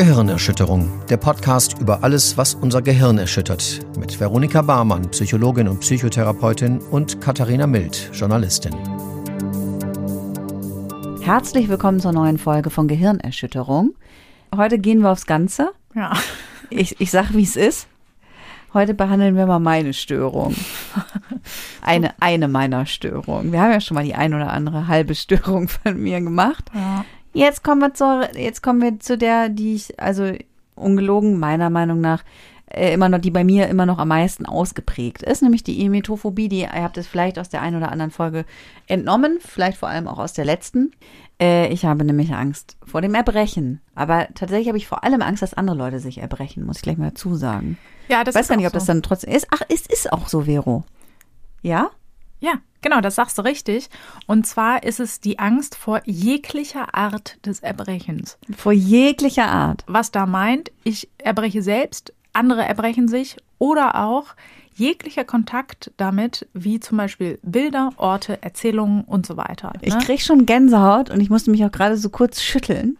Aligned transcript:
Gehirnerschütterung, 0.00 0.90
der 1.10 1.18
Podcast 1.18 1.78
über 1.78 2.02
alles, 2.02 2.38
was 2.38 2.54
unser 2.54 2.80
Gehirn 2.80 3.18
erschüttert, 3.18 3.80
mit 3.98 4.18
Veronika 4.18 4.62
Barmann, 4.62 5.10
Psychologin 5.10 5.68
und 5.68 5.80
Psychotherapeutin 5.80 6.78
und 6.78 7.20
Katharina 7.20 7.66
Mild, 7.66 8.08
Journalistin. 8.14 8.74
Herzlich 11.20 11.68
willkommen 11.68 12.00
zur 12.00 12.12
neuen 12.12 12.38
Folge 12.38 12.70
von 12.70 12.88
Gehirnerschütterung. 12.88 13.94
Heute 14.56 14.78
gehen 14.78 15.02
wir 15.02 15.10
aufs 15.10 15.26
Ganze. 15.26 15.72
Ja. 15.94 16.14
Ich, 16.70 16.98
ich 16.98 17.10
sag, 17.10 17.34
wie 17.34 17.42
es 17.42 17.56
ist. 17.56 17.86
Heute 18.72 18.94
behandeln 18.94 19.36
wir 19.36 19.44
mal 19.44 19.58
meine 19.58 19.92
Störung. 19.92 20.54
Eine, 21.82 22.14
eine 22.20 22.48
meiner 22.48 22.86
Störungen. 22.86 23.52
Wir 23.52 23.60
haben 23.60 23.72
ja 23.72 23.80
schon 23.80 23.96
mal 23.96 24.04
die 24.04 24.14
ein 24.14 24.32
oder 24.32 24.50
andere 24.52 24.86
halbe 24.86 25.14
Störung 25.14 25.68
von 25.68 26.00
mir 26.00 26.20
gemacht. 26.20 26.70
ja. 26.74 27.04
Jetzt 27.32 27.62
kommen 27.62 27.80
wir 27.80 27.94
zur, 27.94 28.36
jetzt 28.36 28.62
kommen 28.62 28.82
wir 28.82 28.98
zu 29.00 29.16
der, 29.16 29.48
die 29.48 29.74
ich, 29.74 30.00
also 30.00 30.32
ungelogen, 30.74 31.38
meiner 31.38 31.70
Meinung 31.70 32.00
nach, 32.00 32.24
äh, 32.66 32.92
immer 32.92 33.08
noch, 33.08 33.18
die 33.18 33.30
bei 33.30 33.44
mir 33.44 33.68
immer 33.68 33.86
noch 33.86 33.98
am 33.98 34.08
meisten 34.08 34.46
ausgeprägt 34.46 35.22
ist, 35.22 35.42
nämlich 35.42 35.64
die 35.64 35.84
Emetophobie, 35.84 36.48
die, 36.48 36.60
ihr 36.60 36.82
habt 36.82 36.96
es 36.96 37.06
vielleicht 37.06 37.38
aus 37.38 37.48
der 37.48 37.62
einen 37.62 37.76
oder 37.76 37.90
anderen 37.90 38.10
Folge 38.10 38.44
entnommen, 38.86 39.38
vielleicht 39.40 39.78
vor 39.78 39.88
allem 39.88 40.06
auch 40.06 40.18
aus 40.18 40.32
der 40.32 40.44
letzten. 40.44 40.92
Äh, 41.40 41.72
ich 41.72 41.84
habe 41.84 42.04
nämlich 42.04 42.32
Angst 42.32 42.76
vor 42.84 43.00
dem 43.00 43.14
Erbrechen. 43.14 43.80
Aber 43.94 44.28
tatsächlich 44.34 44.68
habe 44.68 44.78
ich 44.78 44.86
vor 44.86 45.04
allem 45.04 45.22
Angst, 45.22 45.42
dass 45.42 45.54
andere 45.54 45.76
Leute 45.76 45.98
sich 45.98 46.18
erbrechen, 46.18 46.64
muss 46.64 46.76
ich 46.76 46.82
gleich 46.82 46.98
mal 46.98 47.10
dazu 47.10 47.34
sagen. 47.34 47.76
Ja, 48.08 48.22
das 48.24 48.34
ich 48.34 48.38
weiß 48.38 48.44
ist 48.44 48.48
gar 48.48 48.56
nicht, 48.56 48.66
ob 48.66 48.72
das 48.72 48.86
so. 48.86 48.92
dann 48.92 49.02
trotzdem 49.02 49.32
ist. 49.32 49.48
Ach, 49.50 49.62
es 49.68 49.86
ist 49.86 50.12
auch 50.12 50.28
so, 50.28 50.42
Vero. 50.42 50.84
Ja? 51.62 51.90
Ja, 52.40 52.54
genau, 52.80 53.00
das 53.00 53.14
sagst 53.14 53.38
du 53.38 53.42
richtig. 53.42 53.88
Und 54.26 54.46
zwar 54.46 54.82
ist 54.82 55.00
es 55.00 55.20
die 55.20 55.38
Angst 55.38 55.76
vor 55.76 56.00
jeglicher 56.04 56.94
Art 56.94 57.38
des 57.46 57.60
Erbrechens. 57.60 58.38
Vor 58.56 58.72
jeglicher 58.72 59.48
Art. 59.48 59.84
Was 59.86 60.10
da 60.10 60.26
meint, 60.26 60.72
ich 60.84 61.08
erbreche 61.18 61.62
selbst, 61.62 62.12
andere 62.32 62.64
erbrechen 62.64 63.08
sich 63.08 63.36
oder 63.58 63.96
auch 63.96 64.34
jeglicher 64.74 65.24
Kontakt 65.24 65.92
damit, 65.98 66.48
wie 66.54 66.80
zum 66.80 66.96
Beispiel 66.96 67.38
Bilder, 67.42 67.90
Orte, 67.96 68.42
Erzählungen 68.42 69.04
und 69.04 69.26
so 69.26 69.36
weiter. 69.36 69.72
Ich 69.82 69.94
ne? 69.94 70.00
krieg 70.00 70.22
schon 70.22 70.46
Gänsehaut 70.46 71.10
und 71.10 71.20
ich 71.20 71.28
musste 71.28 71.50
mich 71.50 71.64
auch 71.64 71.72
gerade 71.72 71.96
so 71.96 72.08
kurz 72.08 72.40
schütteln. 72.40 72.96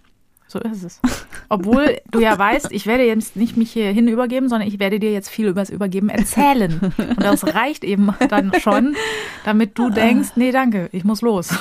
So 0.51 0.59
ist 0.59 0.83
es. 0.83 1.01
Obwohl 1.49 1.99
du 2.11 2.19
ja 2.19 2.37
weißt, 2.37 2.73
ich 2.73 2.87
werde 2.87 3.05
jetzt 3.05 3.37
nicht 3.37 3.57
mich 3.57 3.71
hierhin 3.71 4.09
übergeben, 4.09 4.49
sondern 4.49 4.67
ich 4.67 4.81
werde 4.81 4.99
dir 4.99 5.13
jetzt 5.13 5.29
viel 5.29 5.47
übers 5.47 5.71
Übergeben 5.71 6.09
erzählen. 6.09 6.93
Und 6.99 7.23
das 7.23 7.55
reicht 7.55 7.85
eben 7.85 8.13
dann 8.29 8.53
schon, 8.59 8.97
damit 9.45 9.79
du 9.79 9.91
denkst, 9.91 10.31
nee, 10.35 10.51
danke, 10.51 10.89
ich 10.91 11.05
muss 11.05 11.23
los. 11.23 11.55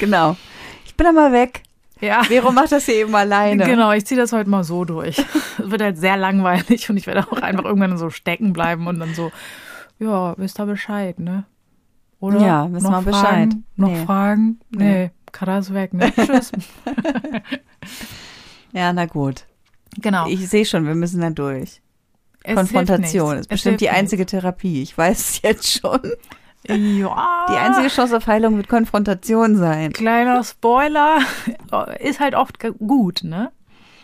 Genau. 0.00 0.36
Ich 0.84 0.96
bin 0.96 1.06
einmal 1.06 1.30
weg. 1.30 1.62
Ja. 2.00 2.24
Vero 2.24 2.50
macht 2.50 2.72
das 2.72 2.86
hier 2.86 2.96
eben 2.96 3.14
alleine. 3.14 3.64
Genau, 3.64 3.92
ich 3.92 4.04
ziehe 4.04 4.20
das 4.20 4.32
heute 4.32 4.50
mal 4.50 4.64
so 4.64 4.84
durch. 4.84 5.24
Es 5.58 5.70
wird 5.70 5.80
halt 5.80 5.98
sehr 5.98 6.16
langweilig 6.16 6.90
und 6.90 6.96
ich 6.96 7.06
werde 7.06 7.28
auch 7.30 7.40
einfach 7.40 7.64
irgendwann 7.64 7.96
so 7.96 8.10
stecken 8.10 8.52
bleiben 8.52 8.88
und 8.88 8.98
dann 8.98 9.14
so, 9.14 9.30
ja, 10.00 10.34
wisst 10.36 10.58
ihr 10.60 10.66
Bescheid, 10.66 11.20
ne? 11.20 11.44
Oder? 12.18 12.40
Ja, 12.40 12.72
wissen 12.72 12.90
wir 12.90 13.02
Fragen? 13.02 13.04
Bescheid. 13.04 13.48
Noch 13.76 13.88
Nee. 13.88 14.04
Fragen? 14.04 14.60
Nee, 14.70 15.10
Kara 15.25 15.25
weg, 15.74 15.92
ne? 15.94 16.12
Tschüss. 16.14 16.52
Ja, 18.72 18.92
na 18.92 19.06
gut. 19.06 19.46
Genau. 19.98 20.26
Ich 20.26 20.48
sehe 20.48 20.64
schon, 20.66 20.86
wir 20.86 20.94
müssen 20.94 21.20
da 21.20 21.30
durch. 21.30 21.80
Es 22.42 22.54
Konfrontation 22.54 23.28
ist 23.30 23.34
nichts. 23.36 23.48
bestimmt 23.48 23.74
Es 23.76 23.78
die 23.80 23.90
einzige 23.90 24.26
Therapie. 24.26 24.82
Ich 24.82 24.96
weiß 24.96 25.18
es 25.18 25.42
jetzt 25.42 25.80
schon. 25.80 26.00
nichts. 26.02 26.98
Ja. 26.98 27.46
Die 27.48 27.54
einzige 27.56 27.88
Chance 27.88 28.16
auf 28.16 28.26
Heilung 28.26 28.56
wird 28.56 28.68
Konfrontation 28.68 29.56
sein. 29.56 29.92
Kleiner 29.92 30.42
Spoiler, 30.44 31.20
ist 32.00 32.20
halt 32.20 32.34
oft 32.34 32.58
gut, 32.78 33.20
ne? 33.22 33.50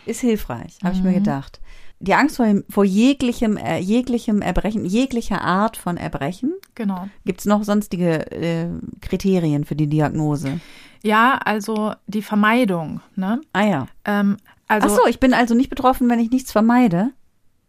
Ist 0.05 0.21
hilfreich, 0.21 0.77
habe 0.83 0.95
ich 0.95 1.03
mir 1.03 1.11
Mhm. 1.11 1.15
gedacht. 1.15 1.59
Die 1.99 2.13
Angst 2.15 2.37
vor, 2.37 2.47
vor 2.69 2.83
jeglichem, 2.83 3.55
äh, 3.57 3.79
jeglichem 3.79 4.41
Erbrechen, 4.41 4.83
jeglicher 4.85 5.41
Art 5.41 5.77
von 5.77 5.95
Erbrechen. 5.97 6.53
Genau. 6.75 7.07
Gibt 7.25 7.39
es 7.41 7.45
noch 7.45 7.63
sonstige 7.63 8.31
äh, 8.31 8.67
Kriterien 9.01 9.63
für 9.65 9.75
die 9.75 9.87
Diagnose? 9.87 10.59
Ja, 11.03 11.37
also 11.43 11.93
die 12.07 12.21
Vermeidung, 12.21 13.01
ne? 13.15 13.41
Ah 13.53 13.63
ja. 13.65 13.87
Ähm, 14.05 14.37
also, 14.67 14.87
Ach 14.87 15.01
so, 15.01 15.07
ich 15.07 15.19
bin 15.19 15.33
also 15.33 15.53
nicht 15.53 15.69
betroffen, 15.69 16.09
wenn 16.09 16.19
ich 16.19 16.31
nichts 16.31 16.51
vermeide. 16.51 17.11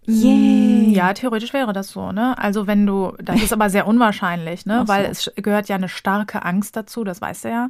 Mm, 0.07 0.91
Ja, 0.91 1.13
theoretisch 1.15 1.53
wäre 1.53 1.73
das 1.73 1.89
so, 1.91 2.13
ne? 2.13 2.39
Also 2.39 2.67
wenn 2.67 2.87
du, 2.87 3.13
das 3.23 3.43
ist 3.43 3.53
aber 3.53 3.71
sehr 3.71 3.87
unwahrscheinlich, 3.87 4.67
ne? 4.67 4.81
So. 4.87 4.89
Weil 4.89 5.07
es 5.07 5.31
gehört 5.37 5.69
ja 5.69 5.77
eine 5.77 5.89
starke 5.89 6.45
Angst 6.45 6.77
dazu, 6.77 7.05
das 7.05 7.21
weißt 7.21 7.45
du 7.45 7.49
ja. 7.49 7.69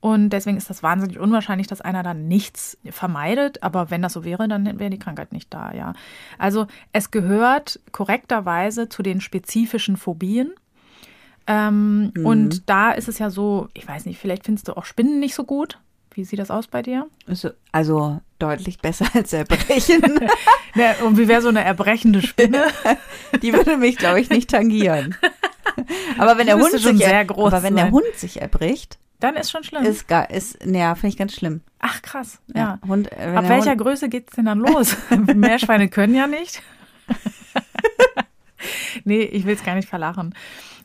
Und 0.00 0.30
deswegen 0.30 0.56
ist 0.56 0.68
das 0.68 0.82
wahnsinnig 0.82 1.20
unwahrscheinlich, 1.20 1.68
dass 1.68 1.80
einer 1.80 2.02
dann 2.02 2.26
nichts 2.26 2.76
vermeidet. 2.90 3.62
Aber 3.62 3.90
wenn 3.90 4.02
das 4.02 4.14
so 4.14 4.24
wäre, 4.24 4.48
dann 4.48 4.78
wäre 4.80 4.90
die 4.90 4.98
Krankheit 4.98 5.32
nicht 5.32 5.52
da, 5.54 5.72
ja. 5.72 5.92
Also 6.38 6.66
es 6.92 7.10
gehört 7.12 7.78
korrekterweise 7.92 8.88
zu 8.88 9.02
den 9.04 9.20
spezifischen 9.20 9.96
Phobien. 9.96 10.52
Ähm, 11.46 12.12
Mhm. 12.14 12.26
Und 12.26 12.68
da 12.70 12.92
ist 12.92 13.08
es 13.08 13.18
ja 13.18 13.30
so, 13.30 13.68
ich 13.74 13.86
weiß 13.86 14.06
nicht, 14.06 14.18
vielleicht 14.20 14.44
findest 14.44 14.68
du 14.68 14.76
auch 14.76 14.84
Spinnen 14.84 15.18
nicht 15.20 15.34
so 15.34 15.44
gut. 15.44 15.78
Wie 16.14 16.24
sieht 16.24 16.38
das 16.38 16.50
aus 16.50 16.66
bei 16.66 16.82
dir? 16.82 17.06
Also, 17.26 17.50
also 17.72 18.20
deutlich 18.38 18.78
besser 18.80 19.06
als 19.14 19.32
Erbrechen. 19.32 20.02
Ja, 20.74 20.94
und 21.04 21.18
wie 21.18 21.28
wäre 21.28 21.42
so 21.42 21.48
eine 21.50 21.62
erbrechende 21.62 22.22
Spinne? 22.22 22.64
Die 23.42 23.52
würde 23.52 23.76
mich, 23.76 23.98
glaube 23.98 24.20
ich, 24.20 24.30
nicht 24.30 24.48
tangieren. 24.50 25.14
Aber 26.16 26.38
wenn 26.38 26.46
der 26.46 26.56
Hund 26.56 26.70
sich, 26.70 26.82
sehr 26.96 27.12
er- 27.12 27.24
groß 27.26 27.52
aber 27.52 27.62
wenn 27.62 27.76
der. 27.76 27.90
Hund 27.90 28.06
sich 28.16 28.40
erbricht, 28.40 28.98
Dann 29.20 29.36
ist 29.36 29.50
schon 29.50 29.64
schlimm. 29.64 29.84
ist 29.84 30.08
gar, 30.08 30.30
ist, 30.30 30.64
naja, 30.64 30.94
finde 30.94 31.08
ich 31.08 31.16
ganz 31.18 31.34
schlimm. 31.34 31.60
Ach 31.78 32.00
krass, 32.00 32.40
ja. 32.54 32.78
Hund, 32.88 33.12
äh, 33.12 33.34
Ab 33.36 33.48
welcher 33.50 33.72
Hund, 33.72 33.80
Größe 33.82 34.08
geht's 34.08 34.34
denn 34.34 34.46
dann 34.46 34.60
los? 34.60 34.96
Meerschweine 35.34 35.88
können 35.88 36.14
ja 36.14 36.26
nicht. 36.26 36.62
nee, 39.04 39.22
ich 39.22 39.44
will 39.44 39.54
es 39.54 39.64
gar 39.64 39.74
nicht 39.74 39.88
verlachen. 39.88 40.34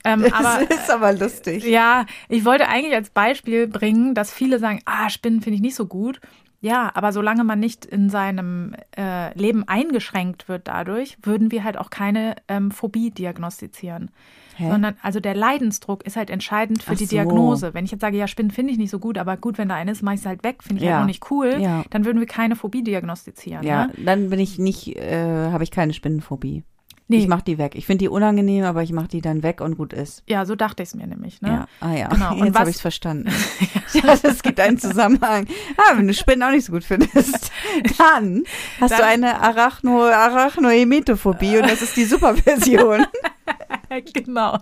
Ähm, 0.08 0.26
aber 0.34 0.66
das 0.66 0.80
ist 0.84 0.90
aber 0.92 1.14
lustig. 1.14 1.64
ja, 1.66 2.06
ich 2.30 2.46
wollte 2.46 2.68
eigentlich 2.68 2.96
als 2.96 3.10
Beispiel 3.10 3.68
bringen, 3.68 4.14
dass 4.16 4.32
viele 4.34 4.60
sagen, 4.60 4.82
ah, 4.86 5.10
Spinnen 5.10 5.42
finde 5.42 5.56
ich 5.56 5.62
nicht 5.62 5.76
so 5.76 5.86
gut. 5.86 6.20
Ja, 6.60 6.90
aber 6.96 7.12
solange 7.12 7.44
man 7.44 7.60
nicht 7.60 7.86
in 7.86 8.10
seinem 8.10 8.76
äh, 8.98 9.32
Leben 9.38 9.68
eingeschränkt 9.68 10.50
wird 10.50 10.68
dadurch, 10.68 11.16
würden 11.22 11.52
wir 11.52 11.64
halt 11.64 11.78
auch 11.78 11.92
keine 11.92 12.36
ähm, 12.48 12.72
Phobie 12.72 13.12
diagnostizieren. 13.12 14.10
Hä? 14.56 14.72
Sondern, 14.72 14.96
also 15.04 15.20
der 15.20 15.36
Leidensdruck 15.36 16.04
ist 16.04 16.16
halt 16.16 16.32
entscheidend 16.32 16.82
für 16.82 16.94
Ach 16.94 16.98
die 16.98 17.06
so. 17.06 17.12
Diagnose. 17.16 17.76
Wenn 17.76 17.86
ich 17.86 17.92
jetzt 17.92 18.02
sage, 18.02 18.18
ja, 18.18 18.26
Spinnen 18.28 18.50
finde 18.50 18.72
ich 18.72 18.80
nicht 18.80 18.90
so 18.90 18.98
gut, 18.98 19.20
aber 19.20 19.38
gut, 19.38 19.60
wenn 19.60 19.70
da 19.70 19.76
eine 19.76 19.92
ist, 19.92 20.02
mache 20.02 20.16
ich 20.16 20.22
es 20.22 20.26
halt 20.26 20.44
weg, 20.44 20.64
finde 20.64 20.82
ich 20.82 20.88
Ja. 20.90 20.96
halt 20.96 21.04
auch 21.04 21.08
nicht 21.08 21.30
cool, 21.30 21.58
Ja. 21.60 21.84
dann 21.92 22.06
würden 22.06 22.20
wir 22.20 22.26
keine 22.26 22.56
Phobie 22.56 22.84
diagnostizieren. 22.84 23.64
Ja, 23.64 23.86
Ne? 23.86 23.94
dann 24.04 24.32
bin 24.32 24.40
ich 24.40 24.58
nicht, 24.58 24.98
äh, 24.98 25.52
habe 25.52 25.64
ich 25.64 25.70
keine 25.70 25.94
Spinnenphobie. 25.94 26.64
Nee. 27.10 27.20
Ich 27.20 27.28
mache 27.28 27.44
die 27.44 27.58
weg. 27.58 27.76
Ich 27.76 27.86
finde 27.86 28.00
die 28.04 28.10
unangenehm, 28.10 28.66
aber 28.66 28.84
ich 28.84 28.92
mache 28.92 29.08
die 29.08 29.22
dann 29.22 29.42
weg 29.42 29.62
und 29.62 29.78
gut 29.78 29.94
ist. 29.94 30.24
Ja, 30.28 30.46
so 30.46 30.56
dachte 30.56 30.84
ich 30.84 30.90
es 30.90 30.96
mir 30.96 31.08
nämlich. 31.08 31.42
Ne? 31.42 31.50
Ja, 31.50 31.68
ah 31.80 31.94
ja. 31.94 32.08
Genau. 32.10 32.34
Und 32.34 32.46
Jetzt 32.48 32.60
habe 32.60 32.70
ich 32.70 32.76
es 32.76 32.82
verstanden. 32.82 33.30
ja, 33.94 34.18
es 34.22 34.44
gibt 34.44 34.60
einen 34.60 34.78
Zusammenhang. 34.78 35.48
Ah, 35.78 35.96
wenn 35.96 36.08
du 36.08 36.14
Spinnen 36.14 36.44
auch 36.44 36.52
nicht 36.52 36.66
so 36.66 36.74
gut 36.74 36.84
findest, 36.84 37.52
dann 37.98 38.44
hast 38.82 38.92
du 38.94 38.98
Dann- 38.98 39.06
eine 39.06 39.40
Arachno, 39.40 40.04
Arachnoemetophobie 40.04 41.58
und 41.58 41.70
das 41.70 41.82
ist 41.82 41.96
die 41.96 42.04
Superversion. 42.06 43.06
genau. 44.14 44.60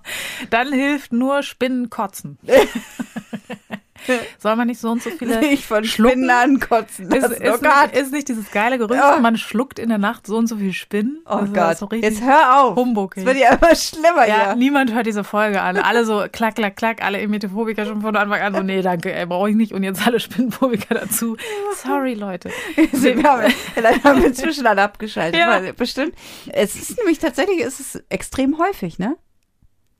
Dann 0.51 0.72
hilft 0.72 1.13
nur 1.13 1.41
Spinnen 1.41 1.89
kotzen. 1.89 2.38
Soll 4.39 4.56
man 4.56 4.67
nicht 4.67 4.79
so 4.79 4.89
und 4.91 5.01
so 5.01 5.09
viele 5.09 5.39
Nicht 5.39 5.66
von 5.66 5.83
schlucken? 5.85 6.11
Spinnen 6.13 6.29
ankotzen. 6.29 7.11
Ist, 7.11 7.23
Das 7.23 7.31
ist, 7.31 7.41
oh 7.41 7.57
Gott. 7.61 7.91
nicht, 7.94 7.95
ist 8.01 8.11
nicht 8.11 8.28
dieses 8.28 8.51
geile 8.51 8.78
Gerücht, 8.78 9.00
Ja. 9.00 9.17
man 9.19 9.38
schluckt 9.38 9.79
in 9.79 9.89
der 9.89 9.97
Nacht 9.97 10.28
so 10.28 10.35
und 10.38 10.47
so 10.47 10.57
viel 10.57 10.73
Spinnen? 10.73 11.22
Oh 11.29 11.39
ist 11.39 11.53
Gott. 11.53 11.78
So 11.78 11.85
richtig 11.85 12.11
Jetzt 12.11 12.23
hör 12.23 12.61
auf. 12.61 12.75
Humbug. 12.75 13.16
Es 13.17 13.25
wird 13.25 13.38
ja 13.38 13.53
immer 13.55 13.75
schlimmer 13.75 14.28
ja, 14.28 14.45
hier. 14.47 14.55
niemand 14.55 14.94
hört 14.94 15.05
diese 15.07 15.23
Folge 15.23 15.61
an. 15.61 15.78
Alle 15.78 16.05
so 16.05 16.25
klack, 16.31 16.55
klack, 16.55 16.75
klack, 16.75 17.03
alle 17.03 17.19
Emetophobiker 17.19 17.85
schon 17.85 18.01
von 18.01 18.16
Anfang 18.16 18.41
an 18.41 18.53
so, 18.53 18.61
nee, 18.63 18.81
danke, 18.81 19.13
ey, 19.13 19.25
brauche 19.25 19.49
ich 19.49 19.55
nicht. 19.55 19.72
Und 19.73 19.84
jetzt 19.84 20.05
alle 20.05 20.20
Spinnenphobiker 20.20 20.96
dazu. 20.96 21.37
Sorry, 21.75 22.14
Leute. 22.14 22.49
Wir 22.75 23.23
haben, 23.23 23.52
vielleicht 23.73 24.03
haben 24.03 24.20
wir 24.22 24.28
inzwischen 24.28 24.67
alle 24.67 24.81
abgeschaltet. 24.84 25.40
Ja. 25.40 25.61
Bestimmt. 25.75 26.14
Es 26.52 26.75
ist 26.75 26.97
nämlich 26.97 27.20
tatsächlich, 27.20 27.61
es 27.64 27.79
ist 27.79 28.03
extrem 28.09 28.58
häufig, 28.58 28.99
ne? 28.99 29.16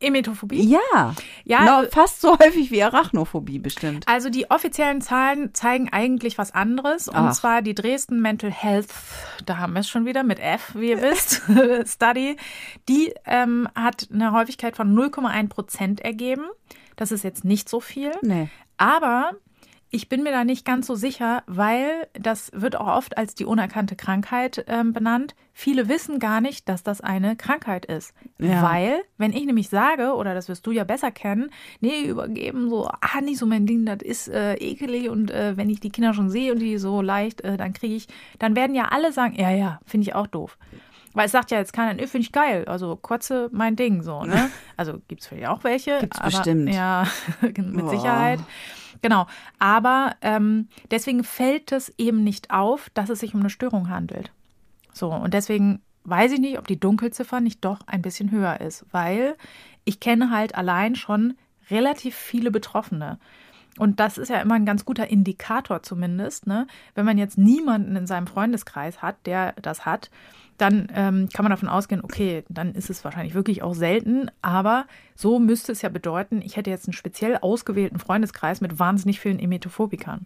Emetophobie? 0.06 0.62
Ja. 0.62 1.13
Ja, 1.44 1.81
No, 1.81 1.88
fast 1.90 2.22
so 2.22 2.38
häufig 2.40 2.72
wie 2.72 2.84
Arachnophobie 2.84 3.60
bestimmt. 3.60 4.07
Also 4.07 4.30
die 4.30 4.50
offiziellen 4.50 5.02
Zahlen 5.02 5.54
zeigen 5.54 5.90
eigentlich 5.92 6.38
was 6.38 6.54
anderes. 6.54 7.07
Und 7.07 7.16
Ach. 7.16 7.34
zwar 7.34 7.62
die 7.62 7.75
Dresden 7.75 8.22
Mental 8.22 8.52
Health, 8.52 8.88
da 9.46 9.57
haben 9.57 9.74
wir 9.74 9.81
es 9.81 9.90
schon 9.90 10.06
wieder 10.06 10.24
mit 10.24 10.40
F, 10.40 10.74
wie 10.75 10.92
ihr 10.92 11.02
wisst, 11.02 11.42
Study. 11.92 12.38
Die 12.88 13.13
ähm, 13.25 13.68
hat 13.75 14.07
eine 14.13 14.31
Häufigkeit 14.31 14.75
von 14.75 14.96
0,1 14.96 15.50
Prozent 15.50 16.02
ergeben. 16.02 16.46
Das 16.96 17.12
ist 17.12 17.24
jetzt 17.24 17.44
nicht 17.44 17.68
so 17.68 17.80
viel. 17.80 18.12
Nee. 18.22 18.50
Aber 18.78 19.31
Ich 19.96 20.10
bin 20.10 20.24
mir 20.24 20.32
da 20.32 20.44
nicht 20.44 20.66
ganz 20.66 20.88
so 20.88 20.96
sicher, 20.96 21.44
weil 21.48 22.10
das 22.12 22.52
wird 22.54 22.76
auch 22.76 22.98
oft 22.98 23.18
als 23.18 23.34
die 23.34 23.46
unerkannte 23.46 23.96
Krankheit 23.96 24.66
ähm, 24.68 24.92
benannt. 24.92 25.36
Viele 25.54 25.88
wissen 25.88 26.20
gar 26.20 26.42
nicht, 26.42 26.68
dass 26.68 26.84
das 26.84 27.00
eine 27.00 27.38
Krankheit 27.38 27.86
ist. 27.86 28.14
Ja. 28.38 28.62
Weil, 28.62 29.04
wenn 29.18 29.32
ich 29.32 29.46
nämlich 29.46 29.70
sage, 29.70 30.16
oder 30.16 30.34
das 30.34 30.50
wirst 30.50 30.68
du 30.68 30.72
ja 30.72 30.84
besser 30.84 31.12
kennen, 31.12 31.50
nee, 31.80 32.02
übergeben, 32.02 32.70
so, 32.70 32.90
ah, 32.90 33.22
nicht 33.22 33.38
so 33.38 33.46
mein 33.46 33.68
Ding, 33.68 33.86
das 33.86 34.00
ist 34.02 34.28
äh, 34.28 34.56
ekelig 34.56 35.10
und 35.10 35.32
äh, 35.32 35.56
wenn 35.56 35.70
ich 35.70 35.80
die 35.80 35.92
Kinder 35.92 36.14
schon 36.14 36.30
sehe 36.30 36.52
und 36.52 36.60
die 36.60 36.78
so 36.78 37.02
leicht, 37.02 37.40
äh, 37.46 37.56
dann 37.56 37.72
kriege 37.72 37.96
ich, 37.96 38.10
dann 38.38 38.58
werden 38.58 38.76
ja 38.76 38.90
alle 38.90 39.14
sagen, 39.14 39.36
ja, 39.40 39.50
ja, 39.50 39.80
finde 39.86 40.10
ich 40.10 40.14
auch 40.14 40.28
doof. 40.28 40.58
Weil 41.14 41.28
es 41.28 41.32
sagt 41.32 41.52
ja 41.52 41.60
jetzt 41.60 41.72
keiner, 41.72 41.94
nö, 41.94 42.06
finde 42.06 42.26
ich 42.26 42.34
geil. 42.34 42.66
Also 42.68 42.98
Kotze, 42.98 43.48
mein 43.54 43.78
Ding, 43.78 44.02
so, 44.02 44.26
ne? 44.26 44.52
Also 44.76 45.00
gibt 45.08 45.22
es 45.22 45.28
vielleicht 45.28 45.48
auch 45.48 45.64
welche. 45.64 46.00
Gibt's 46.02 46.20
aber, 46.20 46.32
bestimmt. 46.32 46.74
Ja, 46.74 47.08
mit 47.42 47.78
Boah. 47.78 47.90
Sicherheit. 47.92 48.42
Genau. 49.02 49.28
Aber 49.60 50.16
ähm, 50.22 50.68
deswegen 50.92 51.24
fällt 51.24 51.72
es 51.72 51.94
eben 51.98 52.24
nicht 52.24 52.52
auf, 52.52 52.90
dass 52.94 53.10
es 53.10 53.20
sich 53.20 53.34
um 53.34 53.42
eine 53.42 53.50
Störung 53.50 53.90
handelt. 53.90 54.32
So, 54.94 55.12
und 55.12 55.34
deswegen 55.34 55.82
weiß 56.06 56.32
ich 56.34 56.40
nicht, 56.40 56.58
ob 56.58 56.68
die 56.68 56.80
Dunkelziffer 56.80 57.42
nicht 57.42 57.66
doch 57.66 57.80
ein 57.88 58.02
bisschen 58.02 58.32
höher 58.32 58.62
ist, 58.62 58.86
weil 58.92 59.36
ich 59.84 60.00
kenne 60.00 60.30
halt 60.30 60.56
allein 60.56 60.96
schon 60.96 61.36
relativ 61.70 62.16
viele 62.16 62.52
Betroffene. 62.52 63.20
Und 63.78 64.00
das 64.00 64.18
ist 64.18 64.30
ja 64.30 64.40
immer 64.40 64.56
ein 64.56 64.66
ganz 64.66 64.86
guter 64.86 65.10
Indikator 65.10 65.84
zumindest, 65.84 66.48
ne? 66.48 66.66
Wenn 66.94 67.06
man 67.06 67.18
jetzt 67.18 67.38
niemanden 67.38 67.96
in 67.98 68.08
seinem 68.08 68.28
Freundeskreis 68.28 69.02
hat, 69.02 69.18
der 69.26 69.54
das 69.62 69.86
hat, 69.86 70.10
dann 70.57 70.88
ähm, 70.94 71.30
kann 71.34 71.44
man 71.44 71.50
davon 71.50 71.68
ausgehen, 71.69 72.04
okay, 72.04 72.44
dann 72.50 72.74
ist 72.75 72.90
es 72.90 73.04
wahrscheinlich 73.04 73.34
wirklich 73.34 73.62
auch 73.62 73.74
selten. 73.74 74.30
Aber 74.42 74.86
so 75.16 75.40
müsste 75.40 75.72
es 75.72 75.81
ja 75.81 75.90
bedeuten, 75.90 76.42
ich 76.42 76.56
hätte 76.56 76.69
jetzt 76.69 76.88
einen 76.88 76.94
speziell 76.94 77.38
ausgewählten 77.38 78.00
Freundeskreis 78.00 78.62
mit 78.62 78.80
wahnsinnig 78.80 79.19
vielen 79.19 79.40
Emetophobikern. 79.40 80.25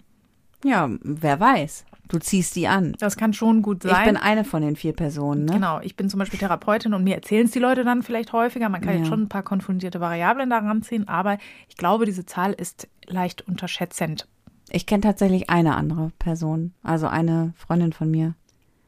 Ja, 0.63 0.89
wer 1.01 1.39
weiß. 1.39 1.85
Du 2.09 2.19
ziehst 2.19 2.55
die 2.55 2.67
an. 2.67 2.95
Das 2.99 3.15
kann 3.17 3.33
schon 3.33 3.61
gut 3.61 3.83
sein. 3.83 3.95
Ich 3.97 4.03
bin 4.03 4.17
eine 4.17 4.43
von 4.43 4.61
den 4.61 4.75
vier 4.75 4.93
Personen, 4.93 5.45
ne? 5.45 5.53
Genau, 5.53 5.79
ich 5.79 5.95
bin 5.95 6.09
zum 6.09 6.19
Beispiel 6.19 6.39
Therapeutin 6.39 6.93
und 6.93 7.03
mir 7.03 7.15
erzählen 7.15 7.45
es 7.45 7.51
die 7.51 7.59
Leute 7.59 7.83
dann 7.83 8.03
vielleicht 8.03 8.33
häufiger. 8.33 8.67
Man 8.67 8.81
kann 8.81 8.93
Ja. 8.93 8.99
jetzt 8.99 9.07
schon 9.07 9.21
ein 9.23 9.29
paar 9.29 9.43
konfundierte 9.43 10.01
Variablen 10.01 10.49
daran 10.49 10.81
ziehen, 10.81 11.07
aber 11.07 11.37
ich 11.69 11.77
glaube, 11.77 12.05
diese 12.05 12.25
Zahl 12.25 12.51
ist 12.53 12.89
leicht 13.07 13.47
unterschätzend. 13.47 14.27
Ich 14.71 14.85
kenne 14.85 15.01
tatsächlich 15.01 15.49
eine 15.49 15.75
andere 15.75 16.11
Person. 16.19 16.73
Also 16.83 17.07
eine 17.07 17.53
Freundin 17.55 17.93
von 17.93 18.11
mir 18.11 18.35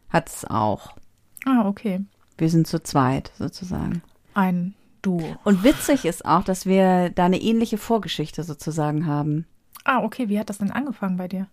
hat 0.09 0.27
es 0.29 0.45
auch. 0.45 0.93
Ah, 1.45 1.67
okay. 1.67 2.01
Wir 2.37 2.49
sind 2.49 2.67
zu 2.67 2.81
zweit 2.81 3.31
sozusagen. 3.37 4.01
Ein 4.33 4.73
Duo. 5.01 5.35
Und 5.43 5.63
witzig 5.63 6.05
ist 6.05 6.25
auch, 6.25 6.43
dass 6.43 6.65
wir 6.65 7.09
da 7.09 7.25
eine 7.25 7.41
ähnliche 7.41 7.77
Vorgeschichte 7.77 8.43
sozusagen 8.43 9.05
haben. 9.05 9.45
Ah, 9.83 10.03
okay. 10.03 10.29
Wie 10.29 10.39
hat 10.39 10.49
das 10.49 10.59
denn 10.59 10.71
angefangen 10.71 11.17
bei 11.17 11.27
dir? 11.27 11.47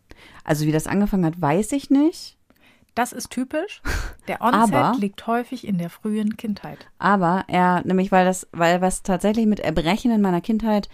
Also 0.44 0.66
wie 0.66 0.72
das 0.72 0.86
angefangen 0.86 1.24
hat, 1.24 1.40
weiß 1.40 1.72
ich 1.72 1.90
nicht. 1.90 2.36
Das 2.94 3.12
ist 3.12 3.30
typisch. 3.30 3.80
Der 4.26 4.40
Onset 4.42 4.74
Aber- 4.74 4.96
liegt 4.98 5.26
häufig 5.26 5.66
in 5.66 5.78
der 5.78 5.88
frühen 5.90 6.36
Kindheit. 6.36 6.86
Aber 6.98 7.44
er, 7.48 7.82
nämlich 7.86 8.12
weil 8.12 8.24
das, 8.24 8.46
weil 8.52 8.80
was 8.80 9.02
tatsächlich 9.02 9.46
mit 9.46 9.60
Erbrechen 9.60 10.10
in 10.10 10.20
meiner 10.20 10.40
Kindheit 10.40 10.88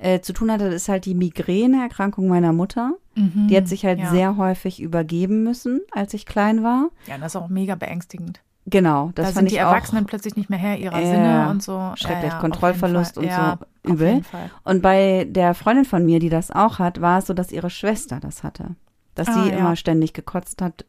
äh, 0.00 0.20
zu 0.20 0.32
tun 0.32 0.50
hatte, 0.50 0.64
ist 0.64 0.88
halt 0.88 1.04
die 1.04 1.14
Migräneerkrankung 1.14 2.26
meiner 2.28 2.52
Mutter. 2.52 2.94
Die 3.16 3.54
hat 3.54 3.68
sich 3.68 3.84
halt 3.84 3.98
ja. 3.98 4.08
sehr 4.10 4.36
häufig 4.38 4.80
übergeben 4.80 5.42
müssen, 5.42 5.80
als 5.92 6.14
ich 6.14 6.24
klein 6.24 6.62
war. 6.62 6.88
Ja, 7.06 7.18
das 7.18 7.34
ist 7.34 7.36
auch 7.36 7.48
mega 7.48 7.74
beängstigend. 7.74 8.40
Genau, 8.64 9.10
das 9.14 9.26
da 9.28 9.32
fand 9.32 9.48
sind 9.48 9.50
die 9.50 9.62
auch 9.62 9.68
Erwachsenen 9.72 10.06
plötzlich 10.06 10.36
nicht 10.36 10.48
mehr 10.48 10.58
Herr 10.58 10.78
ihrer 10.78 10.98
Ja, 11.00 11.06
Sinne 11.06 11.48
und 11.50 11.62
so. 11.62 11.92
schrecklich, 11.96 12.30
ja, 12.30 12.36
ja, 12.36 12.40
Kontrollverlust 12.40 13.18
und 13.18 13.26
Fall. 13.28 13.58
so 13.84 13.88
ja, 13.88 13.92
übel. 13.92 14.22
Und 14.64 14.80
bei 14.80 15.26
der 15.28 15.52
Freundin 15.54 15.84
von 15.84 16.06
mir, 16.06 16.18
die 16.18 16.30
das 16.30 16.50
auch 16.50 16.78
hat, 16.78 17.00
war 17.02 17.18
es 17.18 17.26
so, 17.26 17.34
dass 17.34 17.52
ihre 17.52 17.68
Schwester 17.68 18.20
das 18.20 18.42
hatte. 18.42 18.76
Dass 19.16 19.28
Ah, 19.28 19.42
sie 19.44 19.50
ja. 19.50 19.56
immer 19.58 19.76
ständig 19.76 20.14
gekotzt 20.14 20.62
hat, 20.62 20.86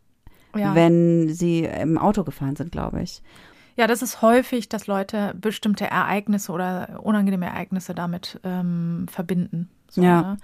Ja. 0.56 0.74
wenn 0.76 1.28
sie 1.34 1.64
im 1.66 1.98
Auto 1.98 2.24
gefahren 2.24 2.56
sind, 2.56 2.72
glaube 2.72 3.02
ich. 3.02 3.22
Ja, 3.78 3.88
das 3.88 4.02
ist 4.02 4.22
häufig, 4.22 4.70
dass 4.70 4.88
Leute 4.88 5.34
bestimmte 5.40 5.86
Ereignisse 5.90 6.52
oder 6.52 7.00
unangenehme 7.04 7.46
Ereignisse 7.46 7.94
damit 7.96 8.40
ähm, 8.44 9.06
verbinden. 9.10 9.70
So, 9.90 10.02
Ja. 10.02 10.22
Ne? 10.22 10.38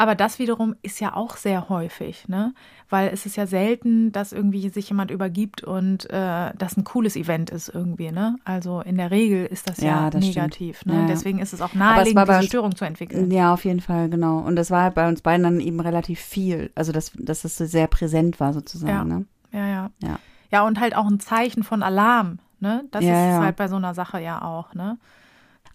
Aber 0.00 0.14
das 0.14 0.38
wiederum 0.38 0.76
ist 0.82 1.00
ja 1.00 1.16
auch 1.16 1.36
sehr 1.36 1.68
häufig, 1.68 2.28
ne? 2.28 2.54
Weil 2.88 3.08
es 3.12 3.26
ist 3.26 3.34
ja 3.36 3.48
selten, 3.48 4.12
dass 4.12 4.32
irgendwie 4.32 4.68
sich 4.68 4.90
jemand 4.90 5.10
übergibt 5.10 5.64
und 5.64 6.08
äh, 6.08 6.52
das 6.56 6.76
ein 6.76 6.84
cooles 6.84 7.16
Event 7.16 7.50
ist 7.50 7.68
irgendwie, 7.68 8.12
ne? 8.12 8.36
Also 8.44 8.80
in 8.80 8.96
der 8.96 9.10
Regel 9.10 9.44
ist 9.46 9.68
das 9.68 9.78
ja, 9.78 10.04
Ja, 10.04 10.10
das 10.10 10.24
negativ, 10.24 10.78
stimmt. 10.82 10.94
ne? 10.94 11.00
Ja. 11.00 11.06
Deswegen 11.08 11.40
ist 11.40 11.52
es 11.52 11.60
auch 11.60 11.70
es 11.70 11.74
naheliegend, 11.74 12.28
diese 12.28 12.36
uns- 12.38 12.46
Störung 12.46 12.76
zu 12.76 12.84
entwickeln. 12.84 13.32
Ja, 13.32 13.52
auf 13.52 13.64
jeden 13.64 13.80
Fall, 13.80 14.08
genau. 14.08 14.38
Und 14.38 14.54
das 14.54 14.70
war 14.70 14.84
halt 14.84 14.94
bei 14.94 15.08
uns 15.08 15.20
beiden 15.20 15.42
dann 15.42 15.58
eben 15.58 15.80
relativ 15.80 16.20
viel. 16.20 16.70
Also, 16.76 16.92
dass, 16.92 17.10
dass 17.18 17.44
es 17.44 17.56
so 17.58 17.66
sehr 17.66 17.88
präsent 17.88 18.38
war, 18.38 18.52
sozusagen. 18.52 18.92
Ja. 18.92 19.02
Ne? 19.04 19.26
Ja, 19.50 19.66
ja. 19.66 19.90
Ja. 20.00 20.18
Ja, 20.52 20.62
und 20.64 20.78
halt 20.78 20.94
auch 20.94 21.08
ein 21.08 21.18
Zeichen 21.18 21.64
von 21.64 21.82
Alarm, 21.82 22.38
ne? 22.60 22.84
Das 22.90 23.04
Ja, 23.04 23.10
ist 23.10 23.32
ja. 23.38 23.42
halt 23.44 23.56
bei 23.56 23.68
so 23.68 23.76
einer 23.76 23.94
Sache 23.94 24.20
ja 24.20 24.42
auch, 24.42 24.74
ne? 24.74 24.98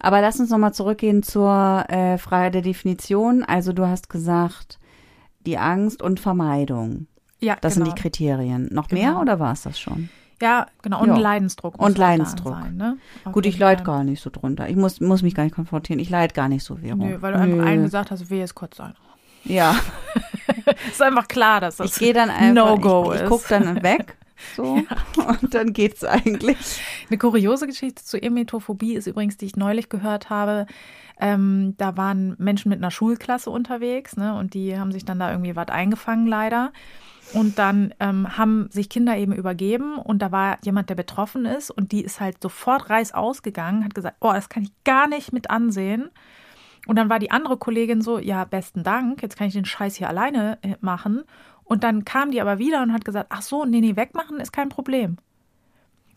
Aber 0.00 0.20
lass 0.20 0.38
uns 0.40 0.50
nochmal 0.50 0.74
zurückgehen 0.74 1.22
zur 1.22 1.84
äh, 1.88 2.18
Frage 2.18 2.50
der 2.50 2.62
Definition. 2.62 3.42
Also, 3.44 3.72
du 3.72 3.86
hast 3.86 4.10
gesagt, 4.10 4.78
die 5.46 5.56
Angst 5.58 6.02
und 6.02 6.20
Vermeidung. 6.20 7.06
Ja, 7.40 7.56
Das 7.60 7.74
genau. 7.74 7.86
sind 7.86 7.96
die 7.96 8.02
Kriterien. 8.02 8.68
Noch 8.72 8.90
mehr 8.90 9.10
Genau. 9.10 9.20
oder 9.22 9.38
war 9.40 9.52
es 9.52 9.62
das 9.62 9.78
schon? 9.78 10.08
Ja, 10.42 10.66
genau. 10.82 11.00
Und 11.00 11.08
Ja. 11.08 11.16
Leidensdruck. 11.16 11.76
Und 11.78 11.84
halt 11.84 11.98
Leidensdruck. 11.98 12.54
Sein, 12.54 12.76
ne? 12.76 12.98
Gut, 13.32 13.46
ich 13.46 13.54
jeden 13.54 13.62
leid 13.64 13.78
Fall. 13.78 13.86
gar 13.86 14.04
nicht 14.04 14.20
so 14.20 14.30
drunter. 14.30 14.68
Ich 14.68 14.76
muss, 14.76 15.00
muss 15.00 15.22
mich 15.22 15.34
gar 15.34 15.44
nicht 15.44 15.54
konfrontieren. 15.54 16.00
Ich 16.00 16.10
leid 16.10 16.34
gar 16.34 16.48
nicht 16.48 16.64
so, 16.64 16.76
Vero. 16.76 16.96
Nö, 16.96 17.16
weil 17.20 17.32
du 17.32 17.38
einfach 17.38 17.66
allen 17.66 17.82
gesagt 17.84 18.10
hast, 18.10 18.28
wehe 18.30 18.42
es 18.44 18.54
kurz 18.54 18.76
sein. 18.76 18.94
Ja, 19.44 19.76
ist 20.90 21.00
einfach 21.02 21.28
klar, 21.28 21.60
dass 21.60 21.76
das 21.76 21.90
ich 21.92 21.98
gehe 21.98 22.12
dann 22.12 22.30
einfach, 22.30 22.76
No-Go 22.76 23.12
ich, 23.12 23.16
ich 23.16 23.22
ist. 23.24 23.28
guck 23.28 23.46
dann 23.48 23.82
weg, 23.82 24.16
so, 24.56 24.78
und 25.42 25.54
dann 25.54 25.72
geht's 25.72 26.04
eigentlich. 26.04 26.80
Eine 27.08 27.18
kuriose 27.18 27.66
Geschichte 27.66 28.04
zu 28.04 28.20
Emetophobie 28.20 28.94
ist 28.94 29.06
übrigens, 29.06 29.36
die 29.36 29.46
ich 29.46 29.56
neulich 29.56 29.88
gehört 29.88 30.30
habe. 30.30 30.66
Ähm, 31.20 31.74
da 31.76 31.96
waren 31.96 32.34
Menschen 32.38 32.68
mit 32.68 32.78
einer 32.78 32.90
Schulklasse 32.90 33.50
unterwegs, 33.50 34.16
ne, 34.16 34.34
und 34.36 34.54
die 34.54 34.78
haben 34.78 34.92
sich 34.92 35.04
dann 35.04 35.18
da 35.18 35.30
irgendwie 35.30 35.56
was 35.56 35.68
eingefangen, 35.68 36.26
leider. 36.26 36.72
Und 37.32 37.58
dann 37.58 37.94
ähm, 38.00 38.36
haben 38.36 38.68
sich 38.70 38.88
Kinder 38.88 39.16
eben 39.16 39.32
übergeben 39.32 39.96
und 39.96 40.20
da 40.20 40.30
war 40.30 40.58
jemand, 40.62 40.90
der 40.90 40.94
betroffen 40.94 41.46
ist 41.46 41.70
und 41.70 41.90
die 41.90 42.04
ist 42.04 42.20
halt 42.20 42.40
sofort 42.42 42.90
reißaus 42.90 43.42
gegangen, 43.42 43.84
hat 43.84 43.94
gesagt, 43.94 44.18
oh, 44.20 44.32
das 44.32 44.48
kann 44.48 44.64
ich 44.64 44.72
gar 44.84 45.08
nicht 45.08 45.32
mit 45.32 45.50
ansehen. 45.50 46.10
Und 46.86 46.96
dann 46.96 47.08
war 47.08 47.18
die 47.18 47.30
andere 47.30 47.56
Kollegin 47.56 48.02
so, 48.02 48.18
ja, 48.18 48.44
besten 48.44 48.82
Dank, 48.82 49.22
jetzt 49.22 49.36
kann 49.36 49.46
ich 49.46 49.54
den 49.54 49.64
Scheiß 49.64 49.96
hier 49.96 50.08
alleine 50.08 50.58
äh, 50.62 50.74
machen. 50.80 51.24
Und 51.64 51.82
dann 51.84 52.04
kam 52.04 52.30
die 52.30 52.40
aber 52.40 52.58
wieder 52.58 52.82
und 52.82 52.92
hat 52.92 53.04
gesagt, 53.04 53.28
ach 53.30 53.42
so, 53.42 53.64
nee, 53.64 53.80
nee, 53.80 53.96
wegmachen 53.96 54.38
ist 54.38 54.52
kein 54.52 54.68
Problem. 54.68 55.16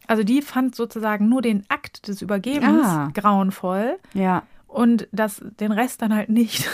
Also 0.08 0.24
die 0.24 0.42
fand 0.42 0.76
sozusagen 0.76 1.28
nur 1.30 1.42
den 1.42 1.64
Akt 1.70 2.08
des 2.08 2.22
Übergebens 2.22 2.86
Ah. 2.86 3.10
grauenvoll 3.14 3.98
Ja, 4.14 4.44
und 4.68 5.08
das, 5.12 5.42
den 5.60 5.72
Rest 5.72 6.02
dann 6.02 6.14
halt 6.14 6.30
nicht. 6.30 6.68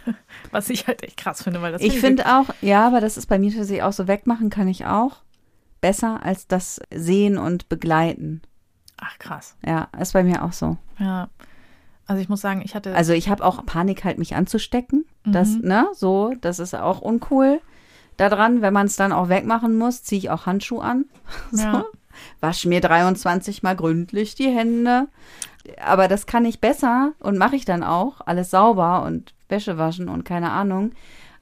Was 0.50 0.70
ich 0.70 0.86
halt 0.86 1.02
echt 1.02 1.16
krass 1.16 1.42
finde, 1.42 1.60
weil 1.62 1.72
das 1.72 1.82
ich 1.82 1.98
finde 2.00 2.26
auch, 2.26 2.46
ja, 2.60 2.86
aber 2.86 3.00
das 3.00 3.16
ist 3.16 3.26
bei 3.26 3.38
mir 3.38 3.50
tatsächlich 3.50 3.82
auch 3.82 3.92
so, 3.92 4.06
wegmachen 4.08 4.48
kann 4.50 4.68
ich 4.68 4.86
auch 4.86 5.16
besser 5.80 6.22
als 6.22 6.46
das 6.46 6.80
sehen 6.92 7.38
und 7.38 7.68
begleiten. 7.68 8.42
Ach 8.98 9.18
krass. 9.18 9.56
Ja, 9.64 9.88
ist 9.98 10.12
bei 10.12 10.22
mir 10.24 10.42
auch 10.44 10.52
so. 10.52 10.76
Ja. 10.98 11.28
Also 12.06 12.20
ich 12.22 12.28
muss 12.28 12.40
sagen, 12.40 12.62
ich 12.64 12.74
hatte 12.74 12.94
Also 12.94 13.12
ich 13.12 13.28
habe 13.28 13.44
auch 13.44 13.64
Panik 13.66 14.04
halt, 14.04 14.18
mich 14.18 14.34
anzustecken. 14.34 15.04
Das, 15.24 15.50
Mhm. 15.50 15.60
ne, 15.68 15.86
so, 15.92 16.34
das 16.40 16.58
ist 16.58 16.74
auch 16.74 17.00
uncool. 17.00 17.60
Daran, 18.18 18.60
wenn 18.60 18.74
man 18.74 18.86
es 18.86 18.96
dann 18.96 19.12
auch 19.12 19.30
wegmachen 19.30 19.78
muss, 19.78 20.02
ziehe 20.02 20.18
ich 20.18 20.30
auch 20.30 20.44
Handschuhe 20.44 20.82
an. 20.82 21.06
So. 21.50 21.62
Ja. 21.62 21.84
Wasch 22.40 22.66
mir 22.66 22.80
23 22.80 23.62
mal 23.62 23.76
gründlich 23.76 24.34
die 24.34 24.50
Hände. 24.50 25.06
Aber 25.80 26.08
das 26.08 26.26
kann 26.26 26.44
ich 26.44 26.60
besser 26.60 27.12
und 27.20 27.38
mache 27.38 27.54
ich 27.54 27.64
dann 27.64 27.84
auch. 27.84 28.20
Alles 28.26 28.50
sauber 28.50 29.04
und 29.04 29.34
Wäsche 29.48 29.78
waschen 29.78 30.08
und 30.08 30.24
keine 30.24 30.50
Ahnung. 30.50 30.92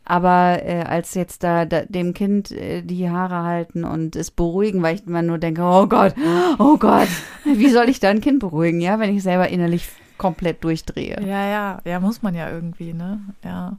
Aber 0.04 0.60
äh, 0.62 0.82
als 0.82 1.14
jetzt 1.14 1.42
da, 1.42 1.64
da 1.64 1.82
dem 1.86 2.14
Kind 2.14 2.52
äh, 2.52 2.82
die 2.82 3.10
Haare 3.10 3.42
halten 3.42 3.84
und 3.84 4.14
es 4.14 4.30
beruhigen, 4.30 4.82
weil 4.82 4.94
ich 4.96 5.06
immer 5.06 5.22
nur 5.22 5.38
denke, 5.38 5.62
oh 5.62 5.86
Gott, 5.86 6.14
oh 6.58 6.76
Gott, 6.76 7.08
wie 7.44 7.70
soll 7.70 7.88
ich 7.88 7.98
da 7.98 8.10
ein 8.10 8.20
Kind 8.20 8.38
beruhigen, 8.38 8.80
ja, 8.80 9.00
wenn 9.00 9.16
ich 9.16 9.22
selber 9.22 9.48
innerlich 9.48 9.88
komplett 10.18 10.62
durchdrehe. 10.62 11.20
Ja, 11.22 11.48
ja, 11.48 11.78
ja, 11.84 12.00
muss 12.00 12.22
man 12.22 12.34
ja 12.34 12.50
irgendwie, 12.50 12.92
ne? 12.92 13.20
Ja. 13.44 13.78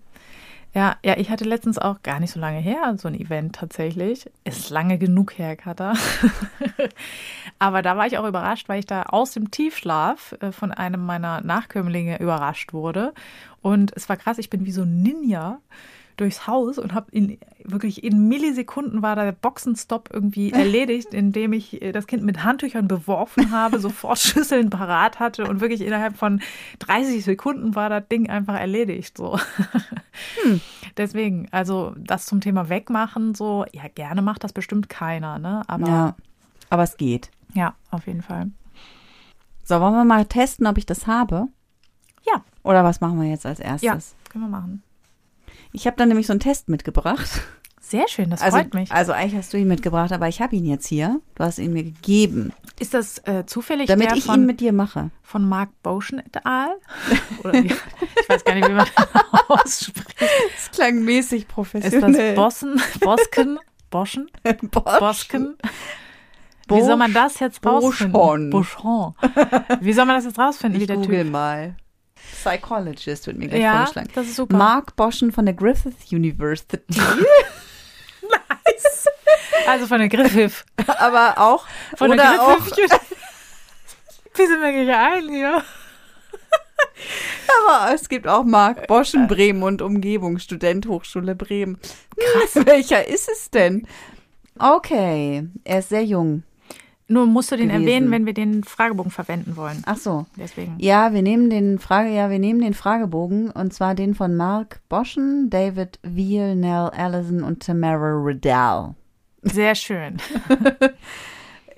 Ja, 0.78 0.96
ja, 1.04 1.18
ich 1.18 1.32
hatte 1.32 1.44
letztens 1.44 1.80
auch 1.80 2.04
gar 2.04 2.20
nicht 2.20 2.32
so 2.32 2.40
lange 2.40 2.60
her 2.60 2.96
so 3.00 3.08
ein 3.08 3.20
Event 3.20 3.56
tatsächlich. 3.56 4.30
Ist 4.44 4.70
lange 4.70 5.00
genug 5.00 5.36
her, 5.40 5.56
Katha. 5.56 5.96
Aber 7.58 7.82
da 7.82 7.98
war 7.98 8.06
ich 8.06 8.20
auch 8.20 8.28
überrascht, 8.28 8.70
weil 8.70 8.78
ich 8.78 8.86
da 8.86 9.02
aus 9.02 9.32
dem 9.32 9.50
Tiefschlaf 9.50 10.36
äh, 10.40 10.52
von 10.52 10.72
einem 10.72 11.04
meiner 11.04 11.42
Nachkömmlinge 11.42 12.20
überrascht 12.20 12.74
wurde. 12.74 13.16
Und 13.64 13.92
es 13.96 14.08
war 14.08 14.18
krass, 14.18 14.38
ich 14.38 14.52
bin 14.52 14.68
wie 14.68 14.72
so 14.72 14.84
ein 14.84 15.02
Ninja 15.02 15.62
durchs 16.18 16.48
Haus 16.48 16.78
und 16.78 16.94
habe 16.94 17.08
in 17.12 17.38
wirklich 17.64 18.04
in 18.04 18.28
Millisekunden 18.28 19.02
war 19.02 19.16
der 19.16 19.32
Boxenstopp 19.32 20.10
irgendwie 20.12 20.52
erledigt, 20.54 21.14
indem 21.14 21.54
ich 21.54 21.82
äh, 21.82 21.92
das 21.92 22.08
Kind 22.08 22.24
mit 22.24 22.44
Handtüchern 22.44 22.88
beworfen 22.88 23.52
habe, 23.52 23.80
sofort 23.80 24.20
Schüsseln 24.20 24.70
parat 24.70 25.20
hatte 25.20 25.48
und 25.48 25.62
wirklich 25.62 25.82
innerhalb 25.82 26.18
von 26.18 26.42
30 26.80 27.24
Sekunden 27.24 27.76
war 27.76 27.90
das 27.90 28.08
Ding 28.10 28.30
einfach 28.30 28.60
erledigt. 28.60 29.18
So. 29.18 29.40
Hm. 30.44 30.60
Deswegen, 30.98 31.48
also 31.52 31.94
das 31.98 32.26
zum 32.26 32.42
Thema 32.42 32.70
Wegmachen, 32.70 33.36
so, 33.36 33.66
ja, 33.72 33.84
gerne 33.94 34.22
macht 34.22 34.44
das 34.44 34.54
bestimmt 34.54 34.90
keiner, 34.90 35.38
ne? 35.38 35.62
Aber 35.68 35.88
Ja, 35.88 36.16
aber 36.70 36.84
es 36.84 36.98
geht. 36.98 37.30
ja 37.54 37.76
auf 37.92 38.08
jeden 38.08 38.22
Fall. 38.24 38.52
So, 39.64 39.80
wollen 39.80 39.94
wir 39.94 40.06
mal 40.06 40.26
testen, 40.26 40.66
ob 40.66 40.78
ich 40.78 40.86
das 40.86 41.06
habe? 41.08 41.48
Ja. 42.26 42.44
Oder 42.64 42.84
was 42.84 43.02
machen 43.02 43.22
wir 43.22 43.30
jetzt 43.30 43.46
als 43.46 43.60
erstes? 43.60 43.82
Ja, 43.84 44.32
können 44.32 44.46
wir 44.46 44.50
machen. 44.50 44.82
Ich 45.72 45.86
habe 45.88 45.98
dann 45.98 46.08
nämlich 46.10 46.28
so 46.28 46.34
einen 46.34 46.40
Test 46.40 46.70
mitgebracht. 46.70 47.42
Sehr 47.80 48.08
schön, 48.10 48.30
das 48.30 48.42
Also, 48.42 48.58
freut 48.58 48.74
mich. 48.74 48.92
also 48.92 49.14
eigentlich 49.14 49.36
hast 49.36 49.54
du 49.54 49.58
ihn 49.58 49.68
mitgebracht, 49.70 50.12
aber 50.12 50.28
ich 50.28 50.42
habe 50.42 50.56
ihn 50.58 50.66
jetzt 50.66 50.88
hier. 50.88 51.22
Du 51.36 51.44
hast 51.46 51.58
ihn 51.58 51.72
mir 51.72 51.84
gegeben, 51.84 52.52
Ist 52.80 52.94
das 52.94 53.20
äh, 53.20 53.46
zufällig 53.46 53.88
damit 53.88 54.10
der 54.10 54.18
ich 54.18 54.26
von, 54.26 54.42
ihn 54.42 54.46
mit 54.46 54.60
dir 54.60 54.74
mache. 54.74 55.10
von 55.24 55.48
Mark 55.48 55.70
Boschen 55.84 56.20
et 56.20 56.46
al? 56.46 56.68
Oder 57.46 57.54
wie, 57.54 57.68
ich 57.68 58.30
weiß 58.30 58.44
gar 58.44 58.56
nicht, 58.56 58.68
wie 58.68 58.74
man 58.74 58.86
das 58.94 59.08
ausspricht. 59.48 60.16
Das 60.56 60.72
klang 60.72 61.02
mäßig 61.06 61.44
Ist 61.44 61.48
professionell. 61.48 62.36
das 62.36 62.44
Bossen, 62.44 62.82
Bosken, 63.00 63.60
Boschen, 63.90 64.30
Bosch. 64.72 65.00
Bosken? 65.00 65.56
Wie 66.68 66.82
soll 66.82 66.98
man 66.98 67.14
das 67.14 67.40
jetzt 67.40 67.66
rausfinden? 67.66 68.12
Boschon. 68.12 68.50
Boschon. 68.50 69.14
Wie 69.80 69.94
soll 69.94 70.04
man 70.04 70.18
das 70.18 70.26
jetzt 70.26 70.38
rausfinden, 70.38 70.78
wie 70.80 70.84
Ich 70.84 70.88
der 70.88 70.98
google 70.98 71.24
Typ? 71.24 71.32
mal. 71.32 71.76
Psychologist 72.32 73.28
wird 73.28 73.38
mir 73.38 73.48
gleich 73.48 73.62
Ja, 73.62 73.78
vorgeschlagen. 73.78 74.10
das 74.14 74.28
ist 74.28 74.36
super. 74.36 74.56
Mark 74.58 74.96
Boschen 74.96 75.32
von 75.32 75.46
der 75.46 75.54
Griffith 75.54 75.96
University. 76.12 77.02
Also 79.68 79.86
von 79.88 80.00
der 80.00 80.08
Griffith. 80.08 80.64
aber 80.88 81.34
auch 81.38 81.66
Von 81.98 82.12
oder 82.12 82.24
der 82.24 82.42
auch, 82.42 82.58
Griffith. 82.68 82.92
Wie 84.36 84.46
sind 84.46 84.62
wir 84.62 84.86
gleich 84.86 85.18
ein 85.18 85.30
hier? 85.30 85.64
aber 87.68 87.94
es 87.94 88.08
gibt 88.08 88.28
auch 88.28 88.44
Mark 88.46 88.88
Boschen 88.88 89.28
Bremen 89.28 89.64
und 89.64 89.82
Umgebung, 89.82 90.40
Student 90.40 90.88
Hochschule 90.88 91.36
Bremen. 91.36 91.80
Krass. 92.18 92.66
Welcher 92.66 93.08
ist 93.08 93.28
es 93.30 93.50
denn? 93.50 93.86
Okay, 94.58 95.48
er 95.66 95.80
ist 95.80 95.90
sehr 95.90 96.06
jung. 96.06 96.44
Nur 97.10 97.26
musst 97.26 97.52
du 97.52 97.56
den 97.56 97.70
Gewesen. 97.70 97.84
erwähnen, 97.84 98.12
wenn 98.12 98.26
wir 98.26 98.34
den 98.34 98.64
Fragebogen 98.66 99.12
verwenden 99.12 99.56
wollen. 99.56 99.82
Ach 99.86 99.96
so. 99.98 100.26
Deswegen. 100.36 100.76
Ja, 100.78 101.14
wir 101.14 101.22
nehmen 101.22 101.50
den 101.50 101.80
Frage, 101.80 102.10
ja, 102.10 102.30
wir 102.30 102.40
nehmen 102.40 102.60
den 102.60 102.74
Fragebogen 102.74 103.50
und 103.50 103.74
zwar 103.74 103.96
den 103.96 104.14
von 104.14 104.36
Mark 104.36 104.82
Boschen, 104.90 105.50
David 105.50 106.00
Veal, 106.04 106.56
Nell 106.58 106.90
Allison 106.90 107.44
und 107.44 107.66
Tamara 107.66 108.12
Riddell. 108.24 108.96
Sehr 109.44 109.76
schön. 109.76 110.18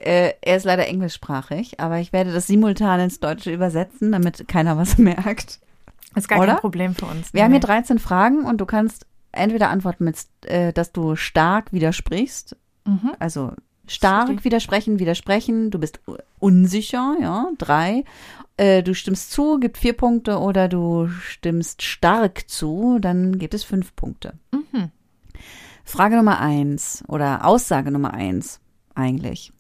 Äh, 0.02 0.32
er 0.42 0.56
ist 0.56 0.64
leider 0.64 0.88
englischsprachig, 0.88 1.82
aber 1.82 2.00
ich 2.00 2.14
werde 2.14 2.32
das 2.32 2.48
simultan 2.48 3.02
ins 3.02 3.20
Deutsche 3.20 3.52
übersetzen, 3.52 4.14
damit 4.14 4.48
keiner 4.48 4.78
was 4.78 4.98
merkt. 4.98 5.60
Ist 6.16 6.30
gar 6.30 6.40
Oder? 6.40 6.54
kein 6.54 6.62
Problem 6.62 6.96
für 6.96 7.06
uns. 7.06 7.34
Wir 7.34 7.44
haben 7.44 7.52
hier 7.52 7.60
Nee. 7.60 7.66
13 7.66 8.00
Fragen 8.00 8.46
und 8.46 8.62
du 8.62 8.66
kannst 8.66 9.06
entweder 9.34 9.70
antworten 9.70 10.06
mit, 10.06 10.16
äh, 10.46 10.72
dass 10.72 10.94
du 10.94 11.18
stark 11.18 11.74
widersprichst, 11.74 12.56
Mhm. 12.86 13.12
also 13.20 13.52
stark 13.90 14.44
widersprechen, 14.44 15.00
widersprechen, 15.00 15.72
du 15.72 15.80
bist 15.80 16.00
unsicher, 16.40 17.18
ja, 17.22 17.50
drei. 17.58 18.04
Äh, 18.58 18.84
du 18.84 18.94
stimmst 18.94 19.32
zu, 19.32 19.60
gibt 19.60 19.78
vier 19.78 19.94
Punkte 19.94 20.40
oder 20.40 20.68
du 20.68 21.08
stimmst 21.08 21.82
stark 21.82 22.50
zu, 22.50 23.00
dann 23.00 23.40
gibt 23.40 23.54
es 23.54 23.64
fünf 23.64 23.96
Punkte. 23.96 24.34
Mhm. 24.52 24.92
Frage 25.84 26.18
Nummer 26.18 26.40
eins 26.40 27.04
oder 27.08 27.46
Aussage 27.46 27.92
Nummer 27.92 28.14
eins 28.14 28.60
eigentlich. 28.96 29.52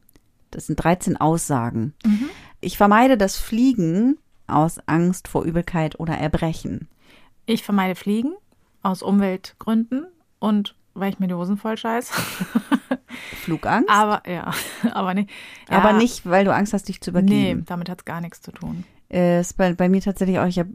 Das 0.51 0.67
sind 0.67 0.75
13 0.75 1.17
Aussagen. 1.17 1.93
Mhm. 2.05 2.29
Ich 2.61 2.77
vermeide 2.77 3.17
das 3.17 3.37
Fliegen 3.37 4.17
aus 4.47 4.79
Angst 4.85 5.27
vor 5.27 5.43
Übelkeit 5.43 5.99
oder 5.99 6.13
Erbrechen. 6.13 6.87
Ich 7.45 7.63
vermeide 7.63 7.95
Fliegen 7.95 8.33
aus 8.83 9.01
Umweltgründen 9.01 10.05
und 10.39 10.75
weil 10.93 11.13
ich 11.13 11.19
mir 11.19 11.27
die 11.27 11.33
Hosen 11.33 11.57
voll 11.57 11.77
scheiß. 11.77 12.11
Flugangst? 13.49 13.89
Aber 13.89 14.21
ja, 14.29 14.51
aber 14.93 15.13
nicht. 15.13 15.29
Ja, 15.69 15.77
Aber 15.79 15.93
nicht, 15.93 16.25
weil 16.29 16.45
du 16.45 16.53
Angst 16.53 16.73
hast, 16.73 16.87
dich 16.87 17.01
zu 17.01 17.11
Nee, 17.11 17.19
übergeben. 17.19 17.65
damit 17.67 17.89
hat 17.89 17.99
es 17.99 18.05
gar 18.05 18.21
nichts 18.21 18.41
zu 18.41 18.51
tun. 18.51 18.83
Äh, 19.11 19.41
ist 19.41 19.57
bei, 19.57 19.73
bei 19.73 19.89
mir 19.89 20.01
tatsächlich 20.01 20.39
auch, 20.39 20.45
ich 20.47 20.59
habe 20.59 20.69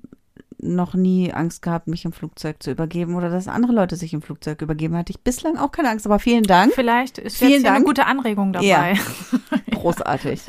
noch 0.58 0.94
nie 0.94 1.32
Angst 1.32 1.60
gehabt, 1.62 1.88
mich 1.88 2.04
im 2.06 2.12
Flugzeug 2.12 2.62
zu 2.62 2.70
übergeben 2.70 3.16
oder 3.16 3.28
dass 3.28 3.48
andere 3.48 3.72
Leute 3.72 3.96
sich 3.96 4.14
im 4.14 4.22
Flugzeug 4.22 4.62
übergeben. 4.62 4.96
Hatte 4.96 5.10
ich 5.10 5.20
bislang 5.20 5.58
auch 5.58 5.72
keine 5.72 5.90
Angst, 5.90 6.06
aber 6.06 6.18
vielen 6.18 6.44
Dank. 6.44 6.72
Vielleicht 6.74 7.18
ist 7.18 7.36
Vielen 7.36 7.50
jetzt 7.50 7.60
hier 7.62 7.68
eine 7.70 7.78
Dank. 7.80 7.86
gute 7.86 8.06
Anregung 8.06 8.52
dabei. 8.54 8.64
Ja. 8.66 8.94
Großartig. 9.72 10.40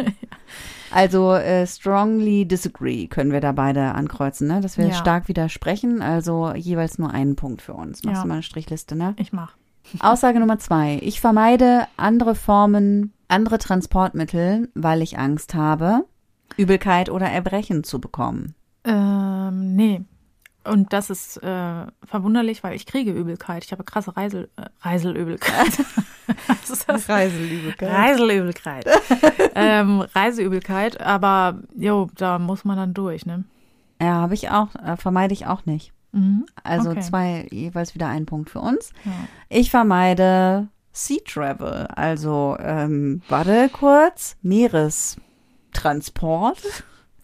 Also 0.91 1.33
äh, 1.33 1.67
strongly 1.67 2.45
disagree 2.45 3.07
können 3.07 3.33
wir 3.33 3.41
da 3.41 3.51
beide 3.51 3.93
ankreuzen, 3.93 4.47
ne? 4.47 4.61
dass 4.61 4.77
wir 4.77 4.87
Ja. 4.87 4.93
stark 4.93 5.27
widersprechen. 5.27 6.01
Also 6.01 6.53
jeweils 6.55 6.97
nur 6.97 7.11
einen 7.11 7.35
Punkt 7.35 7.61
für 7.61 7.73
uns. 7.73 8.03
Machst 8.03 8.15
Ja. 8.17 8.21
du 8.21 8.27
mal 8.29 8.35
eine 8.35 8.43
Strichliste, 8.43 8.95
ne? 8.95 9.15
Ich 9.17 9.33
mach. 9.33 9.55
Aussage 9.99 10.39
Nummer 10.39 10.59
zwei. 10.59 10.99
Ich 11.01 11.21
vermeide 11.21 11.87
andere 11.97 12.35
Formen, 12.35 13.13
andere 13.27 13.57
Transportmittel, 13.57 14.69
weil 14.73 15.01
ich 15.01 15.17
Angst 15.17 15.53
habe, 15.53 16.05
Übelkeit 16.57 17.09
oder 17.09 17.27
Erbrechen 17.27 17.83
zu 17.83 17.99
bekommen. 17.99 18.55
Ähm, 18.83 19.75
nee. 19.75 20.01
Und 20.63 20.93
das 20.93 21.09
ist 21.09 21.37
äh, 21.43 21.85
verwunderlich, 22.03 22.63
weil 22.63 22.75
ich 22.75 22.85
kriege 22.87 23.11
Übelkeit. 23.11 23.63
Ich 23.63 23.71
habe 23.71 23.83
krasse 23.83 24.17
Reisel, 24.17 24.49
äh, 24.55 24.65
Reiselübelkeit. 24.81 25.85
Was 26.47 26.69
ist 26.69 26.89
das? 26.89 27.07
Reiselübelkeit. 27.07 27.91
Reiselübelkeit. 27.91 28.85
ähm, 29.55 30.01
Reiseübelkeit, 30.01 30.99
aber 30.99 31.59
jo, 31.75 32.09
da 32.15 32.39
muss 32.39 32.65
man 32.65 32.77
dann 32.77 32.93
durch, 32.95 33.25
ne? 33.27 33.43
Ja, 34.01 34.15
habe 34.15 34.33
ich 34.33 34.49
auch, 34.49 34.73
äh, 34.75 34.97
vermeide 34.97 35.33
ich 35.33 35.45
auch 35.45 35.65
nicht. 35.65 35.93
Mhm. 36.15 36.45
Also 36.63 36.91
Okay. 36.91 37.01
zwei, 37.01 37.47
jeweils 37.51 37.93
wieder 37.93 38.07
ein 38.07 38.25
Punkt 38.25 38.49
für 38.49 38.59
uns. 38.59 38.91
Ja. 39.03 39.11
Ich 39.49 39.69
vermeide 39.69 40.69
Sea 40.91 41.19
Travel, 41.25 41.87
also 41.87 42.55
ähm, 42.59 43.21
warte 43.27 43.69
kurz, 43.69 44.37
Meerestransport, 44.41 46.61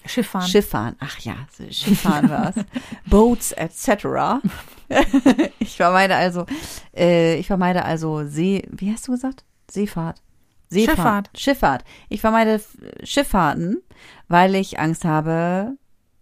Schifffahren. 0.05 0.47
Schifffahren, 0.47 0.95
ach 0.99 1.19
ja, 1.19 1.35
Schifffahren 1.69 2.29
war's, 2.29 2.55
Boats 3.05 3.51
etc. 3.53 4.41
ich 5.59 5.77
vermeide 5.77 6.15
also, 6.15 6.45
äh, 6.95 7.35
ich 7.35 7.47
vermeide 7.47 7.85
also 7.85 8.25
See, 8.25 8.67
wie 8.71 8.91
hast 8.91 9.07
du 9.07 9.11
gesagt? 9.13 9.45
Seefahrt. 9.69 10.21
Seefahrt. 10.69 10.97
Schifffahrt. 10.97 11.29
Schifffahrt. 11.37 11.83
Ich 12.09 12.21
vermeide 12.21 12.61
Schifffahrten, 13.03 13.81
weil 14.27 14.55
ich 14.55 14.79
Angst 14.79 15.05
habe, 15.05 15.77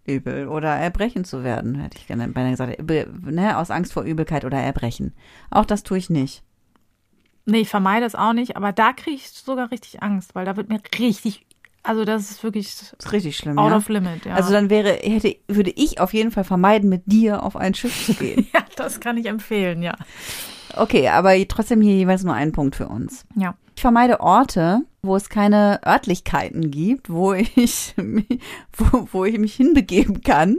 übel 0.06 0.48
oder 0.48 0.70
erbrechen 0.70 1.24
zu 1.24 1.44
werden, 1.44 1.76
hätte 1.76 1.98
ich 1.98 2.06
gerne 2.06 2.28
beinahe 2.28 2.52
gesagt. 2.52 2.82
Ne, 3.22 3.56
aus 3.58 3.70
Angst 3.70 3.92
vor 3.92 4.02
Übelkeit 4.02 4.44
oder 4.44 4.58
Erbrechen. 4.58 5.14
Auch 5.50 5.64
das 5.64 5.82
tue 5.82 5.98
ich 5.98 6.10
nicht. 6.10 6.42
Nee, 7.46 7.60
ich 7.60 7.68
vermeide 7.68 8.06
es 8.06 8.14
auch 8.14 8.32
nicht, 8.32 8.56
aber 8.56 8.72
da 8.72 8.92
kriege 8.92 9.16
ich 9.16 9.30
sogar 9.30 9.70
richtig 9.70 10.02
Angst, 10.02 10.34
weil 10.34 10.44
da 10.44 10.56
wird 10.56 10.68
mir 10.68 10.80
richtig, 10.98 11.46
also 11.82 12.04
das 12.04 12.30
ist 12.30 12.44
wirklich 12.44 12.66
Das 12.76 12.92
ist 12.92 13.12
richtig 13.12 13.36
schlimm, 13.36 13.58
out 13.58 13.70
ja. 13.70 13.76
of 13.78 13.88
limit, 13.88 14.24
ja. 14.24 14.34
Also 14.34 14.52
dann 14.52 14.70
wäre, 14.70 14.92
hätte, 14.92 15.36
würde 15.48 15.70
ich 15.74 16.00
auf 16.00 16.12
jeden 16.12 16.30
Fall 16.30 16.44
vermeiden, 16.44 16.88
mit 16.88 17.02
dir 17.06 17.42
auf 17.42 17.56
ein 17.56 17.74
Schiff 17.74 18.06
zu 18.06 18.14
gehen. 18.22 18.46
ja, 18.52 18.60
das 18.76 19.00
kann 19.00 19.16
ich 19.16 19.26
empfehlen, 19.26 19.82
ja. 19.82 19.96
Okay, 20.76 21.08
aber 21.08 21.32
trotzdem 21.48 21.80
hier 21.80 21.94
jeweils 21.96 22.22
nur 22.22 22.34
ein 22.34 22.52
Punkt 22.52 22.76
für 22.76 22.88
uns. 22.88 23.24
Ja. 23.34 23.54
Ich 23.80 23.82
vermeide 23.82 24.20
Orte, 24.20 24.82
wo 25.00 25.16
es 25.16 25.30
keine 25.30 25.80
Örtlichkeiten 25.86 26.70
gibt, 26.70 27.08
wo 27.08 27.32
ich, 27.32 27.94
wo, 28.76 29.08
wo 29.10 29.24
ich 29.24 29.38
mich 29.38 29.54
hinbegeben 29.54 30.20
kann, 30.20 30.58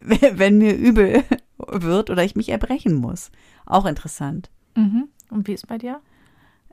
wenn 0.00 0.58
mir 0.58 0.76
übel 0.76 1.24
wird 1.66 2.10
oder 2.10 2.22
ich 2.24 2.36
mich 2.36 2.50
erbrechen 2.50 2.92
muss. 2.94 3.30
Auch 3.64 3.86
interessant. 3.86 4.50
Mhm. 4.76 5.08
Und 5.30 5.48
wie 5.48 5.54
ist 5.54 5.66
bei 5.66 5.78
dir? 5.78 6.00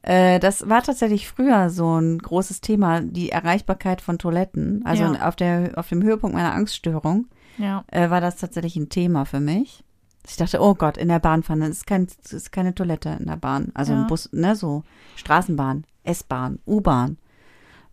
Äh, 0.01 0.41
das 0.41 0.67
war 0.67 0.83
tatsächlich 0.83 1.29
früher 1.29 1.69
so 1.69 1.97
ein 1.97 2.17
großes 2.19 2.59
Thema, 2.59 2.99
die 2.99 3.29
Erreichbarkeit 3.29 4.01
von 4.01 4.17
Toiletten. 4.19 4.85
Also 4.85 5.03
Ja. 5.03 5.25
auf, 5.29 5.37
der, 5.37 5.71
auf 5.77 5.87
dem 5.87 6.03
Höhepunkt 6.03 6.35
meiner 6.35 6.53
Angststörung 6.55 7.27
Ja. 7.57 7.85
äh, 7.87 8.09
war 8.09 8.19
das 8.19 8.35
tatsächlich 8.35 8.75
ein 8.75 8.89
Thema 8.89 9.23
für 9.23 9.39
mich. 9.39 9.85
Ich 10.27 10.37
dachte, 10.37 10.59
oh 10.61 10.73
Gott, 10.75 10.97
in 10.97 11.07
der 11.09 11.19
Bahn 11.19 11.43
fahren, 11.43 11.59
das 11.61 11.69
ist, 11.69 11.87
kein, 11.87 12.07
ist 12.29 12.51
keine 12.51 12.73
Toilette 12.75 13.17
in 13.19 13.27
der 13.27 13.37
Bahn. 13.37 13.71
Also 13.73 13.93
Ja. 13.93 14.01
im 14.01 14.07
Bus, 14.07 14.29
ne, 14.33 14.55
so 14.55 14.83
Straßenbahn, 15.15 15.85
S-Bahn, 16.03 16.59
U-Bahn. 16.65 17.17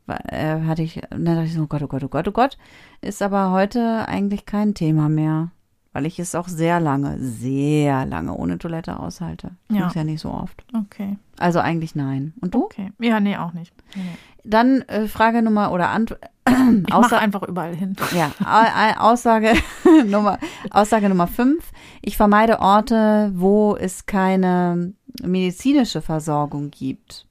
Äh, 0.06 0.60
hatte 0.62 0.82
ich, 0.82 1.00
dann 1.10 1.24
dachte 1.24 1.44
ich 1.44 1.54
so, 1.54 1.62
oh 1.62 1.66
Gott, 1.66 1.82
oh 1.82 1.86
Gott, 1.86 2.04
oh 2.04 2.08
Gott, 2.08 2.28
oh 2.28 2.32
Gott. 2.32 2.58
Ist 3.00 3.22
aber 3.22 3.50
heute 3.52 4.06
eigentlich 4.08 4.46
kein 4.46 4.74
Thema 4.74 5.08
mehr. 5.08 5.50
Weil 5.94 6.06
ich 6.06 6.18
es 6.18 6.34
auch 6.34 6.48
sehr 6.48 6.80
lange, 6.80 7.18
sehr 7.18 8.06
lange 8.06 8.34
ohne 8.34 8.56
Toilette 8.58 8.98
aushalte. 8.98 9.50
Ich 9.68 9.76
Ja. 9.76 9.84
muss 9.84 9.94
ja 9.94 10.04
nicht 10.04 10.20
so 10.22 10.30
oft. 10.30 10.64
Okay. 10.74 11.18
Also 11.38 11.60
eigentlich 11.60 11.94
nein. 11.94 12.32
Und 12.40 12.54
du? 12.54 12.64
Okay. 12.64 12.92
Ja, 12.98 13.20
nee, 13.20 13.36
auch 13.36 13.52
nicht. 13.52 13.74
Nee, 13.94 14.02
nee. 14.02 14.16
Dann 14.44 14.82
äh, 14.82 15.06
Frage 15.06 15.42
Nummer 15.42 15.72
oder 15.72 15.90
Ant 15.90 16.16
Ich 16.48 16.88
mache 16.92 17.18
einfach 17.18 17.42
überall 17.44 17.74
hin. 17.76 17.94
Ja, 18.14 18.32
Au- 18.44 19.04
Au- 19.06 19.12
Aussage 19.12 19.52
Nummer, 20.06 20.38
Aussage 20.70 21.08
Nummer 21.08 21.26
fünf. 21.28 21.70
Ich 22.00 22.16
vermeide 22.16 22.60
Orte, 22.60 23.30
wo 23.34 23.76
es 23.76 24.06
keine 24.06 24.92
medizinische 25.22 26.02
Versorgung 26.02 26.70
gibt, 26.70 27.26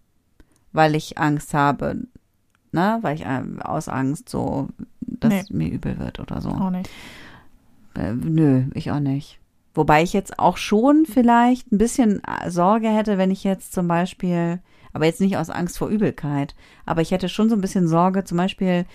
weil 0.71 0.95
ich 0.95 1.17
Angst 1.17 1.53
habe, 1.53 2.07
ne, 2.71 2.99
weil 3.01 3.15
ich 3.15 3.23
ähm, 3.25 3.61
aus 3.61 3.89
Angst 3.89 4.29
so, 4.29 4.69
dass 5.01 5.49
mir 5.49 5.69
übel 5.69 5.99
wird 5.99 6.19
oder 6.19 6.39
so. 6.41 6.49
Auch 6.49 6.69
nicht. 6.69 6.89
Äh, 7.95 8.13
nö, 8.13 8.63
ich 8.73 8.91
auch 8.91 8.99
nicht. 9.01 9.39
Wobei 9.73 10.03
ich 10.03 10.13
jetzt 10.13 10.39
auch 10.39 10.55
schon 10.57 11.05
vielleicht 11.05 11.71
ein 11.71 11.77
bisschen 11.77 12.21
äh, 12.23 12.49
Sorge 12.49 12.87
hätte, 12.89 13.17
wenn 13.17 13.31
ich 13.31 13.43
jetzt 13.43 13.73
zum 13.73 13.87
Beispiel, 13.87 14.59
aber 14.93 15.05
jetzt 15.05 15.21
nicht 15.21 15.37
aus 15.37 15.49
Angst 15.49 15.77
vor 15.77 15.87
Übelkeit, 15.89 16.55
aber 16.85 17.01
ich 17.01 17.11
hätte 17.11 17.29
schon 17.29 17.49
so 17.49 17.55
ein 17.55 17.61
bisschen 17.61 17.87
Sorge, 17.87 18.23
zum 18.23 18.37
Beispiel, 18.37 18.85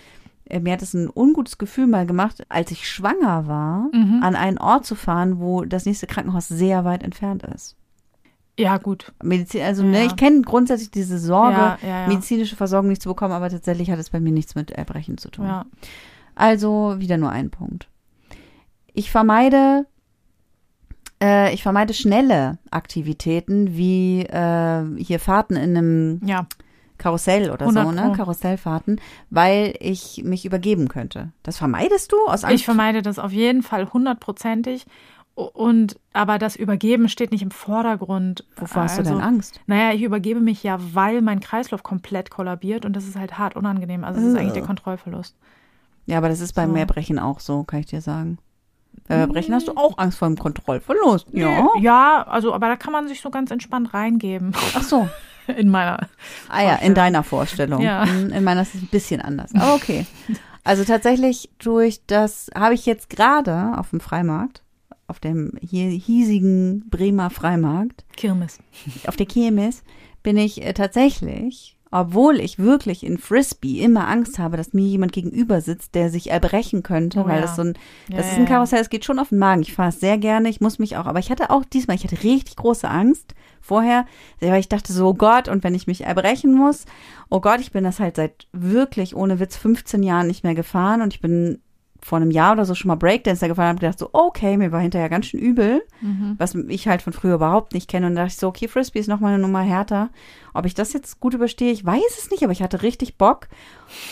äh, 0.45 0.59
mir 0.59 0.73
hat 0.73 0.81
es 0.81 0.93
ein 0.93 1.09
ungutes 1.13 1.57
Gefühl 1.57 1.87
mal 1.87 2.05
gemacht, 2.05 2.45
als 2.49 2.71
ich 2.71 2.87
schwanger 2.89 3.47
war, 3.47 3.89
Mhm. 3.93 4.21
an 4.23 4.35
einen 4.35 4.57
Ort 4.57 4.85
zu 4.85 4.95
fahren, 4.95 5.39
wo 5.39 5.63
das 5.65 5.85
nächste 5.85 6.07
Krankenhaus 6.07 6.47
sehr 6.47 6.85
weit 6.85 7.03
entfernt 7.03 7.43
ist. 7.43 7.75
Ja, 8.59 8.77
gut. 8.77 9.13
Medizin, 9.21 9.61
also 9.61 9.83
Ja. 9.83 9.89
ne, 9.89 10.05
ich 10.05 10.15
kenne 10.15 10.41
grundsätzlich 10.41 10.89
diese 10.89 11.19
Sorge, 11.19 11.57
Ja, 11.57 11.77
ja, 11.87 12.07
medizinische 12.07 12.55
Versorgung 12.55 12.89
nicht 12.89 13.01
zu 13.03 13.09
bekommen, 13.09 13.33
aber 13.33 13.49
tatsächlich 13.49 13.91
hat 13.91 13.99
es 13.99 14.09
bei 14.09 14.19
mir 14.19 14.31
nichts 14.31 14.55
mit 14.55 14.71
Erbrechen 14.71 15.17
zu 15.19 15.29
tun. 15.29 15.45
Also 16.33 16.95
wieder 16.97 17.17
nur 17.17 17.29
ein 17.29 17.49
Punkt. 17.51 17.87
Ich 18.93 19.11
vermeide, 19.11 19.85
äh, 21.21 21.53
ich 21.53 21.63
vermeide 21.63 21.93
schnelle 21.93 22.57
Aktivitäten 22.71 23.75
wie 23.75 24.21
äh, 24.21 24.83
hier 24.97 25.19
Fahrten 25.19 25.55
in 25.55 25.77
einem 25.77 26.21
ja. 26.25 26.45
Karussell 26.97 27.51
oder 27.51 27.69
so, 27.71 27.79
100 27.79 28.07
ne? 28.07 28.13
Karussellfahrten, 28.15 28.99
weil 29.29 29.75
ich 29.79 30.23
mich 30.23 30.45
übergeben 30.45 30.87
könnte. 30.87 31.31
Das 31.43 31.57
vermeidest 31.57 32.11
du 32.11 32.17
aus 32.27 32.43
Angst? 32.43 32.55
Ich 32.55 32.65
vermeide 32.65 33.01
das 33.01 33.19
auf 33.19 33.31
jeden 33.31 33.63
Fall 33.63 33.91
hundertprozentig. 33.91 34.85
Und 35.35 35.99
aber 36.13 36.39
das 36.39 36.55
Übergeben 36.55 37.09
steht 37.09 37.31
nicht 37.31 37.43
im 37.43 37.51
Vordergrund. 37.51 38.43
Wovor 38.55 38.83
hast 38.83 38.97
du 38.97 39.01
Also, 39.01 39.13
denn 39.13 39.21
Angst? 39.21 39.61
Naja, 39.67 39.93
ich 39.93 40.01
übergebe 40.01 40.39
mich 40.39 40.63
ja, 40.63 40.79
weil 40.93 41.21
mein 41.21 41.39
Kreislauf 41.39 41.83
komplett 41.83 42.31
kollabiert 42.31 42.85
und 42.85 42.95
das 42.95 43.05
ist 43.07 43.15
halt 43.15 43.37
hart 43.37 43.55
unangenehm. 43.55 44.03
Also 44.03 44.19
es 44.19 44.25
ist 44.25 44.35
eigentlich 44.35 44.53
der 44.53 44.63
Kontrollverlust. 44.63 45.37
Ja, 46.07 46.17
aber 46.17 46.29
das 46.29 46.39
ist 46.39 46.53
beim 46.53 46.71
So. 46.71 46.75
Erbrechen 46.77 47.19
auch 47.19 47.39
so, 47.39 47.63
kann 47.63 47.81
ich 47.81 47.85
dir 47.85 48.01
sagen. 48.01 48.39
Beim 49.07 49.19
Erbrechen 49.19 49.53
hast 49.53 49.67
du 49.67 49.73
auch 49.75 49.97
Angst 49.97 50.17
vor 50.17 50.27
dem 50.27 50.37
Kontrollverlust. 50.37 51.27
Ja. 51.31 51.67
Ja, 51.79 52.23
also, 52.27 52.53
aber 52.53 52.67
da 52.67 52.75
kann 52.75 52.91
man 52.91 53.07
sich 53.07 53.21
so 53.21 53.29
ganz 53.29 53.51
entspannt 53.51 53.93
reingeben. 53.93 54.53
Ach 54.75 54.83
so. 54.83 55.07
In 55.57 55.69
meiner. 55.69 56.07
Ah 56.49 56.61
ja, 56.61 56.75
in 56.75 56.93
deiner 56.93 57.23
Vorstellung. 57.23 57.79
Ja. 57.81 58.03
In 58.03 58.43
meiner 58.43 58.63
ist 58.63 58.75
es 58.75 58.81
ein 58.81 58.89
bisschen 58.91 59.21
anders. 59.21 59.55
Aber 59.55 59.75
okay. 59.75 60.05
Also 60.65 60.83
tatsächlich 60.83 61.49
durch 61.59 62.01
das 62.05 62.49
habe 62.53 62.73
ich 62.73 62.85
jetzt 62.85 63.09
gerade 63.09 63.77
auf 63.77 63.91
dem 63.91 64.01
Freimarkt, 64.01 64.61
auf 65.07 65.21
dem 65.21 65.53
hier 65.61 65.89
hiesigen 65.89 66.89
Bremer 66.89 67.29
Freimarkt, 67.29 68.03
Kirmes. 68.17 68.59
auf 69.07 69.15
der 69.15 69.25
Kirmes, 69.25 69.83
bin 70.21 70.35
ich 70.35 70.61
äh, 70.65 70.73
tatsächlich, 70.73 71.76
obwohl 71.91 72.39
ich 72.39 72.59
wirklich 72.59 73.05
in 73.05 73.17
Frisbee 73.17 73.81
immer 73.81 74.07
Angst 74.07 74.39
habe, 74.39 74.57
dass 74.57 74.73
mir 74.73 74.85
jemand 74.85 75.11
gegenüber 75.11 75.61
sitzt, 75.61 75.95
der 75.95 76.09
sich 76.09 76.29
erbrechen 76.31 76.83
könnte, 76.83 77.21
Oh 77.21 77.27
weil 77.27 77.35
ja. 77.35 77.41
das 77.41 77.55
so 77.55 77.61
ein, 77.63 77.77
Ja, 78.09 78.17
das 78.17 78.27
ist 78.27 78.33
ja, 78.33 78.37
ein 78.39 78.43
ja. 78.43 78.49
Karussell, 78.49 78.81
es 78.81 78.89
geht 78.89 79.05
schon 79.05 79.19
auf 79.19 79.29
den 79.29 79.39
Magen. 79.39 79.61
Ich 79.61 79.73
fahre 79.73 79.89
es 79.89 79.99
sehr 79.99 80.17
gerne, 80.17 80.49
ich 80.49 80.61
muss 80.61 80.79
mich 80.79 80.97
auch, 80.97 81.05
aber 81.05 81.19
ich 81.19 81.29
hatte 81.31 81.49
auch 81.49 81.65
diesmal, 81.65 81.95
ich 81.95 82.03
hatte 82.03 82.23
richtig 82.23 82.55
große 82.55 82.89
Angst 82.89 83.35
vorher, 83.61 84.05
weil 84.39 84.59
ich 84.59 84.69
dachte 84.69 84.93
so, 84.93 85.07
oh 85.09 85.13
Gott, 85.13 85.47
und 85.47 85.63
wenn 85.63 85.75
ich 85.75 85.87
mich 85.87 86.05
erbrechen 86.05 86.53
muss, 86.53 86.85
oh 87.29 87.41
Gott, 87.41 87.59
ich 87.59 87.71
bin 87.71 87.83
das 87.83 87.99
halt 87.99 88.15
seit 88.15 88.47
wirklich 88.53 89.15
ohne 89.15 89.39
Witz 89.39 89.57
15 89.57 90.03
Jahren 90.03 90.27
nicht 90.27 90.43
mehr 90.43 90.55
gefahren 90.55 91.01
und 91.01 91.13
ich 91.13 91.21
bin 91.21 91.61
vor 92.01 92.17
einem 92.17 92.31
Jahr 92.31 92.53
oder 92.53 92.65
so 92.65 92.75
schon 92.75 92.89
mal 92.89 92.95
Breakdancer 92.95 93.47
gefahren 93.47 93.65
und 93.65 93.69
habe 93.69 93.79
gedacht 93.79 93.99
so, 93.99 94.09
okay, 94.13 94.57
mir 94.57 94.71
war 94.71 94.81
hinterher 94.81 95.09
ganz 95.09 95.27
schön 95.27 95.39
übel, 95.39 95.83
was 96.37 96.55
ich 96.55 96.87
halt 96.87 97.01
von 97.01 97.13
früher 97.13 97.35
überhaupt 97.35 97.73
nicht 97.73 97.89
kenne 97.89 98.07
und 98.07 98.15
da 98.15 98.21
dachte 98.21 98.33
ich 98.33 98.39
so, 98.39 98.47
okay, 98.47 98.67
Frisbee 98.67 98.99
ist 98.99 99.07
nochmal 99.07 99.33
eine 99.33 99.41
Nummer 99.41 99.61
härter. 99.61 100.09
Ob 100.53 100.65
ich 100.65 100.73
das 100.73 100.93
jetzt 100.93 101.19
gut 101.19 101.33
überstehe, 101.33 101.71
ich 101.71 101.85
weiß 101.85 102.17
es 102.17 102.31
nicht, 102.31 102.43
aber 102.43 102.51
ich 102.51 102.61
hatte 102.61 102.81
richtig 102.81 103.17
Bock 103.17 103.47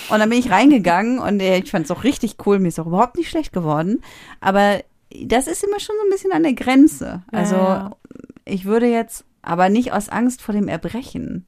und 0.10 0.20
dann 0.20 0.30
bin 0.30 0.40
ich 0.40 0.52
reingegangen 0.52 1.20
und 1.20 1.40
äh, 1.40 1.58
ich 1.58 1.72
fand 1.72 1.86
es 1.86 1.92
auch 1.92 2.04
richtig 2.04 2.38
cool, 2.46 2.60
mir 2.60 2.68
ist 2.68 2.80
auch 2.80 2.88
überhaupt 2.88 3.18
nicht 3.18 3.30
schlecht 3.30 3.54
geworden, 3.54 4.02
aber 4.42 4.82
das 5.24 5.48
ist 5.48 5.64
immer 5.64 5.80
schon 5.80 5.96
so 5.98 6.08
ein 6.08 6.12
bisschen 6.12 6.32
an 6.32 6.44
der 6.44 6.54
Grenze. 6.54 7.24
Also 7.32 7.56
ja. 7.56 7.92
ich 8.44 8.66
würde 8.66 8.88
jetzt, 8.88 9.26
aber 9.42 9.70
nicht 9.70 9.94
aus 9.94 10.10
Angst 10.10 10.42
vor 10.42 10.54
dem 10.54 10.68
Erbrechen. 10.68 11.46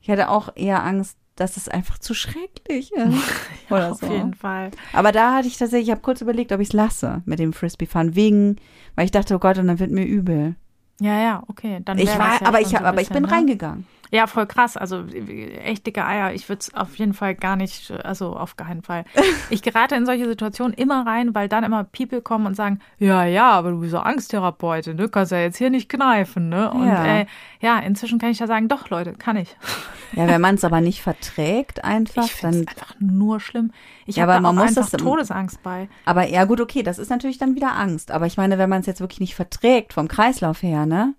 Ich 0.00 0.08
hätte 0.08 0.30
auch 0.30 0.56
eher 0.56 0.82
Angst, 0.84 1.18
dass 1.40 1.56
es 1.56 1.68
einfach 1.68 1.98
zu 1.98 2.14
schrecklich 2.14 2.92
ist. 2.92 3.16
Oder 3.70 3.92
Auf 3.92 3.98
so. 3.98 4.12
jeden 4.12 4.34
Fall. 4.34 4.70
Aber 4.92 5.12
da 5.12 5.34
hatte 5.36 5.48
ich 5.48 5.56
tatsächlich, 5.56 5.88
ich 5.88 5.92
habe 5.92 6.02
kurz 6.02 6.20
überlegt, 6.20 6.52
ob 6.52 6.60
ich 6.60 6.68
es 6.68 6.72
lasse 6.74 7.22
mit 7.24 7.38
dem 7.38 7.52
Frisbee-Fahren, 7.52 8.14
wegen, 8.14 8.56
weil 8.94 9.06
ich 9.06 9.10
dachte, 9.10 9.34
oh 9.34 9.38
Gott, 9.38 9.58
und 9.58 9.66
dann 9.66 9.78
wird 9.78 9.90
mir 9.90 10.04
übel. 10.04 10.54
Ja, 11.00 11.18
ja, 11.20 11.42
okay. 11.48 11.80
Dann 11.84 11.98
Ich 11.98 12.08
war, 12.18 12.40
ja 12.40 12.46
aber 12.46 12.60
ich, 12.60 12.76
aber 12.76 13.00
ich 13.00 13.08
bin 13.08 13.22
ne? 13.22 13.30
reingegangen. 13.32 13.86
Ja, 14.12 14.26
voll 14.26 14.46
krass. 14.46 14.76
Also 14.76 15.04
echt 15.06 15.86
dicke 15.86 16.04
Eier. 16.04 16.32
Ich 16.32 16.48
würde 16.48 16.60
es 16.60 16.74
auf 16.74 16.96
jeden 16.96 17.14
Fall 17.14 17.34
gar 17.34 17.56
nicht, 17.56 17.90
also 18.04 18.36
auf 18.36 18.56
keinen 18.56 18.82
Fall. 18.82 19.04
Ich 19.50 19.62
gerate 19.62 19.94
in 19.96 20.06
solche 20.06 20.26
Situationen 20.26 20.72
immer 20.74 21.04
rein, 21.06 21.34
weil 21.34 21.48
dann 21.48 21.64
immer 21.64 21.82
People 21.84 22.20
kommen 22.20 22.46
und 22.46 22.54
sagen, 22.54 22.78
ja, 22.98 23.24
ja, 23.24 23.50
aber 23.50 23.70
du 23.72 23.80
bist 23.80 23.90
so 23.92 23.98
Angsttherapeutin, 23.98 24.96
ne? 24.96 25.08
Kannst 25.08 25.32
ja 25.32 25.38
jetzt 25.40 25.56
hier 25.58 25.70
nicht 25.70 25.88
kneifen, 25.88 26.48
ne? 26.48 26.70
Und 26.70 26.86
Ja. 26.86 27.04
äh, 27.04 27.26
ja 27.60 27.78
inzwischen 27.80 28.18
kann 28.18 28.30
ich 28.30 28.38
ja 28.38 28.46
sagen, 28.46 28.68
doch, 28.68 28.90
Leute, 28.90 29.12
kann 29.14 29.36
ich. 29.36 29.56
Ja, 30.12 30.26
wenn 30.26 30.40
man 30.40 30.56
es 30.56 30.64
aber 30.64 30.80
nicht 30.80 31.02
verträgt 31.02 31.84
einfach, 31.84 32.24
Ich 32.24 32.40
dann, 32.40 32.66
einfach 32.66 32.96
nur 32.98 33.38
schlimm. 33.38 33.70
Ich 34.06 34.16
Ja, 34.16 34.26
habe 34.26 34.40
man 34.40 34.56
muss 34.56 34.64
einfach 34.76 34.90
das- 34.90 35.00
Todesangst 35.00 35.62
bei. 35.62 35.88
aber 36.04 36.26
ja 36.26 36.46
gut, 36.46 36.60
okay, 36.60 36.82
das 36.82 36.98
ist 36.98 37.10
natürlich 37.10 37.38
dann 37.38 37.54
wieder 37.54 37.76
Angst. 37.76 38.10
Aber 38.10 38.26
ich 38.26 38.36
meine, 38.36 38.58
wenn 38.58 38.68
man 38.68 38.80
es 38.80 38.86
jetzt 38.86 39.00
wirklich 39.00 39.20
nicht 39.20 39.36
verträgt 39.36 39.92
vom 39.92 40.08
Kreislauf 40.08 40.64
her, 40.64 40.84
ne? 40.84 41.14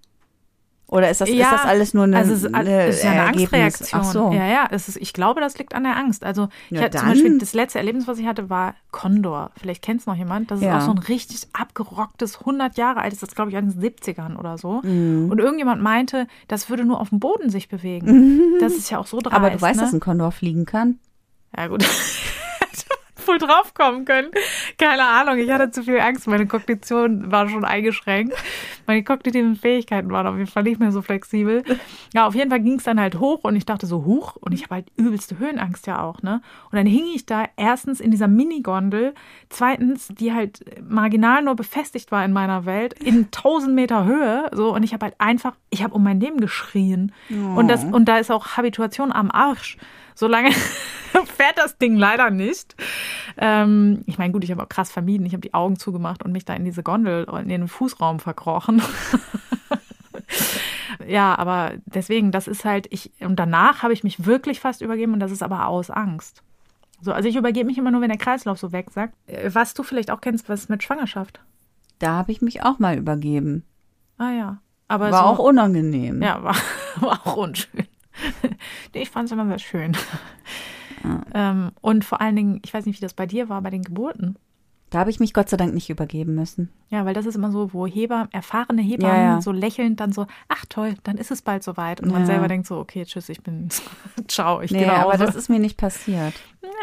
Oder 0.91 1.09
ist 1.09 1.21
das, 1.21 1.29
ist 1.29 1.39
das 1.39 1.61
alles 1.65 1.93
nur 1.93 2.03
eine, 2.03 2.17
also 2.17 2.33
es 2.33 2.43
ist, 2.43 2.53
eine 2.53 2.87
ist 2.87 3.01
ja 3.03 3.11
eine? 3.11 3.23
Angstreaktion. 3.27 4.01
Ach 4.01 4.03
so. 4.03 4.31
Ja, 4.33 4.45
ja, 4.45 4.67
es 4.71 4.89
ist, 4.89 4.97
ich 4.97 5.13
glaube, 5.13 5.39
das 5.39 5.57
liegt 5.57 5.73
an 5.73 5.83
der 5.83 5.95
Angst. 5.95 6.25
Also 6.25 6.49
ich 6.69 6.77
Ja, 6.77 6.83
hatte 6.83 6.97
zum 6.97 7.07
Beispiel 7.07 7.39
das 7.39 7.53
letzte 7.53 7.77
Erlebnis, 7.79 8.07
was 8.09 8.19
ich 8.19 8.25
hatte, 8.27 8.49
war 8.49 8.75
Condor. 8.91 9.51
Vielleicht 9.57 9.81
kennt 9.83 10.01
es 10.01 10.05
noch 10.05 10.15
jemand. 10.15 10.51
Das 10.51 10.59
ist 10.59 10.65
Ja. 10.65 10.77
auch 10.77 10.81
so 10.81 10.91
ein 10.91 10.97
richtig 10.97 11.47
abgerocktes, 11.53 12.41
100 12.41 12.77
Jahre 12.77 12.99
altes, 12.99 13.19
das 13.19 13.33
glaube 13.33 13.51
ich 13.51 13.57
aus 13.57 13.63
den 13.63 13.81
70ern 13.81 14.35
oder 14.37 14.57
so. 14.57 14.81
Mhm. 14.83 15.29
Und 15.31 15.39
irgendjemand 15.39 15.81
meinte, 15.81 16.27
das 16.49 16.69
würde 16.69 16.83
nur 16.83 16.99
auf 16.99 17.07
dem 17.07 17.21
Boden 17.21 17.49
sich 17.49 17.69
bewegen. 17.69 18.41
Das 18.59 18.73
ist 18.73 18.89
ja 18.91 18.99
auch 18.99 19.07
so 19.07 19.19
dreist. 19.19 19.33
Aber 19.35 19.49
du 19.49 19.61
weißt, 19.61 19.77
ne? 19.79 19.85
dass 19.85 19.93
ein 19.93 20.01
Kondor 20.01 20.33
fliegen 20.33 20.65
kann? 20.65 20.99
Ja, 21.57 21.67
gut. 21.67 21.85
Voll 23.31 23.37
draufkommen 23.37 24.03
können. 24.03 24.29
Keine 24.77 25.03
Ahnung, 25.03 25.37
ich 25.37 25.49
hatte 25.49 25.71
zu 25.71 25.83
viel 25.83 26.01
Angst. 26.01 26.27
Meine 26.27 26.47
Kognition 26.47 27.31
war 27.31 27.47
schon 27.47 27.63
eingeschränkt. 27.63 28.35
Meine 28.87 29.05
kognitiven 29.05 29.55
Fähigkeiten 29.55 30.11
waren 30.11 30.27
auf 30.27 30.37
jeden 30.37 30.49
Fall 30.49 30.63
nicht 30.63 30.81
mehr 30.81 30.91
so 30.91 31.01
flexibel. 31.01 31.63
Ja, 32.13 32.27
auf 32.27 32.35
jeden 32.35 32.49
Fall 32.49 32.59
ging 32.59 32.77
es 32.77 32.83
dann 32.83 32.99
halt 32.99 33.19
hoch 33.19 33.45
und 33.45 33.55
ich 33.55 33.65
dachte 33.65 33.85
so, 33.85 34.03
huch. 34.03 34.35
Und 34.35 34.51
ich 34.51 34.63
habe 34.63 34.75
halt 34.75 34.87
übelste 34.97 35.39
Höhenangst 35.39 35.87
ja 35.87 36.01
auch, 36.01 36.21
ne? 36.21 36.41
Und 36.71 36.77
dann 36.77 36.85
hing 36.85 37.05
ich 37.15 37.25
da 37.25 37.45
erstens 37.55 38.01
in 38.01 38.11
dieser 38.11 38.27
Minigondel, 38.27 39.13
zweitens, 39.47 40.09
die 40.09 40.33
halt 40.33 40.59
marginal 40.81 41.41
nur 41.41 41.55
befestigt 41.55 42.11
war 42.11 42.25
in 42.25 42.33
meiner 42.33 42.65
Welt, 42.65 43.01
in 43.01 43.27
1000 43.27 43.73
Meter 43.73 44.03
Höhe, 44.03 44.49
so. 44.51 44.75
Und 44.75 44.83
ich 44.83 44.93
habe 44.93 45.05
halt 45.05 45.15
einfach, 45.19 45.55
ich 45.69 45.83
habe 45.83 45.93
um 45.93 46.03
mein 46.03 46.19
Leben 46.19 46.41
geschrien. 46.41 47.13
Und, 47.29 47.69
das, 47.69 47.85
und 47.85 48.09
da 48.09 48.17
ist 48.17 48.29
auch 48.29 48.57
Habituation 48.57 49.13
am 49.13 49.31
Arsch. 49.31 49.77
Solange 50.21 50.51
fährt 51.35 51.57
das 51.57 51.79
Ding 51.79 51.95
leider 51.95 52.29
nicht. 52.29 52.75
Ähm, 53.37 54.03
ich 54.05 54.19
meine, 54.19 54.31
gut, 54.31 54.43
ich 54.43 54.51
habe 54.51 54.61
auch 54.61 54.69
krass 54.69 54.91
vermieden. 54.91 55.25
Ich 55.25 55.33
habe 55.33 55.41
die 55.41 55.55
Augen 55.55 55.79
zugemacht 55.79 56.21
und 56.21 56.31
mich 56.31 56.45
da 56.45 56.53
in 56.53 56.63
diese 56.63 56.83
Gondel, 56.83 57.25
in 57.41 57.49
den 57.49 57.67
Fußraum 57.67 58.19
verkrochen. 58.19 58.83
ja, 61.07 61.35
aber 61.35 61.71
deswegen, 61.85 62.31
das 62.31 62.47
ist 62.47 62.65
halt, 62.65 62.85
ich, 62.91 63.11
und 63.21 63.37
danach 63.37 63.81
habe 63.81 63.93
ich 63.93 64.03
mich 64.03 64.27
wirklich 64.27 64.59
fast 64.59 64.83
übergeben 64.83 65.13
und 65.13 65.19
das 65.19 65.31
ist 65.31 65.41
aber 65.41 65.65
aus 65.65 65.89
Angst. 65.89 66.43
So, 67.01 67.11
also 67.13 67.27
ich 67.27 67.35
übergebe 67.35 67.65
mich 67.65 67.79
immer 67.79 67.89
nur, 67.89 68.01
wenn 68.01 68.09
der 68.09 68.19
Kreislauf 68.19 68.59
so 68.59 68.71
wegsagt. 68.71 69.15
Äh, 69.25 69.49
Was 69.51 69.73
du 69.73 69.81
vielleicht 69.81 70.11
auch 70.11 70.21
kennst, 70.21 70.49
was 70.49 70.69
mit 70.69 70.83
Schwangerschaft. 70.83 71.39
Da 71.97 72.11
habe 72.11 72.31
ich 72.31 72.43
mich 72.43 72.61
auch 72.61 72.77
mal 72.77 72.95
übergeben. 72.95 73.63
Ah 74.19 74.33
ja. 74.33 74.57
Aber 74.87 75.09
War 75.09 75.23
so, 75.23 75.29
auch 75.29 75.39
unangenehm. 75.39 76.21
Ja, 76.21 76.43
war, 76.43 76.55
war 76.97 77.21
auch 77.25 77.37
unschön. 77.37 77.87
nee, 78.93 79.01
ich 79.01 79.09
fand 79.09 79.25
es 79.27 79.31
immer 79.31 79.47
sehr 79.47 79.59
schön. 79.59 79.97
Ähm, 81.33 81.71
und 81.81 82.05
vor 82.05 82.21
allen 82.21 82.35
Dingen, 82.35 82.59
ich 82.63 82.73
weiß 82.73 82.85
nicht, 82.85 82.97
wie 82.97 83.01
das 83.05 83.13
bei 83.13 83.25
dir 83.25 83.49
war, 83.49 83.61
bei 83.61 83.69
den 83.69 83.81
Geburten. 83.83 84.37
Da 84.91 84.99
habe 84.99 85.09
ich 85.09 85.19
mich 85.21 85.33
Gott 85.33 85.47
sei 85.47 85.55
Dank 85.55 85.73
nicht 85.73 85.89
übergeben 85.89 86.35
müssen. 86.35 86.69
Ja, 86.89 87.05
weil 87.05 87.13
das 87.13 87.25
ist 87.25 87.35
immer 87.35 87.49
so, 87.51 87.71
wo 87.73 87.87
Heber, 87.87 88.27
erfahrene 88.33 88.81
Hebammen 88.81 89.15
Ja, 89.23 89.33
ja. 89.35 89.41
so 89.41 89.51
lächelnd 89.53 90.01
dann 90.01 90.11
so, 90.11 90.27
ach 90.49 90.65
toll, 90.67 90.95
dann 91.03 91.17
ist 91.17 91.31
es 91.31 91.41
bald 91.41 91.63
soweit. 91.63 92.01
Und 92.01 92.09
man 92.11 92.23
Ja. 92.23 92.25
selber 92.25 92.49
denkt 92.49 92.67
so, 92.67 92.77
okay, 92.77 93.05
tschüss, 93.05 93.29
ich 93.29 93.41
bin, 93.41 93.69
ciao, 94.27 94.59
ich 94.61 94.71
Nee, 94.71 94.79
gehe 94.79 94.87
nach 94.87 94.99
aber 95.03 95.17
das 95.17 95.33
ist 95.35 95.47
mir 95.49 95.59
nicht 95.59 95.77
passiert. 95.77 96.33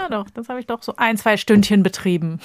ja 0.00 0.08
doch, 0.08 0.30
das 0.30 0.48
habe 0.48 0.58
ich 0.58 0.66
doch 0.66 0.82
so 0.82 0.94
ein, 0.96 1.18
zwei 1.18 1.36
Stündchen 1.36 1.82
betrieben. 1.82 2.40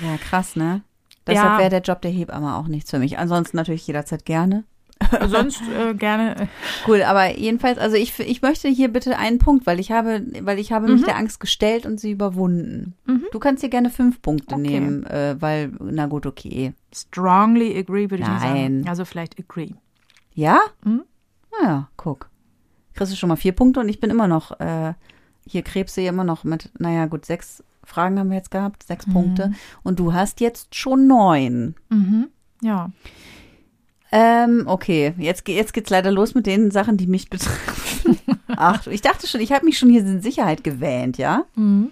Ja, 0.00 0.16
krass, 0.18 0.54
ne? 0.54 0.82
Deshalb 1.26 1.54
Ja. 1.54 1.58
wäre 1.58 1.70
der 1.70 1.80
Job 1.82 2.00
der 2.00 2.12
Hebamme 2.12 2.54
auch 2.56 2.68
nichts 2.68 2.90
für 2.90 3.00
mich. 3.00 3.18
Ansonsten 3.18 3.56
natürlich 3.56 3.86
jederzeit 3.88 4.24
gerne. 4.24 4.64
sonst 5.28 5.62
äh, 5.68 5.94
gerne. 5.94 6.48
Cool, 6.86 7.02
aber 7.02 7.36
jedenfalls, 7.38 7.78
also 7.78 7.96
ich, 7.96 8.18
ich 8.18 8.42
möchte 8.42 8.68
hier 8.68 8.88
bitte 8.88 9.16
einen 9.16 9.38
Punkt, 9.38 9.66
weil 9.66 9.80
ich 9.80 9.90
habe, 9.92 10.24
weil 10.42 10.58
ich 10.58 10.72
habe 10.72 10.88
mich 10.88 11.04
der 11.04 11.16
Angst 11.16 11.40
gestellt 11.40 11.86
und 11.86 12.00
sie 12.00 12.10
überwunden. 12.10 12.94
Du 13.32 13.38
kannst 13.38 13.60
hier 13.60 13.70
gerne 13.70 13.90
fünf 13.90 14.20
Punkte 14.22 14.54
Okay. 14.54 14.62
nehmen, 14.62 15.04
äh, 15.06 15.36
weil, 15.38 15.72
na 15.80 16.06
gut, 16.06 16.26
okay. 16.26 16.72
Strongly 16.94 17.76
agree, 17.78 18.10
würde 18.10 18.22
ich 18.22 18.28
Nein. 18.28 18.40
sagen. 18.82 18.88
Also 18.88 19.04
vielleicht 19.04 19.38
agree. 19.38 19.72
Ja? 20.34 20.60
Mhm. 20.84 21.02
Naja, 21.60 21.88
guck. 21.96 22.28
Kriegst 22.94 23.12
du 23.12 23.16
schon 23.16 23.28
mal 23.28 23.36
vier 23.36 23.52
Punkte 23.52 23.80
und 23.80 23.88
ich 23.88 24.00
bin 24.00 24.10
immer 24.10 24.28
noch, 24.28 24.58
äh, 24.60 24.94
hier 25.46 25.62
krebse 25.62 26.02
immer 26.02 26.24
noch 26.24 26.44
mit, 26.44 26.70
naja, 26.78 27.06
gut, 27.06 27.24
sechs 27.24 27.62
Fragen 27.84 28.18
haben 28.18 28.28
wir 28.30 28.36
jetzt 28.36 28.50
gehabt, 28.50 28.82
sechs 28.82 29.06
Punkte. 29.06 29.52
Und 29.82 29.98
du 29.98 30.12
hast 30.12 30.40
jetzt 30.40 30.74
schon 30.74 31.06
neun. 31.06 31.74
Mhm. 31.88 32.28
Ja. 32.60 32.90
Ähm, 34.10 34.64
okay, 34.66 35.14
jetzt, 35.18 35.46
jetzt 35.48 35.72
geht's 35.72 35.90
leider 35.90 36.10
los 36.10 36.34
mit 36.34 36.46
den 36.46 36.70
Sachen, 36.70 36.96
die 36.96 37.06
mich 37.06 37.28
betreffen. 37.30 38.18
Ach, 38.48 38.86
ich 38.86 39.02
dachte 39.02 39.26
schon, 39.26 39.40
ich 39.40 39.52
habe 39.52 39.64
mich 39.66 39.78
schon 39.78 39.90
hier 39.90 40.00
in 40.00 40.22
Sicherheit 40.22 40.64
gewähnt, 40.64 41.18
ja? 41.18 41.44
Mhm. 41.54 41.90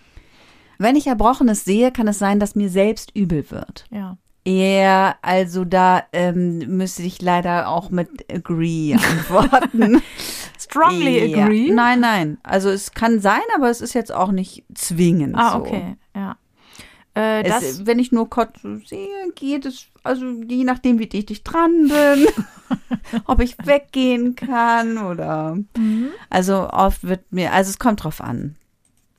Wenn 0.79 0.97
ich 0.97 1.07
Erbrochenes 1.07 1.65
sehe, 1.65 1.93
kann 1.93 2.09
es 2.09 2.19
sein, 2.19 2.41
dass 2.41 2.55
mir 2.55 2.69
selbst 2.71 3.15
übel 3.15 3.51
wird. 3.51 3.85
Ja. 3.91 4.17
Ja, 4.47 5.17
also 5.23 5.65
da 5.65 6.05
ähm, 6.13 6.59
müsste 6.77 7.03
ich 7.03 7.21
leider 7.21 7.69
auch 7.69 7.91
mit 7.91 8.09
agree 8.33 8.95
antworten. 8.95 10.01
Strongly 10.59 11.31
Ja. 11.33 11.45
agree. 11.45 11.71
Nein, 11.73 12.01
nein. 12.01 12.39
Also 12.45 12.71
es 12.71 12.93
kann 12.93 13.21
sein, 13.21 13.41
aber 13.57 13.71
es 13.71 13.81
ist 13.81 13.93
jetzt 13.95 14.13
auch 14.13 14.31
nicht 14.33 14.65
zwingend 14.75 15.35
Ah, 15.37 15.53
so. 15.53 15.59
okay. 15.59 15.97
Ja. 16.15 16.37
Äh, 17.17 17.43
das, 17.45 17.87
wenn 17.87 17.99
ich 17.99 18.13
nur 18.13 18.29
Kotze 18.29 18.81
sehe, 18.85 19.33
geht 19.35 19.65
es, 19.65 19.87
also 20.03 20.25
je 20.47 20.65
nachdem, 20.65 20.99
wie 20.99 21.07
dicht 21.07 21.31
ich 21.31 21.43
dran 21.43 21.89
bin, 21.89 22.27
ob 23.25 23.41
ich 23.41 23.57
weggehen 23.65 24.37
kann 24.37 24.99
oder. 24.99 25.57
Mhm. 25.77 26.11
Also 26.29 26.69
oft 26.71 27.05
wird 27.05 27.33
mir, 27.33 27.53
also 27.55 27.71
es 27.71 27.79
kommt 27.79 28.05
drauf 28.05 28.21
an. 28.21 28.57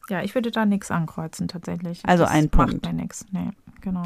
ja, 0.10 0.22
ich 0.22 0.36
würde 0.36 0.52
da 0.52 0.66
nichts 0.66 0.92
ankreuzen 0.92 1.48
tatsächlich. 1.48 2.02
Also 2.06 2.24
das 2.24 2.32
ein 2.32 2.50
macht 2.54 2.70
Punkt. 2.70 2.86
mir 2.86 2.94
nichts. 2.94 3.26
Nee, 3.32 3.50
genau. 3.82 4.04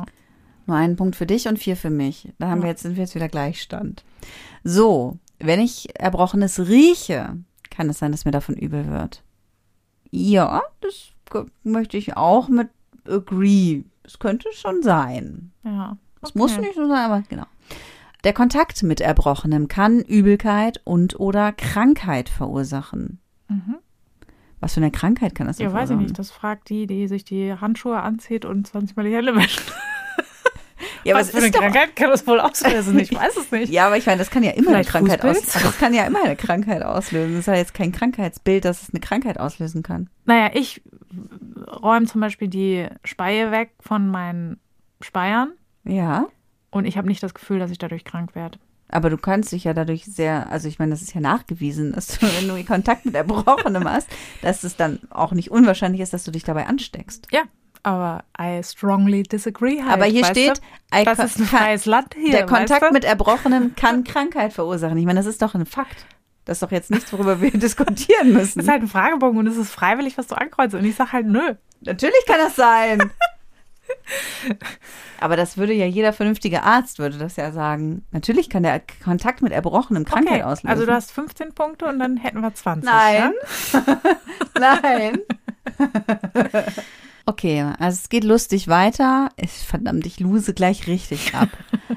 Nur 0.67 0.77
einen 0.77 0.95
Punkt 0.95 1.15
für 1.17 1.25
dich 1.25 1.47
und 1.49 1.59
vier 1.59 1.75
für 1.75 1.89
mich. 1.89 2.29
Da 2.39 2.47
haben 2.49 2.59
Ja. 2.59 2.63
wir 2.63 2.69
jetzt, 2.69 2.83
sind 2.83 2.95
wir 2.95 3.03
jetzt 3.03 3.15
wieder 3.15 3.27
Gleichstand. 3.27 4.05
So, 4.63 5.17
wenn 5.39 5.59
ich 5.59 5.99
Erbrochenes 5.99 6.59
rieche, 6.59 7.35
kann 7.69 7.89
es 7.89 7.99
sein, 7.99 8.11
dass 8.13 8.23
mir 8.25 8.31
davon 8.31 8.55
übel 8.55 8.87
wird. 8.89 9.21
Ja, 10.11 10.61
das 10.81 11.09
möchte 11.63 11.97
ich 11.97 12.15
auch 12.15 12.47
mit 12.47 12.69
agree. 13.07 13.83
Es 14.03 14.19
könnte 14.19 14.49
schon 14.53 14.81
sein. 14.83 15.51
Ja. 15.63 15.97
Es 16.21 16.29
Okay. 16.29 16.37
muss 16.39 16.57
nicht 16.57 16.75
so 16.75 16.87
sein, 16.87 17.05
aber 17.11 17.23
genau. 17.29 17.45
Der 18.23 18.33
Kontakt 18.33 18.83
mit 18.83 19.01
Erbrochenem 19.01 19.67
kann 19.67 19.99
Übelkeit 19.99 20.79
und 20.83 21.19
oder 21.19 21.51
Krankheit 21.53 22.29
verursachen. 22.29 23.19
Mhm. 23.47 23.77
Was 24.59 24.75
für 24.75 24.79
eine 24.81 24.91
Krankheit 24.91 25.33
kann 25.33 25.47
das 25.47 25.57
denn 25.57 25.67
Ja, 25.67 25.73
weiß 25.73 25.89
ich 25.89 25.97
nicht. 25.97 26.19
Das 26.19 26.29
fragt 26.29 26.69
die, 26.69 26.85
die 26.85 27.07
sich 27.07 27.25
die 27.25 27.53
Handschuhe 27.53 27.99
anzieht 27.99 28.45
und 28.45 28.67
20 28.67 28.95
Mal 28.95 29.05
die 29.05 29.15
Hände 29.15 29.35
wäscht. 29.35 29.61
Ja, 31.03 31.13
aber 31.15 31.21
Was 31.21 31.27
es 31.29 31.33
für 31.35 31.41
eine 31.43 31.51
Krankheit 31.51 31.95
kann 31.95 32.09
das 32.11 32.25
wohl 32.27 32.39
auslösen? 32.39 32.97
Ich 32.99 33.11
weiß 33.15 33.35
es 33.37 33.51
nicht. 33.51 33.71
ja, 33.71 33.87
aber 33.87 33.97
ich 33.97 34.05
meine, 34.05 34.19
das 34.19 34.29
kann 34.29 34.43
ja 34.43 34.51
immer 34.51 34.69
Vielleicht 34.69 34.95
eine 34.95 35.07
Krankheit 35.07 35.23
auslösen. 35.25 35.61
Das 35.63 35.77
kann 35.79 35.93
ja 35.95 36.05
immer 36.05 36.23
eine 36.23 36.35
Krankheit 36.35 36.83
auslösen. 36.83 37.31
Das 37.33 37.39
ist 37.41 37.45
ja 37.47 37.55
jetzt 37.55 37.73
kein 37.73 37.91
Krankheitsbild, 37.91 38.65
dass 38.65 38.83
es 38.83 38.89
eine 38.91 38.99
Krankheit 38.99 39.39
auslösen 39.39 39.81
kann. 39.83 40.09
Naja, 40.25 40.51
ich 40.53 40.81
räume 41.71 42.05
zum 42.05 42.21
Beispiel 42.21 42.47
die 42.47 42.87
Speie 43.03 43.51
weg 43.51 43.71
von 43.79 44.07
meinen 44.07 44.59
Speiern 45.01 45.53
Ja, 45.83 46.27
und 46.69 46.85
ich 46.85 46.97
habe 46.97 47.07
nicht 47.07 47.21
das 47.23 47.33
Gefühl, 47.33 47.59
dass 47.59 47.71
ich 47.71 47.77
dadurch 47.77 48.03
krank 48.05 48.35
werde. 48.35 48.59
aber 48.89 49.09
du 49.09 49.17
kannst 49.17 49.51
dich 49.51 49.63
ja 49.63 49.73
dadurch 49.73 50.05
sehr, 50.05 50.49
also 50.51 50.67
ich 50.67 50.79
meine, 50.79 50.91
das 50.91 51.01
ist 51.01 51.13
ja 51.13 51.21
nachgewiesen, 51.21 51.93
dass 51.93 52.07
du, 52.07 52.25
wenn 52.25 52.47
du 52.47 52.63
Kontakt 52.65 53.05
mit 53.05 53.15
Erbrochenem 53.15 53.85
hast, 53.89 54.09
dass 54.41 54.63
es 54.63 54.75
dann 54.75 54.99
auch 55.09 55.31
nicht 55.31 55.49
unwahrscheinlich 55.51 56.01
ist, 56.01 56.13
dass 56.13 56.23
du 56.23 56.31
dich 56.31 56.43
dabei 56.43 56.67
ansteckst. 56.67 57.27
Ja, 57.31 57.43
aber 57.83 58.23
I 58.39 58.61
strongly 58.63 59.23
disagree 59.23 59.81
halt. 59.81 59.91
aber 59.91 60.05
hier 60.05 60.25
steht, 60.25 60.61
du? 60.91 61.03
Das 61.03 61.19
ist 61.19 61.39
ein 61.39 61.45
freies 61.45 61.85
Land 61.85 62.15
hier. 62.15 62.31
der 62.31 62.45
Kontakt 62.45 62.83
du? 62.83 62.91
mit 62.91 63.03
Erbrochenem 63.05 63.75
kann 63.75 64.03
Krankheit 64.03 64.53
verursachen. 64.53 64.97
Ich 64.97 65.05
meine, 65.05 65.19
das 65.19 65.25
ist 65.25 65.41
doch 65.41 65.55
ein 65.55 65.65
Fakt. 65.65 66.05
Das 66.51 66.57
ist 66.57 66.63
doch 66.63 66.71
jetzt 66.71 66.91
nichts, 66.91 67.13
worüber 67.13 67.39
wir 67.39 67.49
diskutieren 67.53 68.33
müssen. 68.33 68.59
Das 68.59 68.65
ist 68.65 68.69
halt 68.69 68.81
ein 68.81 68.89
Fragebogen 68.89 69.39
und 69.39 69.47
es 69.47 69.55
ist 69.55 69.71
freiwillig, 69.71 70.17
was 70.17 70.27
du 70.27 70.35
ankreuzt. 70.35 70.75
Und 70.75 70.83
ich 70.83 70.95
sag 70.95 71.13
halt 71.13 71.25
nö. 71.25 71.55
Natürlich 71.79 72.25
kann 72.27 72.39
das 72.39 72.57
sein. 72.57 73.09
Aber 75.21 75.37
das 75.37 75.55
würde 75.55 75.71
ja 75.71 75.85
jeder 75.85 76.11
vernünftige 76.11 76.63
Arzt 76.63 76.99
würde 76.99 77.17
das 77.17 77.37
ja 77.37 77.53
sagen. 77.53 78.03
Natürlich 78.11 78.49
kann 78.49 78.63
der 78.63 78.81
Kontakt 79.01 79.41
mit 79.41 79.53
Erbrochenem 79.53 80.03
Krankheit 80.03 80.41
Okay, 80.41 80.43
auslösen. 80.43 80.67
Also 80.67 80.85
du 80.85 80.91
hast 80.91 81.13
15 81.13 81.53
Punkte 81.53 81.85
und 81.85 81.99
dann 81.99 82.17
hätten 82.17 82.41
wir 82.41 82.53
20. 82.53 82.83
Nein. 82.83 83.33
Ja? 83.71 83.97
Nein. 84.59 85.19
okay, 87.31 87.61
also 87.79 87.97
es 88.01 88.09
geht 88.09 88.23
lustig 88.23 88.67
weiter. 88.67 89.29
Ich, 89.37 89.51
verdammt, 89.51 90.05
ich 90.05 90.19
lose 90.19 90.53
gleich 90.53 90.87
richtig 90.87 91.33
ab. 91.33 91.49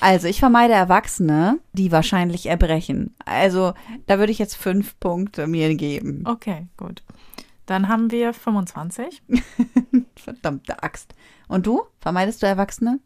Also 0.00 0.26
ich 0.26 0.40
vermeide 0.40 0.74
Erwachsene, 0.74 1.60
die 1.72 1.92
wahrscheinlich 1.92 2.46
erbrechen. 2.46 3.14
Also 3.24 3.72
da 4.06 4.18
würde 4.18 4.32
ich 4.32 4.38
jetzt 4.38 4.56
fünf 4.56 4.98
Punkte 4.98 5.46
mir 5.46 5.74
geben. 5.76 6.24
Okay, 6.26 6.66
gut. 6.76 7.04
Dann 7.66 7.88
haben 7.88 8.10
wir 8.10 8.34
25. 8.34 9.22
Verdammte 10.16 10.82
Axt. 10.82 11.14
Und 11.46 11.66
du? 11.66 11.84
Vermeidest 12.00 12.42
du 12.42 12.46
Erwachsene, 12.46 12.98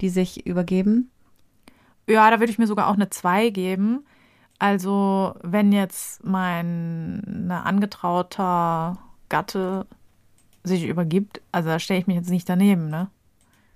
die 0.00 0.08
sich 0.08 0.46
übergeben? 0.46 1.10
Ja, 2.08 2.30
da 2.30 2.38
würde 2.38 2.52
ich 2.52 2.58
mir 2.58 2.68
sogar 2.68 2.86
auch 2.88 2.94
eine 2.94 3.10
2 3.10 3.50
geben. 3.50 4.06
Also, 4.58 5.34
wenn 5.42 5.72
jetzt 5.72 6.24
mein 6.24 7.18
ne, 7.26 7.62
angetrauter 7.64 8.98
Gatte 9.28 9.86
sich 10.66 10.84
übergibt, 10.84 11.40
also 11.52 11.68
da 11.68 11.78
stelle 11.78 12.00
ich 12.00 12.06
mich 12.06 12.16
jetzt 12.16 12.30
nicht 12.30 12.48
daneben, 12.48 12.88
ne? 12.88 13.08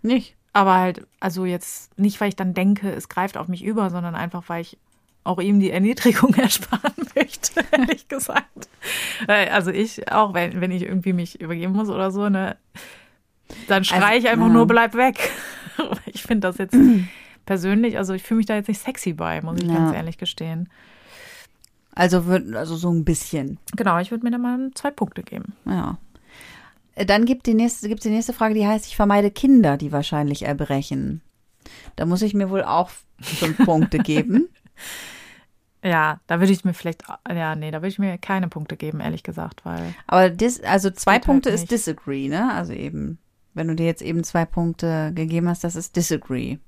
Nicht. 0.03 0.37
Aber 0.53 0.75
halt, 0.75 1.07
also 1.21 1.45
jetzt 1.45 1.97
nicht, 1.99 2.21
weil 2.21 2.29
ich 2.31 2.37
dann 2.37 2.55
denke, 2.55 2.91
es 2.91 3.09
greift 3.09 3.37
auf 3.37 3.47
mich 3.49 3.63
über, 3.65 3.91
sondern 3.91 4.15
einfach, 4.17 4.45
weil 4.49 4.63
ich 4.63 4.79
auch 5.23 5.39
ihm 5.39 5.61
die 5.61 5.71
Erniedrigung 5.71 6.35
ersparen 6.35 6.93
möchte, 7.15 7.63
ehrlich 7.71 8.09
gesagt. 8.09 8.69
Weil, 9.27 9.49
Also 9.51 9.71
ich 9.71 10.11
auch, 10.11 10.35
wenn, 10.35 10.61
wenn 10.61 10.73
ich 10.73 10.83
irgendwie 10.83 11.13
mich 11.13 11.41
übergeben 11.41 11.75
muss 11.75 11.89
oder 11.89 12.11
so, 12.11 12.29
ne, 12.29 12.57
dann 13.69 13.85
schreie 13.85 14.03
Also, 14.03 14.19
ich 14.19 14.29
einfach 14.29 14.47
ja. 14.47 14.53
nur, 14.53 14.67
bleib 14.67 14.95
weg. 14.95 15.31
ich 16.07 16.23
finde 16.23 16.49
das 16.49 16.59
jetzt 16.59 16.77
persönlich, 17.47 17.97
also 17.99 18.15
ich 18.15 18.23
fühle 18.23 18.39
mich 18.39 18.47
da 18.47 18.57
jetzt 18.57 18.69
nicht 18.69 18.81
sexy 18.83 19.13
bei, 19.13 19.41
muss 19.43 19.59
ich 19.61 19.69
Ja. 19.69 19.75
ganz 19.75 19.95
ehrlich 19.95 20.19
gestehen. 20.19 20.69
Also, 21.95 22.27
würd, 22.27 22.55
also 22.57 22.77
so 22.77 22.91
ein 22.91 23.05
bisschen. 23.05 23.59
Genau, 23.77 23.99
ich 23.99 24.11
würde 24.11 24.25
mir 24.25 24.31
da 24.31 24.39
mal 24.39 24.71
zwei 24.75 24.91
Punkte 24.91 25.23
geben. 25.23 25.53
Ja. 25.67 25.99
Dann 27.07 27.25
gibt 27.25 27.47
die 27.47 27.55
nächste, 27.55 27.89
gibt's 27.89 28.03
die 28.05 28.11
nächste 28.11 28.33
Frage, 28.33 28.55
die 28.55 28.67
heißt, 28.67 28.87
ich 28.87 28.97
vermeide 28.97 29.31
Kinder, 29.31 29.77
die 29.77 29.93
wahrscheinlich 29.93 30.43
erbrechen. 30.43 31.21
Da 31.97 32.07
muss 32.07 32.23
ich 32.23 32.35
mir 32.35 32.51
wohl 32.51 32.63
auch 32.65 32.91
fünf 33.21 33.57
Punkte 33.65 33.99
geben. 33.99 34.49
Ja, 35.83 36.21
da 36.27 36.41
würde 36.41 36.53
ich 36.53 36.65
mir 36.65 36.75
vielleicht, 36.75 37.05
ja, 37.29 37.55
nee, 37.57 37.71
da 37.71 37.79
würde 37.79 37.89
ich 37.89 37.99
mir 37.99 38.19
keine 38.19 38.49
Punkte 38.49 38.77
geben, 38.77 39.01
ehrlich 39.01 39.23
gesagt, 39.23 39.65
weil, 39.65 39.95
Aber 40.07 40.29
dis, 40.29 40.61
also 40.63 40.91
zwei 40.91 41.13
halt 41.13 41.25
Punkte 41.25 41.49
ist 41.49 41.61
nicht. 41.63 41.73
disagree, 41.73 42.29
ne? 42.29 42.53
Also 42.53 42.75
eben, 42.75 43.19
wenn 43.55 43.67
du 43.69 43.75
dir 43.75 43.87
jetzt 43.87 44.03
eben 44.03 44.23
zwei 44.23 44.45
Punkte 44.45 45.13
gegeben 45.15 45.49
hast, 45.49 45.65
das 45.65 45.77
ist 45.77 45.97
disagree. 45.97 46.59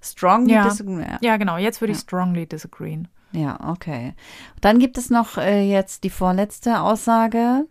Strong 0.00 0.48
Ja. 0.48 0.64
disagree. 0.68 1.02
Ja. 1.02 1.18
ja, 1.20 1.36
genau, 1.36 1.58
jetzt 1.58 1.80
würde 1.82 1.92
ich 1.92 1.98
Ja. 1.98 2.02
strongly 2.02 2.46
disagreeen. 2.46 3.08
ja, 3.32 3.58
okay. 3.68 4.14
Dann 4.62 4.78
gibt 4.78 4.96
es 4.96 5.10
noch 5.10 5.36
äh, 5.36 5.68
jetzt 5.70 6.02
die 6.04 6.10
vorletzte 6.10 6.80
Aussage. 6.80 7.66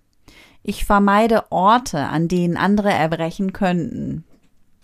Ich 0.64 0.86
vermeide 0.86 1.52
Orte, 1.52 2.00
an 2.00 2.28
denen 2.28 2.58
andere 2.58 2.92
erbrechen 2.92 3.54
könnten. 3.54 4.24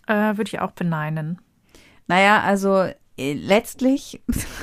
Äh, 0.07 0.37
würde 0.37 0.43
ich 0.49 0.59
auch 0.59 0.71
beneinen. 0.71 1.39
Naja, 2.07 2.41
also 2.41 2.87
äh, 3.17 3.33
letztlich, 3.33 4.21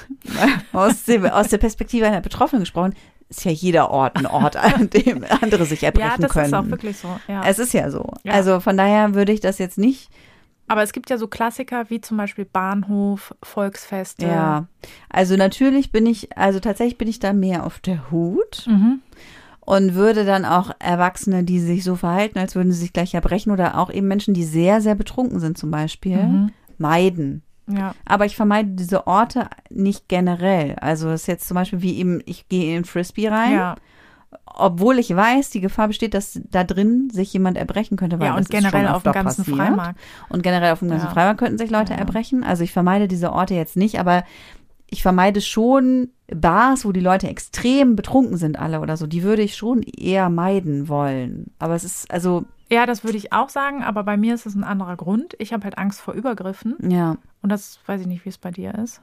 aus, 0.72 1.05
der, 1.05 1.35
aus 1.37 1.48
der 1.48 1.59
Perspektive 1.59 2.07
einer 2.07 2.20
Betroffenen 2.20 2.62
gesprochen, 2.62 2.94
ist 3.29 3.44
ja 3.44 3.50
jeder 3.50 3.90
Ort 3.90 4.16
ein 4.16 4.26
Ort, 4.26 4.57
an 4.62 4.90
dem 4.90 5.24
andere 5.40 5.64
sich 5.64 5.83
erbrechen 5.83 6.11
Ja, 6.11 6.16
das 6.18 6.31
können. 6.33 6.46
ist 6.46 6.55
auch 6.55 6.66
wirklich 6.68 6.96
so. 6.98 7.09
Ja. 7.29 7.42
Es 7.44 7.59
ist 7.59 7.72
ja 7.72 7.90
so. 7.90 8.12
Ja. 8.22 8.33
Also 8.33 8.61
von 8.61 8.76
daher 8.76 9.14
würde 9.14 9.33
ich 9.33 9.40
das 9.40 9.59
jetzt 9.59 9.79
nicht, 9.79 10.11
Aber 10.68 10.83
es 10.83 10.92
gibt 10.92 11.11
ja 11.11 11.16
so 11.18 11.29
Klassiker 11.29 11.88
wie 11.90 12.00
zum 12.00 12.16
Beispiel 12.16 12.44
Bahnhof, 12.44 13.35
Volksfeste. 13.42 14.26
ja. 14.26 14.66
Also 15.09 15.37
natürlich 15.37 15.92
bin 15.92 16.07
ich, 16.07 16.37
also 16.37 16.61
tatsächlich 16.61 16.98
bin 16.98 17.09
ich 17.09 17.20
da 17.20 17.33
mehr 17.33 17.64
auf 17.64 17.79
der 17.81 18.11
Hut 18.11 18.64
Mhm. 18.66 19.00
Und 19.66 19.94
würde 19.94 20.24
dann 20.24 20.44
auch 20.46 20.70
Erwachsene, 20.79 21.44
die 21.44 21.61
sich 21.61 21.85
so 21.85 21.96
verhalten, 21.96 22.38
als 22.38 22.55
würden 22.55 22.72
sie 22.72 22.79
sich 22.79 22.92
gleich 22.94 23.12
erbrechen 23.14 23.50
oder 23.52 23.76
auch 23.79 23.90
eben 23.92 24.09
Menschen, 24.09 24.33
die 24.33 24.44
sehr, 24.44 24.81
sehr 24.81 24.94
betrunken 24.94 25.40
sind 25.40 25.59
zum 25.59 25.70
Beispiel, 25.70 26.16
Mhm. 26.22 26.50
meiden. 26.79 27.42
Ja. 27.68 27.94
Aber 28.05 28.24
ich 28.26 28.37
vermeide 28.37 28.70
diese 28.70 29.07
Orte 29.09 29.48
nicht 29.70 30.09
generell. 30.09 30.76
Also 30.81 31.09
es 31.11 31.22
ist 31.22 31.26
jetzt 31.26 31.48
zum 31.48 31.57
Beispiel 31.57 31.83
wie 31.83 31.98
eben, 31.98 32.20
ich 32.24 32.48
gehe 32.48 32.76
in 32.76 32.85
Frisbee 32.85 33.26
rein, 33.29 33.52
Ja. 33.55 33.74
obwohl 34.44 35.00
ich 35.00 35.14
weiß, 35.14 35.50
die 35.50 35.61
Gefahr 35.61 35.88
besteht, 35.88 36.14
dass 36.14 36.40
da 36.48 36.62
drin 36.62 37.11
sich 37.11 37.33
jemand 37.33 37.57
erbrechen 37.59 37.96
könnte. 37.96 38.20
Weil 38.20 38.29
ja, 38.29 38.37
und 38.37 38.48
generell 38.48 38.87
auf 38.87 39.02
dem 39.02 39.12
ganzen 39.12 39.42
passiert. 39.44 39.57
Freimarkt. 39.57 39.98
Und 40.29 40.42
generell 40.44 40.72
auf 40.72 40.79
dem 40.79 40.88
ganzen 40.90 41.07
Ja. 41.07 41.12
Freimarkt 41.12 41.40
könnten 41.40 41.59
sich 41.59 41.70
Leute 41.70 41.94
erbrechen. 41.94 42.44
Also 42.44 42.62
ich 42.62 42.70
vermeide 42.72 43.09
diese 43.09 43.33
Orte 43.33 43.55
jetzt 43.55 43.76
nicht, 43.76 43.98
aber 43.98 44.22
ich 44.88 45.03
vermeide 45.03 45.40
schon 45.40 46.11
Bars, 46.29 46.85
wo 46.85 46.92
die 46.92 47.01
Leute 47.01 47.29
extrem 47.29 47.96
betrunken 47.96 48.37
sind 48.37 48.59
alle 48.59 48.81
oder 48.81 48.96
so. 48.96 49.07
Die 49.07 49.22
würde 49.22 49.42
ich 49.42 49.57
schon 49.57 49.83
eher 49.83 50.29
meiden 50.29 50.88
wollen. 50.88 51.51
Aber 51.59 51.75
es 51.75 51.85
ist, 51.85 52.11
also, 52.11 52.44
Ja, 52.70 52.87
das 52.87 53.05
würde 53.05 53.16
ich 53.18 53.33
auch 53.33 53.49
sagen, 53.49 53.83
aber 53.85 54.03
bei 54.05 54.16
mir 54.16 54.35
ist 54.35 54.46
es 54.46 54.55
ein 54.55 54.64
anderer 54.64 54.96
Grund. 54.96 55.35
Ich 55.38 55.53
habe 55.53 55.64
halt 55.64 55.79
Angst 55.79 56.01
vor 56.01 56.14
Übergriffen. 56.14 56.77
ja. 56.81 57.16
Und 57.42 57.51
das 57.51 57.79
weiß 57.87 58.01
ich 58.01 58.07
nicht, 58.09 58.25
wie 58.25 58.29
es 58.31 58.38
bei 58.38 58.51
dir 58.51 58.75
ist. 58.75 59.01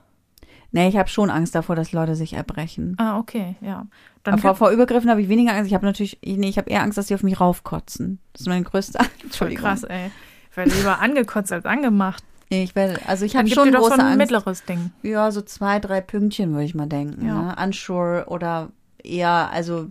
Nee, 0.72 0.90
ich 0.90 0.98
habe 0.98 1.08
schon 1.08 1.30
Angst 1.30 1.56
davor, 1.56 1.76
dass 1.78 1.92
Leute 1.94 2.16
sich 2.16 2.34
erbrechen. 2.34 2.96
Ah, 2.98 3.20
okay, 3.20 3.56
ja. 3.62 3.86
Dann 4.24 4.34
Aber 4.34 4.56
vor, 4.56 4.72
Übergriffen 4.72 5.10
habe 5.10 5.22
ich 5.22 5.30
weniger 5.30 5.54
Angst. 5.54 5.68
Ich 5.68 5.74
habe 5.76 5.86
natürlich, 5.86 6.20
nee, 6.26 6.50
ich 6.50 6.58
habe 6.58 6.70
eher 6.70 6.82
Angst, 6.82 6.98
dass 6.98 7.08
sie 7.08 7.14
auf 7.16 7.24
mich 7.24 7.40
raufkotzen. 7.40 8.20
Das 8.34 8.42
ist 8.42 8.48
meine 8.48 8.64
größte 8.64 9.00
Angst. 9.00 9.12
voll 9.20 9.26
Entschuldigung. 9.28 9.64
krass, 9.64 9.84
ey. 9.84 10.12
Ich 10.52 10.58
werde 10.58 10.72
lieber 10.72 11.00
angekotzt 11.02 11.52
als 11.54 11.66
angemacht. 11.66 12.24
Nee, 12.54 12.64
ich 12.64 12.76
werde, 12.76 13.00
also 13.08 13.26
ich 13.26 13.36
habe 13.36 13.48
schon 13.48 13.72
dir 13.72 13.78
große 13.78 13.96
so 13.96 14.02
ein 14.02 14.18
mittleres 14.18 14.64
Ding. 14.66 14.92
Ja, 15.02 15.32
so 15.32 15.42
zwei, 15.42 15.80
drei 15.80 16.02
Pünktchen 16.02 16.52
würde 16.52 16.66
ich 16.66 16.76
mal 16.76 16.88
denken. 16.88 17.26
Ja. 17.26 17.42
Ne? 17.42 17.56
Unsure 17.64 18.26
oder 18.28 18.70
eher, 19.04 19.50
also, 19.52 19.90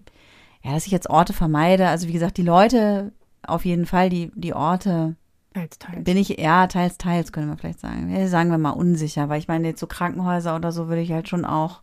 ja, 0.62 0.72
dass 0.72 0.86
ich 0.86 0.92
jetzt 0.92 1.10
Orte 1.10 1.32
vermeide. 1.32 1.88
Also 1.88 2.08
wie 2.08 2.12
gesagt, 2.12 2.36
die 2.36 2.42
Leute 2.42 3.12
auf 3.42 3.64
jeden 3.64 3.86
Fall, 3.86 4.08
die, 4.08 4.30
die 4.34 4.54
Orte 4.54 5.16
Teils, 5.52 5.78
teils. 5.78 6.04
bin 6.04 6.16
ich, 6.16 6.28
ja, 6.28 6.66
teils, 6.66 6.98
teils, 6.98 7.32
können 7.32 7.48
wir 7.48 7.56
vielleicht 7.56 7.80
sagen. 7.80 8.14
Ja, 8.14 8.26
sagen 8.28 8.50
wir 8.50 8.58
mal 8.58 8.70
unsicher, 8.70 9.28
weil 9.28 9.38
ich 9.38 9.48
meine, 9.48 9.68
jetzt 9.68 9.80
so 9.80 9.86
Krankenhäuser 9.86 10.54
oder 10.56 10.72
so 10.72 10.88
würde 10.88 11.02
ich 11.02 11.12
halt 11.12 11.28
schon 11.28 11.44
auch, 11.44 11.82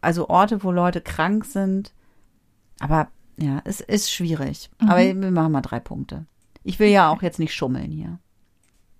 also 0.00 0.28
Orte, 0.28 0.64
wo 0.64 0.72
Leute 0.72 1.00
krank 1.00 1.44
sind. 1.44 1.92
Aber 2.80 3.08
ja, 3.38 3.60
es 3.64 3.80
ist 3.80 4.10
schwierig. 4.10 4.70
Aber 4.78 4.98
wir 4.98 5.14
machen 5.14 5.52
mal 5.52 5.60
drei 5.60 5.80
Punkte. 5.80 6.26
Ich 6.64 6.78
will 6.78 6.88
ja 6.88 7.10
auch 7.10 7.22
jetzt 7.22 7.38
nicht 7.38 7.54
schummeln 7.54 7.90
hier. 7.90 8.18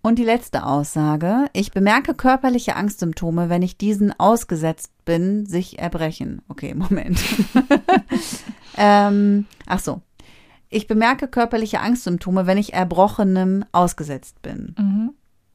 Und 0.07 0.21
die 0.21 0.25
letzte 0.25 0.65
Aussage. 0.65 1.47
Ich 1.53 1.73
bemerke 1.73 2.15
körperliche 2.15 2.77
Angstsymptome, 2.77 3.49
wenn 3.49 3.63
ich 3.63 3.77
diesen 3.77 4.17
ausgesetzt 4.21 4.93
bin, 5.05 5.47
sich 5.47 5.81
erbrechen. 5.81 6.43
Okay, 6.47 6.75
Moment. 6.77 7.19
ähm, 8.77 9.47
ach 9.67 9.81
so. 9.81 10.03
Ich 10.69 10.87
bemerke 10.87 11.27
körperliche 11.27 11.81
Angstsymptome, 11.81 12.47
wenn 12.47 12.57
ich 12.57 12.73
Erbrochenem 12.73 13.65
ausgesetzt 13.73 14.43
bin. 14.43 14.77
Mhm. 14.79 15.15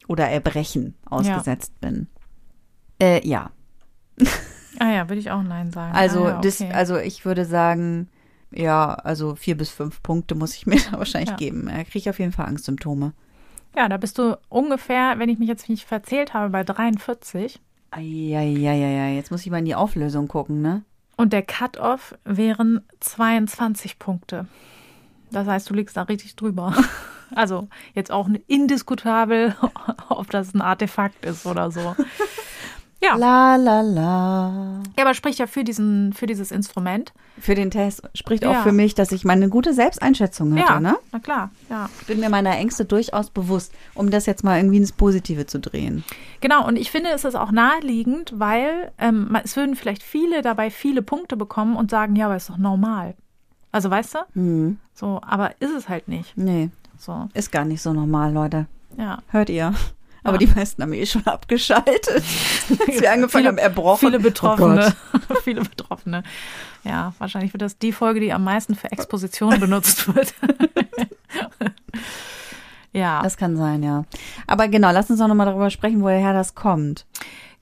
Oder 0.09 0.27
Erbrechen 0.27 0.95
ausgesetzt 1.09 1.79
bin. 1.79 2.07
Äh, 3.01 3.25
ja. 3.25 3.51
Ah 4.79 4.91
ja, 4.91 5.07
würde 5.07 5.21
ich 5.21 5.31
auch 5.31 5.43
Nein 5.43 5.71
sagen. 5.71 5.95
Also, 5.95 6.25
ah, 6.25 6.29
ja, 6.29 6.41
das, 6.41 6.59
okay. 6.59 6.73
also 6.73 6.97
ich 6.97 7.23
würde 7.23 7.45
sagen, 7.45 8.09
ja, 8.51 8.95
also 8.95 9.33
vier 9.35 9.55
bis 9.55 9.69
fünf 9.69 10.03
Punkte 10.03 10.35
muss 10.35 10.55
ich 10.55 10.67
mir 10.67 10.81
da 10.91 10.97
wahrscheinlich 10.97 11.29
Ja. 11.29 11.35
geben. 11.37 11.69
Er 11.69 11.85
kriegt 11.85 12.09
auf 12.09 12.19
jeden 12.19 12.33
Fall 12.33 12.47
Angstsymptome. 12.47 13.13
Ja, 13.75 13.89
da 13.89 13.97
bist 13.97 14.17
du 14.17 14.38
ungefähr, 14.49 15.17
wenn 15.17 15.29
ich 15.29 15.39
mich 15.39 15.47
jetzt 15.47 15.69
nicht 15.69 15.86
verzählt 15.86 16.34
habe, 16.34 16.49
bei 16.49 16.63
43. 16.63 17.60
Eieieiei, 17.91 19.15
jetzt 19.15 19.31
muss 19.31 19.41
ich 19.41 19.51
mal 19.51 19.60
in 19.60 19.65
die 19.65 19.75
Auflösung 19.75 20.27
gucken, 20.27 20.62
ne? 20.62 20.84
Und 21.17 21.34
der 21.34 21.43
Cut-Off 21.43 22.15
wären 22.23 22.81
22 22.99 23.99
Punkte. 23.99 24.47
Das 25.31 25.47
heißt, 25.47 25.69
du 25.69 25.73
liegst 25.73 25.97
da 25.97 26.03
richtig 26.03 26.36
drüber. 26.36 26.75
Also 27.34 27.69
jetzt 27.93 28.12
auch 28.12 28.27
indiskutabel, 28.47 29.55
ob 30.10 30.29
das 30.31 30.53
ein 30.53 30.60
Artefakt 30.60 31.25
ist 31.25 31.45
oder 31.45 31.71
so. 31.71 31.95
Ja, 33.03 33.15
La 33.15 33.55
la 33.55 33.81
la. 33.81 34.83
ja 34.95 35.03
aber 35.03 35.13
spricht 35.15 35.39
ja 35.39 35.47
für, 35.47 35.63
diesen, 35.63 36.13
für 36.13 36.27
dieses 36.27 36.51
Instrument. 36.51 37.13
Für 37.39 37.55
den 37.55 37.71
Test 37.71 38.03
spricht 38.13 38.45
auch 38.45 38.51
Ja. 38.53 38.61
für 38.61 38.71
mich, 38.71 38.93
dass 38.93 39.11
ich 39.11 39.25
meine 39.25 39.49
gute 39.49 39.73
Selbsteinschätzung 39.73 40.53
hatte, 40.59 40.73
ja, 40.73 40.79
ne? 40.79 40.97
na 41.11 41.17
klar, 41.19 41.49
ja. 41.69 41.89
Ich 42.01 42.07
bin 42.07 42.19
mir 42.19 42.29
meiner 42.29 42.55
Ängste 42.57 42.85
durchaus 42.85 43.31
bewusst, 43.31 43.73
um 43.95 44.11
das 44.11 44.27
jetzt 44.27 44.43
mal 44.43 44.57
irgendwie 44.57 44.77
ins 44.77 44.91
Positive 44.91 45.47
zu 45.47 45.59
drehen. 45.59 46.03
Genau, 46.41 46.67
und 46.67 46.75
ich 46.75 46.91
finde, 46.91 47.09
es 47.09 47.25
ist 47.25 47.35
auch 47.35 47.51
naheliegend, 47.51 48.33
weil 48.37 48.91
ähm, 48.99 49.35
es 49.43 49.55
würden 49.55 49.75
vielleicht 49.75 50.03
viele 50.03 50.43
dabei 50.43 50.69
viele 50.69 51.01
Punkte 51.01 51.37
bekommen 51.37 51.75
und 51.75 51.89
sagen, 51.89 52.15
ja, 52.15 52.27
aber 52.27 52.35
ist 52.35 52.49
doch 52.51 52.57
normal. 52.59 53.15
Also 53.71 53.89
weißt 53.89 54.13
du? 54.15 54.19
Hm. 54.33 54.77
So, 54.93 55.19
aber 55.25 55.59
ist 55.59 55.71
es 55.75 55.89
halt 55.89 56.07
nicht. 56.07 56.37
Nee, 56.37 56.69
So, 56.99 57.29
ist 57.33 57.51
gar 57.51 57.65
nicht 57.65 57.81
so 57.81 57.93
normal, 57.93 58.31
Leute. 58.31 58.67
ja. 58.97 59.17
Hört 59.29 59.49
ihr? 59.49 59.73
Aber 60.23 60.34
Ja. 60.39 60.47
die 60.47 60.47
meisten 60.47 60.81
haben 60.84 60.93
eh 60.93 61.05
schon 61.05 61.25
abgeschaltet. 61.27 62.07
Als 62.10 63.01
wir 63.01 63.12
angefangen 63.12 63.29
Viele- 63.43 63.47
haben, 63.47 63.57
erbrochen. 63.57 63.99
Viele 64.10 64.19
Oh 64.19 64.21
Betroffene. 64.21 64.93
Gott. 65.27 65.43
viele 65.43 65.62
Betroffene. 65.62 66.23
Ja, 66.84 67.13
wahrscheinlich 67.19 67.53
wird 67.53 67.62
das 67.62 67.77
die 67.77 67.91
Folge, 67.91 68.19
die 68.19 68.34
am 68.34 68.43
meisten 68.43 68.75
für 68.75 68.91
Exposition 68.91 69.60
benutzt 69.60 70.13
wird. 70.13 70.34
ja, 72.93 73.21
Das 73.21 73.38
kann 73.38 73.55
sein, 73.57 73.84
ja. 73.84 74.03
Aber 74.47 74.67
genau, 74.67 74.91
lass 74.91 75.10
uns 75.10 75.19
doch 75.19 75.27
nochmal 75.27 75.45
darüber 75.47 75.69
sprechen, 75.69 76.01
woher 76.01 76.34
das 76.34 76.55
kommt. 76.55 77.05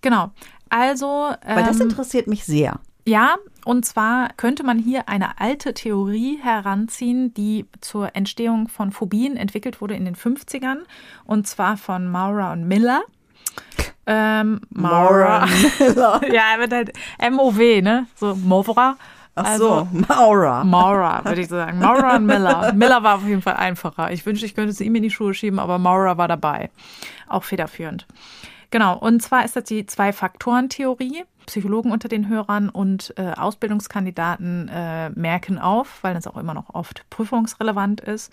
genau. 0.01 0.31
Also, 0.71 1.31
Weil 1.45 1.63
das 1.63 1.77
ähm, 1.77 1.89
interessiert 1.89 2.27
mich 2.27 2.43
sehr. 2.45 2.79
ja, 3.05 3.35
und 3.69 3.85
zwar 3.85 4.29
könnte 4.35 4.63
man 4.63 4.79
hier 4.79 5.07
eine 5.07 5.39
alte 5.39 5.75
Theorie 5.75 6.39
heranziehen, 6.41 7.33
die 7.35 7.67
zur 7.81 8.15
Entstehung 8.15 8.67
von 8.67 8.91
Phobien 8.91 9.37
entwickelt 9.37 9.79
wurde 9.79 9.93
in 9.93 10.05
den 10.05 10.15
50ern. 10.15 10.79
Und 11.23 11.45
zwar 11.47 11.77
von 11.77 12.09
Maura 12.09 12.51
und 12.53 12.67
Miller. 12.67 13.03
Ähm, 14.07 14.61
Maura. 14.71 15.45
ja, 15.79 16.43
er 16.53 16.59
wird 16.59 16.73
halt 16.73 16.93
M-O-W, 17.19 17.83
ne? 17.83 18.07
So 18.15 18.33
Maura. 18.33 18.97
Ach 19.35 19.45
Also- 19.45 19.87
so, 19.91 20.03
Maura. 20.07 20.63
Maura, 20.63 21.23
würde 21.23 21.41
ich 21.41 21.47
sagen. 21.47 21.77
Maura 21.77 22.15
und 22.15 22.25
Miller. 22.25 22.73
Miller 22.75 23.03
war 23.03 23.17
auf 23.17 23.27
jeden 23.27 23.43
Fall 23.43 23.57
einfacher. 23.57 24.11
Ich 24.11 24.25
wünschte, 24.25 24.47
ich 24.47 24.55
könnte 24.55 24.71
es 24.71 24.81
ihm 24.81 24.95
in 24.95 25.03
die 25.03 25.11
Schuhe 25.11 25.35
schieben, 25.35 25.59
aber 25.59 25.77
Maura 25.77 26.17
war 26.17 26.27
dabei. 26.27 26.71
Auch 27.27 27.43
federführend. 27.43 28.07
Genau, 28.71 28.97
und 28.97 29.21
zwar 29.21 29.45
ist 29.45 29.55
das 29.55 29.65
die 29.65 29.85
Zwei-Faktoren-Theorie. 29.85 31.23
Psychologen 31.49 31.91
unter 31.91 32.07
den 32.07 32.29
Hörern 32.29 32.69
und 32.69 33.13
äh, 33.17 33.31
Ausbildungskandidaten 33.31 34.69
äh, 34.69 35.09
merken 35.09 35.57
auf, 35.57 36.03
weil 36.03 36.13
das 36.13 36.27
auch 36.27 36.37
immer 36.37 36.53
noch 36.53 36.75
oft 36.75 37.09
prüfungsrelevant 37.09 38.01
ist. 38.01 38.31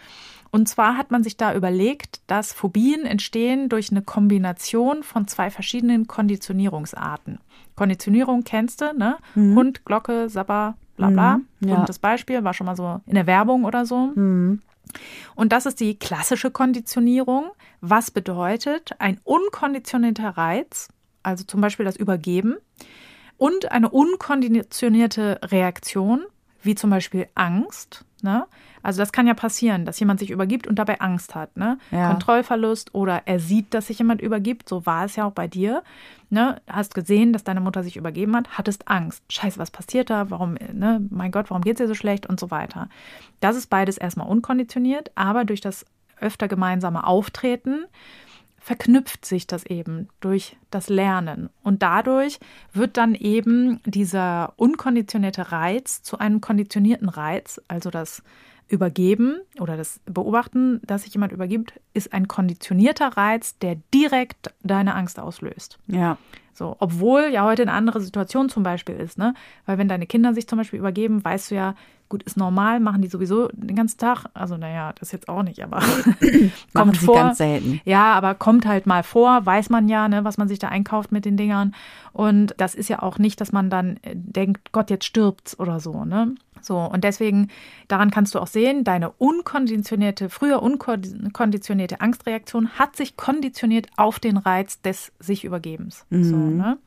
Und 0.50 0.68
zwar 0.68 0.98
hat 0.98 1.10
man 1.10 1.24
sich 1.24 1.38
da 1.38 1.54
überlegt, 1.54 2.20
dass 2.26 2.52
Phobien 2.52 3.06
entstehen 3.06 3.70
durch 3.70 3.90
eine 3.90 4.02
Kombination 4.02 5.02
von 5.02 5.26
zwei 5.26 5.50
verschiedenen 5.50 6.06
Konditionierungsarten. 6.06 7.38
Konditionierung 7.74 8.44
kennst 8.44 8.82
du, 8.82 8.92
ne? 8.94 9.16
Hund, 9.34 9.84
Glocke, 9.84 10.28
Sabber, 10.28 10.76
bla 10.96 11.08
bla. 11.08 11.36
Mhm, 11.36 11.44
ja. 11.60 11.74
Berühmtes 11.74 11.98
Beispiel, 11.98 12.44
war 12.44 12.54
schon 12.54 12.66
mal 12.66 12.76
so 12.76 13.00
in 13.06 13.14
der 13.14 13.26
Werbung 13.26 13.64
oder 13.64 13.86
so. 13.86 14.12
Mhm. 14.14 14.60
Und 15.34 15.52
das 15.52 15.66
ist 15.66 15.80
die 15.80 15.98
klassische 15.98 16.50
Konditionierung, 16.50 17.46
was 17.80 18.10
bedeutet 18.10 18.92
ein 18.98 19.20
unkonditionierter 19.24 20.36
Reiz, 20.36 20.88
also 21.22 21.44
zum 21.44 21.60
Beispiel 21.60 21.84
das 21.84 21.96
Übergeben, 21.96 22.56
und 23.38 23.70
eine 23.70 23.90
unkonditionierte 23.90 25.40
Reaktion, 25.44 26.24
wie 26.62 26.74
zum 26.74 26.90
Beispiel 26.90 27.28
Angst. 27.34 28.04
Ne? 28.22 28.46
Also 28.82 29.00
das 29.00 29.12
kann 29.12 29.26
ja 29.26 29.34
passieren, 29.34 29.84
dass 29.84 30.00
jemand 30.00 30.20
sich 30.20 30.30
übergibt 30.30 30.66
und 30.66 30.78
dabei 30.78 31.00
Angst 31.00 31.34
hat. 31.34 31.56
Ne? 31.56 31.78
Ja. 31.90 32.10
Kontrollverlust 32.10 32.94
oder 32.94 33.22
er 33.26 33.40
sieht, 33.40 33.74
dass 33.74 33.88
sich 33.88 33.98
jemand 33.98 34.20
übergibt. 34.20 34.68
So 34.68 34.86
war 34.86 35.04
es 35.04 35.16
ja 35.16 35.26
auch 35.26 35.32
bei 35.32 35.48
dir. 35.48 35.82
Ne? 36.30 36.60
Hast 36.66 36.94
gesehen, 36.94 37.32
dass 37.32 37.44
deine 37.44 37.60
Mutter 37.60 37.82
sich 37.82 37.96
übergeben 37.96 38.34
hat, 38.36 38.58
hattest 38.58 38.88
Angst. 38.88 39.22
Scheiße, 39.30 39.58
was 39.58 39.70
passiert 39.70 40.10
da? 40.10 40.30
Warum, 40.30 40.54
ne? 40.72 41.04
mein 41.10 41.30
Gott, 41.30 41.50
warum 41.50 41.62
geht 41.62 41.76
es 41.76 41.80
ihr 41.80 41.88
so 41.88 41.94
schlecht 41.94 42.26
und 42.26 42.40
so 42.40 42.50
weiter. 42.50 42.88
Das 43.40 43.56
ist 43.56 43.68
beides 43.68 43.98
erstmal 43.98 44.28
unkonditioniert, 44.28 45.10
aber 45.14 45.44
durch 45.44 45.60
das 45.60 45.84
öfter 46.20 46.48
gemeinsame 46.48 47.06
Auftreten 47.06 47.84
verknüpft 48.66 49.24
sich 49.24 49.46
das 49.46 49.64
eben 49.64 50.08
durch 50.18 50.56
das 50.72 50.88
Lernen. 50.88 51.50
Und 51.62 51.82
dadurch 51.82 52.40
wird 52.72 52.96
dann 52.96 53.14
eben 53.14 53.80
dieser 53.84 54.54
unkonditionierte 54.56 55.52
Reiz 55.52 56.02
zu 56.02 56.18
einem 56.18 56.40
konditionierten 56.40 57.08
Reiz, 57.08 57.60
also 57.68 57.90
das 57.90 58.24
Übergeben 58.66 59.38
oder 59.60 59.76
das 59.76 60.00
Beobachten, 60.06 60.80
dass 60.84 61.04
sich 61.04 61.14
jemand 61.14 61.30
übergibt, 61.30 61.74
ist 61.94 62.12
ein 62.12 62.26
konditionierter 62.26 63.16
Reiz, 63.16 63.56
der 63.58 63.76
direkt 63.94 64.52
deine 64.64 64.96
Angst 64.96 65.20
auslöst. 65.20 65.78
Ja. 65.86 66.18
So, 66.56 66.74
obwohl 66.78 67.28
ja 67.32 67.44
heute 67.44 67.62
eine 67.62 67.72
andere 67.72 68.00
Situation 68.00 68.48
zum 68.48 68.62
Beispiel 68.62 68.96
ist, 68.96 69.18
ne? 69.18 69.34
Weil 69.66 69.76
wenn 69.76 69.88
deine 69.88 70.06
Kinder 70.06 70.32
sich 70.32 70.48
zum 70.48 70.56
Beispiel 70.56 70.78
übergeben, 70.78 71.22
weißt 71.22 71.50
du 71.50 71.54
ja, 71.54 71.74
gut, 72.08 72.22
ist 72.22 72.36
normal, 72.36 72.80
machen 72.80 73.02
die 73.02 73.08
sowieso 73.08 73.48
den 73.52 73.76
ganzen 73.76 73.98
Tag. 73.98 74.26
Also, 74.34 74.56
naja, 74.56 74.92
das 74.98 75.12
jetzt 75.12 75.28
auch 75.28 75.42
nicht, 75.42 75.62
aber 75.62 75.82
kommt 76.74 76.96
sie 76.96 77.06
vor. 77.06 77.16
ganz 77.16 77.38
selten. 77.38 77.80
Ja, 77.84 78.14
aber 78.14 78.34
kommt 78.34 78.66
halt 78.66 78.86
mal 78.86 79.02
vor, 79.02 79.44
weiß 79.44 79.70
man 79.70 79.88
ja, 79.88 80.08
ne, 80.08 80.24
was 80.24 80.38
man 80.38 80.48
sich 80.48 80.58
da 80.58 80.68
einkauft 80.68 81.12
mit 81.12 81.24
den 81.24 81.36
Dingern. 81.36 81.74
Und 82.12 82.54
das 82.56 82.74
ist 82.74 82.88
ja 82.88 83.02
auch 83.02 83.18
nicht, 83.18 83.40
dass 83.40 83.52
man 83.52 83.70
dann 83.70 83.98
äh, 84.02 84.14
denkt, 84.14 84.72
Gott, 84.72 84.90
jetzt 84.90 85.04
stirbt's 85.04 85.58
oder 85.58 85.80
so, 85.80 86.04
ne? 86.04 86.34
So, 86.62 86.78
und 86.78 87.04
deswegen, 87.04 87.48
daran 87.86 88.10
kannst 88.10 88.34
du 88.34 88.40
auch 88.40 88.46
sehen, 88.46 88.82
deine 88.82 89.10
unkonditionierte, 89.10 90.28
früher 90.28 90.62
unkonditionierte 90.62 92.00
Angstreaktion 92.00 92.70
hat 92.70 92.96
sich 92.96 93.16
konditioniert 93.16 93.88
auf 93.96 94.18
den 94.18 94.36
Reiz 94.36 94.80
des 94.80 95.12
sich 95.20 95.44
Übergebens. 95.44 96.06
So, 96.10 96.36
ne? 96.50 96.78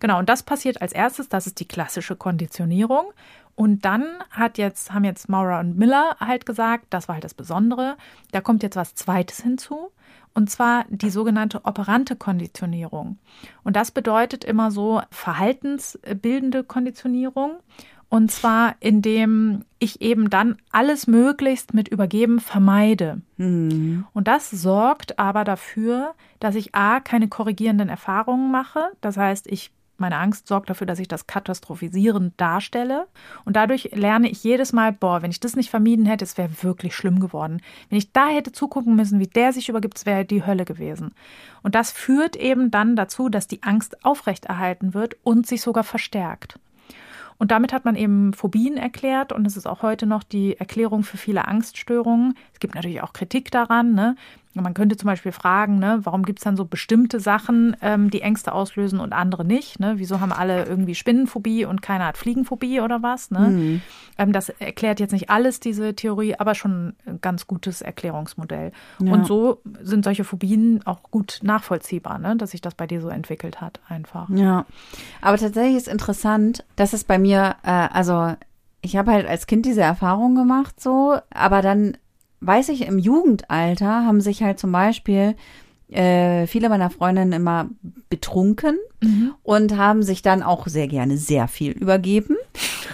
Genau, 0.00 0.18
und 0.18 0.28
das 0.28 0.42
passiert 0.42 0.82
als 0.82 0.92
erstes, 0.92 1.28
das 1.28 1.46
ist 1.46 1.60
die 1.60 1.68
klassische 1.68 2.16
Konditionierung. 2.16 3.12
Und 3.56 3.84
dann 3.84 4.04
hat 4.30 4.58
jetzt, 4.58 4.92
haben 4.92 5.04
jetzt 5.04 5.28
Maura 5.28 5.60
und 5.60 5.78
Miller 5.78 6.16
halt 6.18 6.44
gesagt, 6.44 6.86
das 6.90 7.06
war 7.06 7.14
halt 7.14 7.24
das 7.24 7.34
Besondere, 7.34 7.96
da 8.32 8.40
kommt 8.40 8.62
jetzt 8.64 8.76
was 8.76 8.94
Zweites 8.96 9.40
hinzu. 9.42 9.92
und 10.34 10.50
zwar 10.50 10.84
die 10.88 11.10
sogenannte 11.10 11.64
operante 11.64 12.16
Konditionierung. 12.16 13.18
Und 13.62 13.76
das 13.76 13.92
bedeutet 13.92 14.44
immer 14.44 14.70
so 14.70 15.00
verhaltensbildende 15.10 16.64
Konditionierung. 16.64 17.58
Und 18.14 18.30
zwar, 18.30 18.76
indem 18.78 19.64
ich 19.80 20.00
eben 20.00 20.30
dann 20.30 20.58
alles 20.70 21.08
möglichst 21.08 21.74
mit 21.74 21.88
Übergeben 21.88 22.38
vermeide. 22.38 23.22
Mhm. 23.38 24.06
Und 24.12 24.28
das 24.28 24.52
sorgt 24.52 25.18
aber 25.18 25.42
dafür, 25.42 26.14
dass 26.38 26.54
ich 26.54 26.76
A, 26.76 27.00
keine 27.00 27.26
korrigierenden 27.26 27.88
Erfahrungen 27.88 28.52
mache. 28.52 28.92
Das 29.00 29.16
heißt, 29.16 29.48
ich 29.48 29.72
meine 29.96 30.18
Angst 30.18 30.46
sorgt 30.46 30.70
dafür, 30.70 30.86
dass 30.86 31.00
ich 31.00 31.08
das 31.08 31.26
katastrophisierend 31.26 32.34
darstelle. 32.36 33.08
Und 33.44 33.56
dadurch 33.56 33.90
lerne 33.92 34.30
ich 34.30 34.44
jedes 34.44 34.72
Mal, 34.72 34.92
boah, 34.92 35.22
wenn 35.22 35.32
ich 35.32 35.40
das 35.40 35.56
nicht 35.56 35.70
vermieden 35.70 36.06
hätte, 36.06 36.24
es 36.24 36.38
wäre 36.38 36.62
wirklich 36.62 36.94
schlimm 36.94 37.18
geworden. 37.18 37.62
Wenn 37.88 37.98
ich 37.98 38.12
da 38.12 38.28
hätte 38.28 38.52
zugucken 38.52 38.94
müssen, 38.94 39.18
wie 39.18 39.26
der 39.26 39.52
sich 39.52 39.68
übergibt, 39.68 39.98
es 39.98 40.06
wäre 40.06 40.24
die 40.24 40.46
Hölle 40.46 40.64
gewesen. 40.64 41.16
Und 41.64 41.74
das 41.74 41.90
führt 41.90 42.36
eben 42.36 42.70
dann 42.70 42.94
dazu, 42.94 43.28
dass 43.28 43.48
die 43.48 43.64
Angst 43.64 44.04
aufrechterhalten 44.04 44.94
wird 44.94 45.16
und 45.24 45.48
sich 45.48 45.62
sogar 45.62 45.82
verstärkt. 45.82 46.60
Und 47.38 47.50
damit 47.50 47.72
hat 47.72 47.84
man 47.84 47.96
eben 47.96 48.32
Phobien 48.32 48.76
erklärt 48.76 49.32
und 49.32 49.46
es 49.46 49.56
ist 49.56 49.66
auch 49.66 49.82
heute 49.82 50.06
noch 50.06 50.22
die 50.22 50.56
Erklärung 50.56 51.02
für 51.02 51.16
viele 51.16 51.48
Angststörungen. 51.48 52.34
Es 52.52 52.60
gibt 52.60 52.74
natürlich 52.74 53.02
auch 53.02 53.12
Kritik 53.12 53.50
daran. 53.50 53.94
Ne? 53.94 54.16
Man 54.62 54.74
könnte 54.74 54.96
zum 54.96 55.08
Beispiel 55.08 55.32
fragen, 55.32 55.78
ne, 55.78 56.00
warum 56.04 56.22
gibt 56.22 56.38
es 56.38 56.44
dann 56.44 56.56
so 56.56 56.64
bestimmte 56.64 57.18
Sachen, 57.18 57.76
ähm, 57.82 58.10
die 58.10 58.22
Ängste 58.22 58.52
auslösen 58.52 59.00
und 59.00 59.12
andere 59.12 59.44
nicht? 59.44 59.80
Ne? 59.80 59.94
Wieso 59.96 60.20
haben 60.20 60.32
alle 60.32 60.64
irgendwie 60.64 60.94
Spinnenphobie 60.94 61.64
und 61.64 61.82
keiner 61.82 62.06
hat 62.06 62.16
Fliegenphobie 62.16 62.80
oder 62.80 63.02
was? 63.02 63.30
Ne? 63.30 63.40
Mhm. 63.40 63.82
Ähm, 64.16 64.32
das 64.32 64.48
erklärt 64.50 65.00
jetzt 65.00 65.12
nicht 65.12 65.28
alles, 65.28 65.58
diese 65.58 65.94
Theorie, 65.94 66.36
aber 66.38 66.54
schon 66.54 66.94
ein 67.06 67.20
ganz 67.20 67.46
gutes 67.46 67.82
Erklärungsmodell. 67.82 68.70
Ja. 69.00 69.12
Und 69.12 69.26
so 69.26 69.60
sind 69.82 70.04
solche 70.04 70.24
Phobien 70.24 70.80
auch 70.84 71.02
gut 71.10 71.40
nachvollziehbar, 71.42 72.18
ne? 72.18 72.36
dass 72.36 72.52
sich 72.52 72.60
das 72.60 72.74
bei 72.74 72.86
dir 72.86 73.00
so 73.00 73.08
entwickelt 73.08 73.60
hat, 73.60 73.80
einfach. 73.88 74.28
Ja, 74.30 74.66
aber 75.20 75.36
tatsächlich 75.36 75.76
ist 75.76 75.88
interessant, 75.88 76.64
dass 76.76 76.92
es 76.92 77.02
bei 77.02 77.18
mir, 77.18 77.56
äh, 77.64 77.70
also 77.70 78.34
ich 78.84 78.96
habe 78.96 79.12
halt 79.12 79.26
als 79.26 79.46
Kind 79.46 79.66
diese 79.66 79.80
Erfahrung 79.80 80.34
gemacht, 80.34 80.80
so, 80.80 81.16
aber 81.30 81.62
dann 81.62 81.96
weiß 82.40 82.68
ich, 82.70 82.86
im 82.86 82.98
Jugendalter 82.98 84.06
haben 84.06 84.20
sich 84.20 84.42
halt 84.42 84.58
zum 84.58 84.72
Beispiel 84.72 85.34
äh, 85.88 86.46
viele 86.46 86.68
meiner 86.68 86.90
Freundinnen 86.90 87.32
immer 87.32 87.68
betrunken 88.08 88.78
mhm. 89.00 89.34
und 89.42 89.76
haben 89.76 90.02
sich 90.02 90.22
dann 90.22 90.42
auch 90.42 90.66
sehr 90.66 90.88
gerne 90.88 91.16
sehr 91.16 91.48
viel 91.48 91.72
übergeben. 91.72 92.36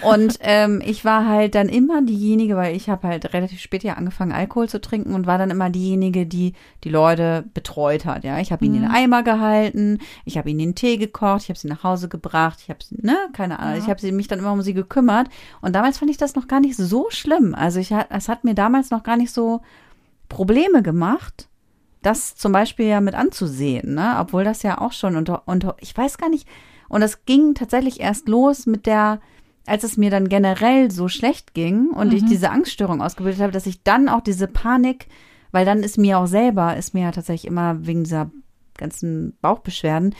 Und 0.03 0.37
ähm, 0.41 0.81
ich 0.85 1.05
war 1.05 1.27
halt 1.27 1.55
dann 1.55 1.69
immer 1.69 2.01
diejenige, 2.01 2.55
weil 2.55 2.75
ich 2.75 2.89
habe 2.89 3.07
halt 3.07 3.33
relativ 3.33 3.59
spät 3.59 3.83
ja 3.83 3.93
angefangen, 3.93 4.31
Alkohol 4.31 4.69
zu 4.69 4.81
trinken 4.81 5.13
und 5.13 5.27
war 5.27 5.37
dann 5.37 5.51
immer 5.51 5.69
diejenige, 5.69 6.25
die 6.25 6.53
die 6.83 6.89
Leute 6.89 7.45
betreut 7.53 8.05
hat. 8.05 8.23
Ja, 8.23 8.39
ich 8.39 8.51
habe 8.51 8.65
ihnen 8.65 8.79
mhm. 8.79 8.81
den 8.81 8.91
Eimer 8.91 9.23
gehalten, 9.23 9.99
ich 10.25 10.37
habe 10.37 10.49
ihnen 10.49 10.59
den 10.59 10.75
Tee 10.75 10.97
gekocht, 10.97 11.43
ich 11.43 11.49
habe 11.49 11.59
sie 11.59 11.67
nach 11.67 11.83
Hause 11.83 12.09
gebracht, 12.09 12.59
ich 12.61 12.69
habe 12.69 12.79
ne, 12.91 13.17
keine 13.33 13.59
Ahnung, 13.59 13.75
ja. 13.75 13.79
ich 13.79 13.89
habe 13.89 14.11
mich 14.11 14.27
dann 14.27 14.39
immer 14.39 14.53
um 14.53 14.61
sie 14.61 14.73
gekümmert. 14.73 15.27
Und 15.61 15.73
damals 15.75 15.99
fand 15.99 16.11
ich 16.11 16.17
das 16.17 16.35
noch 16.35 16.47
gar 16.47 16.59
nicht 16.59 16.75
so 16.75 17.07
schlimm. 17.09 17.55
Also 17.55 17.79
ich 17.79 17.91
es 18.09 18.29
hat 18.29 18.43
mir 18.43 18.55
damals 18.55 18.89
noch 18.89 19.03
gar 19.03 19.17
nicht 19.17 19.31
so 19.31 19.61
Probleme 20.29 20.81
gemacht 20.81 21.47
das 22.01 22.35
zum 22.35 22.51
Beispiel 22.51 22.87
ja 22.87 23.01
mit 23.01 23.13
anzusehen, 23.13 23.93
ne? 23.93 24.17
Obwohl 24.19 24.43
das 24.43 24.63
ja 24.63 24.79
auch 24.79 24.91
schon 24.91 25.15
unter, 25.15 25.43
unter, 25.45 25.75
ich 25.79 25.95
weiß 25.95 26.17
gar 26.17 26.29
nicht, 26.29 26.47
und 26.89 27.01
das 27.01 27.25
ging 27.25 27.53
tatsächlich 27.53 27.99
erst 27.99 28.27
los 28.27 28.65
mit 28.65 28.85
der, 28.85 29.21
als 29.65 29.83
es 29.83 29.97
mir 29.97 30.09
dann 30.09 30.29
generell 30.29 30.91
so 30.91 31.07
schlecht 31.07 31.53
ging 31.53 31.87
und 31.89 32.09
mhm. 32.09 32.15
ich 32.15 32.25
diese 32.25 32.49
Angststörung 32.49 33.01
ausgebildet 33.01 33.41
habe, 33.41 33.51
dass 33.51 33.65
ich 33.65 33.83
dann 33.83 34.09
auch 34.09 34.21
diese 34.21 34.47
Panik, 34.47 35.07
weil 35.51 35.65
dann 35.65 35.83
ist 35.83 35.97
mir 35.97 36.19
auch 36.19 36.27
selber, 36.27 36.77
ist 36.77 36.93
mir 36.93 37.03
ja 37.03 37.11
tatsächlich 37.11 37.49
immer 37.49 37.85
wegen 37.85 38.03
dieser 38.03 38.31
ganzen 38.77 39.37
Bauchbeschwerden, 39.41 40.15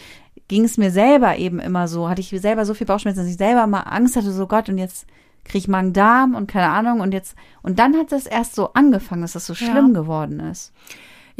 ging 0.47 0.65
es 0.65 0.77
mir 0.77 0.91
selber 0.91 1.37
eben 1.37 1.59
immer 1.59 1.87
so, 1.87 2.09
hatte 2.09 2.21
ich 2.21 2.29
selber 2.29 2.65
so 2.65 2.73
viel 2.73 2.87
Bauchschmerzen, 2.87 3.19
dass 3.19 3.29
ich 3.29 3.37
selber 3.37 3.67
mal 3.67 3.81
Angst 3.81 4.15
hatte, 4.15 4.31
so 4.31 4.47
Gott, 4.47 4.69
und 4.69 4.77
jetzt 4.77 5.07
kriege 5.43 5.59
ich 5.59 5.67
Magen-Darm 5.67 6.35
und 6.35 6.47
keine 6.47 6.69
Ahnung 6.69 6.99
und 6.99 7.13
jetzt, 7.13 7.35
und 7.63 7.79
dann 7.79 7.95
hat 7.95 8.11
das 8.11 8.25
erst 8.27 8.55
so 8.55 8.73
angefangen, 8.73 9.21
dass 9.21 9.33
das 9.33 9.47
so 9.47 9.55
schlimm 9.55 9.93
ja. 9.93 10.01
geworden 10.01 10.39
ist. 10.39 10.73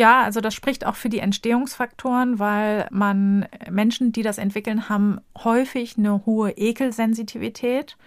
Ja, 0.01 0.23
also 0.23 0.41
das 0.41 0.55
spricht 0.55 0.83
auch 0.87 0.95
für 0.95 1.09
die 1.09 1.19
Entstehungsfaktoren, 1.19 2.39
weil 2.39 2.87
man 2.89 3.45
Menschen, 3.69 4.11
die 4.11 4.23
das 4.23 4.39
entwickeln, 4.39 4.89
haben 4.89 5.21
häufig 5.43 5.95
eine 5.95 6.25
hohe 6.25 6.49
Ekelsensitivität. 6.49 7.97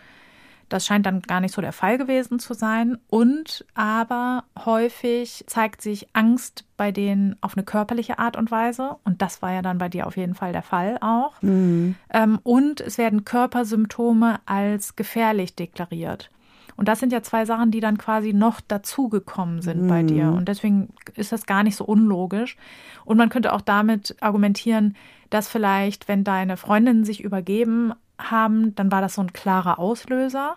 Das 0.69 0.85
scheint 0.85 1.07
dann 1.07 1.23
gar 1.23 1.41
nicht 1.41 1.55
so 1.55 1.61
der 1.61 1.73
Fall 1.73 1.97
gewesen 1.97 2.41
zu 2.41 2.53
sein. 2.53 2.99
Und 3.07 3.65
aber 3.75 4.43
häufig 4.65 5.45
zeigt 5.47 5.83
sich 5.83 6.09
Angst 6.15 6.65
bei 6.77 6.91
denen 6.91 7.37
auf 7.43 7.57
eine 7.57 7.63
körperliche 7.63 8.19
Art 8.19 8.37
und 8.37 8.51
Weise. 8.51 8.97
Und 9.05 9.23
das 9.23 9.41
war 9.41 9.53
ja 9.53 9.63
dann 9.63 9.79
bei 9.79 9.89
dir 9.89 10.09
auf 10.09 10.17
jeden 10.17 10.35
Fall 10.35 10.51
der 10.51 10.63
Fall 10.63 10.99
auch. 11.01 11.41
Mhm. 11.43 11.95
Ähm, 12.13 12.41
und 12.43 12.81
es 12.81 12.99
werden 12.99 13.25
Körpersymptome 13.25 14.41
als 14.47 14.97
gefährlich 14.97 15.55
deklariert. 15.55 16.29
Und 16.77 16.89
das 16.89 17.01
sind 17.01 17.13
ja 17.13 17.23
zwei 17.23 17.45
Sachen, 17.45 17.71
die 17.71 17.81
dann 17.81 17.99
quasi 17.99 18.33
noch 18.33 18.61
dazugekommen 18.61 19.63
sind 19.63 19.83
mhm. 19.83 19.89
bei 19.89 20.03
dir. 20.03 20.33
Und 20.33 20.49
deswegen 20.49 20.89
ist 21.15 21.33
das 21.33 21.47
gar 21.47 21.63
nicht 21.63 21.77
so 21.77 21.85
unlogisch. 21.85 22.57
Und 23.05 23.17
man 23.17 23.29
könnte 23.29 23.53
auch 23.53 23.61
damit 23.61 24.17
argumentieren, 24.21 24.97
dass 25.31 25.49
vielleicht, 25.49 26.09
wenn 26.09 26.25
deine 26.25 26.57
Freundinnen 26.57 27.05
sich 27.05 27.23
übergeben 27.23 27.93
haben, 28.19 28.75
dann 28.75 28.93
war 28.93 29.01
das 29.01 29.15
so 29.15 29.23
ein 29.23 29.33
klarer 29.33 29.79
Auslöser. 29.79 30.57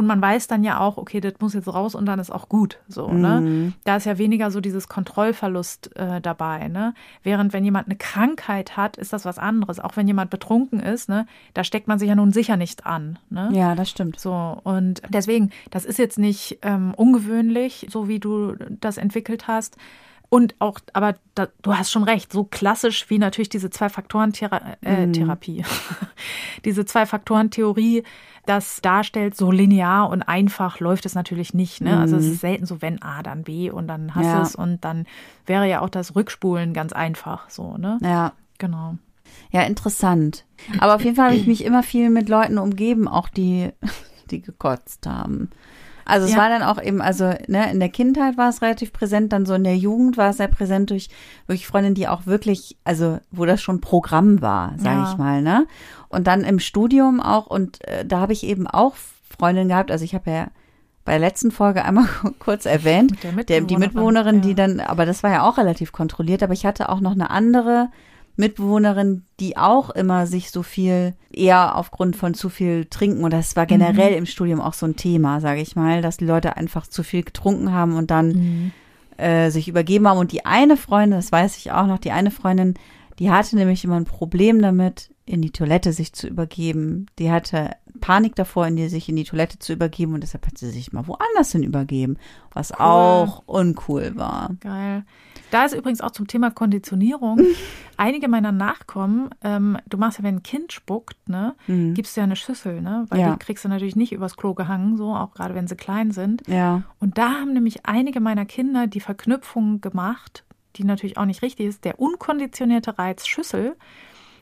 Und 0.00 0.06
man 0.06 0.22
weiß 0.22 0.46
dann 0.46 0.64
ja 0.64 0.80
auch, 0.80 0.96
okay, 0.96 1.20
das 1.20 1.34
muss 1.40 1.52
jetzt 1.52 1.68
raus 1.68 1.94
und 1.94 2.06
dann 2.06 2.18
ist 2.18 2.30
auch 2.30 2.48
gut. 2.48 2.78
So, 2.88 3.12
ne? 3.12 3.42
Mhm. 3.42 3.74
Da 3.84 3.96
ist 3.96 4.06
ja 4.06 4.16
weniger 4.16 4.50
so 4.50 4.62
dieses 4.62 4.88
Kontrollverlust 4.88 5.94
äh, 5.94 6.22
dabei, 6.22 6.68
ne? 6.68 6.94
Während 7.22 7.52
wenn 7.52 7.66
jemand 7.66 7.86
eine 7.88 7.96
Krankheit 7.96 8.78
hat, 8.78 8.96
ist 8.96 9.12
das 9.12 9.26
was 9.26 9.38
anderes. 9.38 9.78
Auch 9.78 9.98
wenn 9.98 10.06
jemand 10.06 10.30
betrunken 10.30 10.80
ist, 10.80 11.10
ne, 11.10 11.26
da 11.52 11.64
steckt 11.64 11.86
man 11.86 11.98
sich 11.98 12.08
ja 12.08 12.14
nun 12.14 12.32
sicher 12.32 12.56
nicht 12.56 12.86
an. 12.86 13.18
Ne? 13.28 13.50
Ja, 13.52 13.74
das 13.74 13.90
stimmt. 13.90 14.18
So, 14.18 14.58
und 14.64 15.02
deswegen, 15.10 15.50
das 15.70 15.84
ist 15.84 15.98
jetzt 15.98 16.18
nicht 16.18 16.60
ähm, 16.62 16.94
ungewöhnlich, 16.96 17.86
so 17.90 18.08
wie 18.08 18.20
du 18.20 18.54
das 18.80 18.96
entwickelt 18.96 19.48
hast. 19.48 19.76
Und 20.30 20.54
auch, 20.60 20.78
aber 20.94 21.16
da, 21.34 21.48
du 21.60 21.76
hast 21.76 21.90
schon 21.90 22.04
recht, 22.04 22.32
so 22.32 22.44
klassisch 22.44 23.10
wie 23.10 23.18
natürlich 23.18 23.50
diese 23.50 23.68
Zwei-Faktoren-Therapie, 23.68 25.58
äh, 25.58 25.62
mhm. 25.62 25.64
diese 26.64 26.86
Zwei-Faktoren-Theorie 26.86 28.04
das 28.46 28.80
darstellt, 28.80 29.36
so 29.36 29.50
linear 29.50 30.08
und 30.10 30.22
einfach 30.22 30.80
läuft 30.80 31.06
es 31.06 31.14
natürlich 31.14 31.54
nicht. 31.54 31.80
Ne? 31.80 31.98
Also 31.98 32.16
es 32.16 32.24
mhm. 32.24 32.32
ist 32.32 32.40
selten 32.40 32.66
so, 32.66 32.82
wenn 32.82 33.02
A, 33.02 33.22
dann 33.22 33.44
B 33.44 33.70
und 33.70 33.86
dann 33.86 34.14
hast 34.14 34.24
ja. 34.24 34.42
es 34.42 34.54
und 34.54 34.84
dann 34.84 35.06
wäre 35.46 35.68
ja 35.68 35.80
auch 35.80 35.90
das 35.90 36.16
Rückspulen 36.16 36.72
ganz 36.72 36.92
einfach 36.92 37.50
so, 37.50 37.76
ne? 37.76 37.98
Ja. 38.02 38.32
Genau. 38.60 38.96
Ja, 39.50 39.62
interessant. 39.62 40.44
Aber 40.78 40.94
auf 40.94 41.02
jeden 41.02 41.16
Fall 41.16 41.26
habe 41.26 41.36
ich 41.36 41.46
mich 41.48 41.64
immer 41.64 41.82
viel 41.82 42.10
mit 42.10 42.28
Leuten 42.28 42.58
umgeben, 42.58 43.08
auch 43.08 43.28
die, 43.28 43.70
die 44.30 44.40
gekotzt 44.40 45.06
haben. 45.06 45.50
Also 46.04 46.26
es 46.26 46.32
ja. 46.32 46.38
war 46.38 46.48
dann 46.48 46.62
auch 46.62 46.82
eben, 46.82 47.00
also 47.00 47.32
ne, 47.46 47.70
in 47.70 47.80
der 47.80 47.88
Kindheit 47.88 48.36
war 48.36 48.48
es 48.48 48.62
relativ 48.62 48.92
präsent, 48.92 49.32
dann 49.32 49.46
so 49.46 49.54
in 49.54 49.64
der 49.64 49.76
Jugend 49.76 50.16
war 50.16 50.30
es 50.30 50.38
sehr 50.38 50.48
präsent 50.48 50.90
durch 50.90 51.08
wirklich 51.46 51.66
Freundinnen, 51.66 51.94
die 51.94 52.08
auch 52.08 52.26
wirklich, 52.26 52.76
also 52.84 53.18
wo 53.30 53.44
das 53.44 53.62
schon 53.62 53.80
Programm 53.80 54.40
war, 54.40 54.74
sage 54.78 55.00
ja. 55.00 55.10
ich 55.10 55.18
mal, 55.18 55.42
ne? 55.42 55.66
Und 56.08 56.26
dann 56.26 56.42
im 56.42 56.58
Studium 56.58 57.20
auch 57.20 57.46
und 57.46 57.86
äh, 57.86 58.04
da 58.04 58.20
habe 58.20 58.32
ich 58.32 58.44
eben 58.44 58.66
auch 58.66 58.94
Freundinnen 59.38 59.68
gehabt, 59.68 59.90
also 59.90 60.04
ich 60.04 60.14
habe 60.14 60.30
ja 60.30 60.48
bei 61.04 61.12
der 61.12 61.20
letzten 61.20 61.50
Folge 61.50 61.84
einmal 61.84 62.06
kurz 62.38 62.66
erwähnt, 62.66 63.12
der, 63.48 63.62
die 63.62 63.76
Mitbewohnerin, 63.76 64.36
ja. 64.36 64.40
die 64.40 64.54
dann, 64.54 64.80
aber 64.80 65.06
das 65.06 65.22
war 65.22 65.30
ja 65.30 65.48
auch 65.48 65.58
relativ 65.58 65.92
kontrolliert, 65.92 66.42
aber 66.42 66.52
ich 66.52 66.66
hatte 66.66 66.88
auch 66.88 67.00
noch 67.00 67.12
eine 67.12 67.30
andere 67.30 67.88
Mitbewohnerin, 68.40 69.22
die 69.38 69.56
auch 69.56 69.90
immer 69.90 70.26
sich 70.26 70.50
so 70.50 70.62
viel 70.62 71.14
eher 71.32 71.76
aufgrund 71.76 72.16
von 72.16 72.34
zu 72.34 72.48
viel 72.48 72.86
trinken 72.86 73.22
und 73.22 73.32
das 73.32 73.54
war 73.54 73.66
generell 73.66 74.12
mhm. 74.12 74.18
im 74.18 74.26
Studium 74.26 74.60
auch 74.60 74.74
so 74.74 74.86
ein 74.86 74.96
Thema, 74.96 75.40
sage 75.40 75.60
ich 75.60 75.76
mal, 75.76 76.02
dass 76.02 76.16
die 76.16 76.26
Leute 76.26 76.56
einfach 76.56 76.86
zu 76.86 77.02
viel 77.02 77.22
getrunken 77.22 77.72
haben 77.72 77.96
und 77.96 78.10
dann 78.10 78.28
mhm. 78.28 78.72
äh, 79.16 79.50
sich 79.50 79.68
übergeben 79.68 80.08
haben 80.08 80.18
und 80.18 80.32
die 80.32 80.44
eine 80.44 80.76
Freundin, 80.76 81.18
das 81.18 81.30
weiß 81.30 81.56
ich 81.58 81.70
auch 81.70 81.86
noch, 81.86 81.98
die 81.98 82.10
eine 82.10 82.32
Freundin, 82.32 82.74
die 83.20 83.30
hatte 83.30 83.54
nämlich 83.54 83.84
immer 83.84 83.96
ein 83.96 84.06
Problem 84.06 84.60
damit, 84.62 85.10
in 85.30 85.42
die 85.42 85.52
Toilette 85.52 85.92
sich 85.92 86.12
zu 86.12 86.26
übergeben. 86.26 87.06
Die 87.18 87.30
hatte 87.30 87.76
Panik 88.00 88.34
davor, 88.34 88.66
in 88.66 88.76
die, 88.76 88.88
sich 88.88 89.08
in 89.08 89.16
die 89.16 89.24
Toilette 89.24 89.58
zu 89.58 89.72
übergeben 89.72 90.14
und 90.14 90.22
deshalb 90.22 90.46
hat 90.46 90.58
sie 90.58 90.70
sich 90.70 90.92
mal 90.92 91.06
woanders 91.06 91.52
hin 91.52 91.62
übergeben, 91.62 92.16
was 92.52 92.72
cool. 92.72 92.78
auch 92.80 93.42
uncool 93.46 94.16
war. 94.16 94.50
Geil. 94.60 95.04
Da 95.50 95.64
ist 95.64 95.74
übrigens 95.74 96.00
auch 96.00 96.10
zum 96.10 96.26
Thema 96.26 96.50
Konditionierung. 96.50 97.40
Einige 97.96 98.28
meiner 98.28 98.52
Nachkommen, 98.52 99.30
ähm, 99.42 99.76
du 99.88 99.98
machst 99.98 100.18
ja, 100.18 100.24
wenn 100.24 100.36
ein 100.36 100.42
Kind 100.42 100.72
spuckt, 100.72 101.28
ne, 101.28 101.54
mhm. 101.66 101.94
gibst 101.94 102.16
du 102.16 102.20
ja 102.20 102.24
eine 102.24 102.36
Schüssel, 102.36 102.80
ne? 102.80 103.06
Weil 103.10 103.20
ja. 103.20 103.32
die 103.32 103.38
kriegst 103.38 103.64
du 103.64 103.68
natürlich 103.68 103.96
nicht 103.96 104.12
übers 104.12 104.36
Klo 104.36 104.54
gehangen, 104.54 104.96
so, 104.96 105.14
auch 105.14 105.32
gerade 105.32 105.54
wenn 105.54 105.66
sie 105.66 105.76
klein 105.76 106.10
sind. 106.10 106.42
Ja. 106.46 106.82
Und 106.98 107.18
da 107.18 107.32
haben 107.32 107.52
nämlich 107.52 107.84
einige 107.84 108.20
meiner 108.20 108.46
Kinder 108.46 108.86
die 108.86 109.00
Verknüpfung 109.00 109.80
gemacht, 109.80 110.44
die 110.76 110.84
natürlich 110.84 111.18
auch 111.18 111.26
nicht 111.26 111.42
richtig 111.42 111.66
ist, 111.66 111.84
der 111.84 112.00
unkonditionierte 112.00 112.98
Reiz 112.98 113.26
Schüssel 113.26 113.76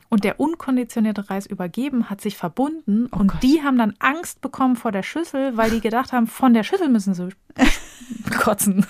und 0.09 0.23
der 0.23 0.39
unkonditionierte 0.39 1.29
Reis 1.29 1.45
übergeben 1.45 2.09
hat 2.09 2.19
sich 2.21 2.35
verbunden 2.35 3.05
und 3.07 3.27
Gott. 3.27 3.43
die 3.43 3.61
haben 3.63 3.77
dann 3.77 3.93
Angst 3.99 4.41
bekommen 4.41 4.75
vor 4.75 4.91
der 4.91 5.03
Schüssel, 5.03 5.55
weil 5.55 5.69
die 5.71 5.81
gedacht 5.81 6.11
haben, 6.13 6.25
von 6.27 6.53
der 6.53 6.63
Schüssel 6.63 6.89
müssen 6.89 7.13
sie 7.13 7.29
kotzen. 8.39 8.85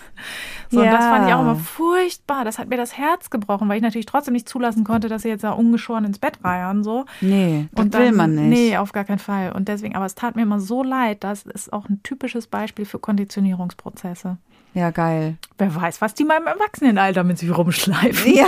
So, 0.69 0.84
Ja. 0.84 0.91
das 0.91 1.05
fand 1.05 1.28
ich 1.28 1.34
auch 1.34 1.41
immer 1.41 1.55
furchtbar. 1.55 2.45
Das 2.45 2.59
hat 2.59 2.70
mir 2.70 2.78
das 2.78 2.95
Herz 2.97 3.30
gebrochen, 3.30 3.67
weil 3.67 3.78
ich 3.78 3.82
natürlich 3.84 4.05
trotzdem 4.05 4.34
nicht 4.34 4.47
zulassen 4.47 4.84
konnte, 4.84 5.09
dass 5.09 5.24
sie 5.24 5.30
jetzt 5.30 5.43
da 5.43 5.51
ungeschoren 5.51 6.05
ins 6.05 6.20
Bett 6.20 6.39
reiern, 6.43 6.84
so. 6.84 7.05
Nee, 7.22 7.67
das 7.74 7.86
Und 7.86 7.93
will 7.95 8.05
dann- 8.07 8.15
man 8.15 8.36
nicht. 8.36 8.49
Nee, 8.59 8.78
auf 8.78 8.91
gar 8.91 9.03
keinen 9.03 9.20
Fall. 9.20 9.51
Und 9.51 9.67
deswegen, 9.67 9.95
aber 9.95 10.05
es 10.05 10.15
tat 10.15 10.36
mir 10.36 10.43
immer 10.43 10.59
so 10.59 10.84
leid. 10.84 11.24
Das 11.24 11.43
ist 11.43 11.74
auch 11.74 11.89
ein 11.89 12.01
typisches 12.03 12.47
Beispiel 12.47 12.86
für 12.86 12.99
Konditionierungsprozesse. 12.99 14.38
Ja, 14.74 14.91
geil. 14.91 15.38
Wer 15.57 15.74
weiß, 15.76 15.99
was 16.01 16.13
die 16.13 16.24
mal 16.24 16.38
im 16.39 16.47
Erwachsenenalter 16.47 17.24
mit 17.24 17.39
sich 17.39 17.55
rumschleifen. 17.55 18.34
Ja. 18.34 18.47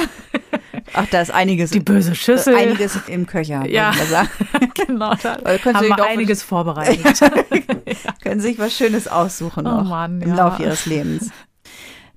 Ach, 0.94 1.06
da 1.10 1.22
ist 1.22 1.32
einiges. 1.32 1.72
Die 1.72 1.80
böse 1.80 2.14
Schüssel. 2.16 2.56
Einiges 2.56 2.98
im 3.08 3.26
Köcher. 3.26 3.68
Ja. 3.68 3.92
genau, 4.86 5.14
da 5.16 5.36
können 5.58 5.60
Sie 5.64 5.74
haben 5.74 5.88
wir 5.90 5.96
doch- 5.96 6.08
einiges 6.08 6.44
vorbereitet. 6.44 7.20
Können 8.24 8.40
sich 8.40 8.60
was 8.60 8.76
Schönes 8.76 9.08
aussuchen 9.08 9.66
Oh 9.68 9.82
Mann, 9.84 10.22
im 10.22 10.30
ja. 10.30 10.36
Laufe 10.36 10.64
ihres 10.64 10.86
Lebens. 10.86 11.30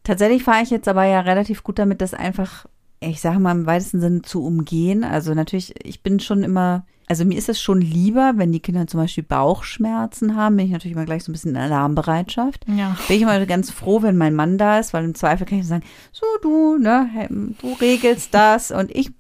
Tatsächlich 0.02 0.42
fahre 0.44 0.62
ich 0.62 0.70
jetzt 0.70 0.86
aber 0.86 1.04
ja 1.04 1.20
relativ 1.20 1.62
gut 1.62 1.78
damit, 1.78 2.00
das 2.02 2.12
einfach, 2.14 2.66
ich 3.00 3.20
sage 3.20 3.38
mal 3.38 3.52
im 3.52 3.66
weitesten 3.66 4.00
Sinne 4.00 4.22
zu 4.22 4.44
umgehen. 4.44 5.02
Also 5.02 5.32
natürlich, 5.34 5.74
ich 5.84 6.02
bin 6.02 6.20
schon 6.20 6.44
immer, 6.44 6.84
also 7.06 7.24
mir 7.24 7.36
ist 7.36 7.48
es 7.48 7.60
schon 7.60 7.80
lieber, 7.80 8.32
wenn 8.36 8.52
die 8.52 8.60
Kinder 8.60 8.86
zum 8.86 9.00
Beispiel 9.00 9.24
Bauchschmerzen 9.24 10.36
haben, 10.36 10.56
bin 10.56 10.66
ich 10.66 10.72
natürlich 10.72 10.96
immer 10.96 11.04
gleich 11.04 11.24
so 11.24 11.30
ein 11.30 11.34
bisschen 11.34 11.52
in 11.52 11.56
Alarmbereitschaft. 11.56 12.64
ja. 12.66 12.96
Bin 13.08 13.16
ich 13.16 13.22
immer 13.22 13.44
ganz 13.46 13.70
froh, 13.70 14.02
wenn 14.02 14.16
mein 14.16 14.34
Mann 14.34 14.58
da 14.58 14.78
ist, 14.78 14.94
weil 14.94 15.04
im 15.04 15.14
Zweifel 15.14 15.46
kann 15.46 15.58
ich 15.58 15.66
sagen, 15.66 15.84
so 16.12 16.24
du, 16.42 16.78
ne, 16.78 17.28
du 17.60 17.72
regelst 17.74 18.32
das 18.32 18.70
und 18.70 18.90
ich 18.94 19.10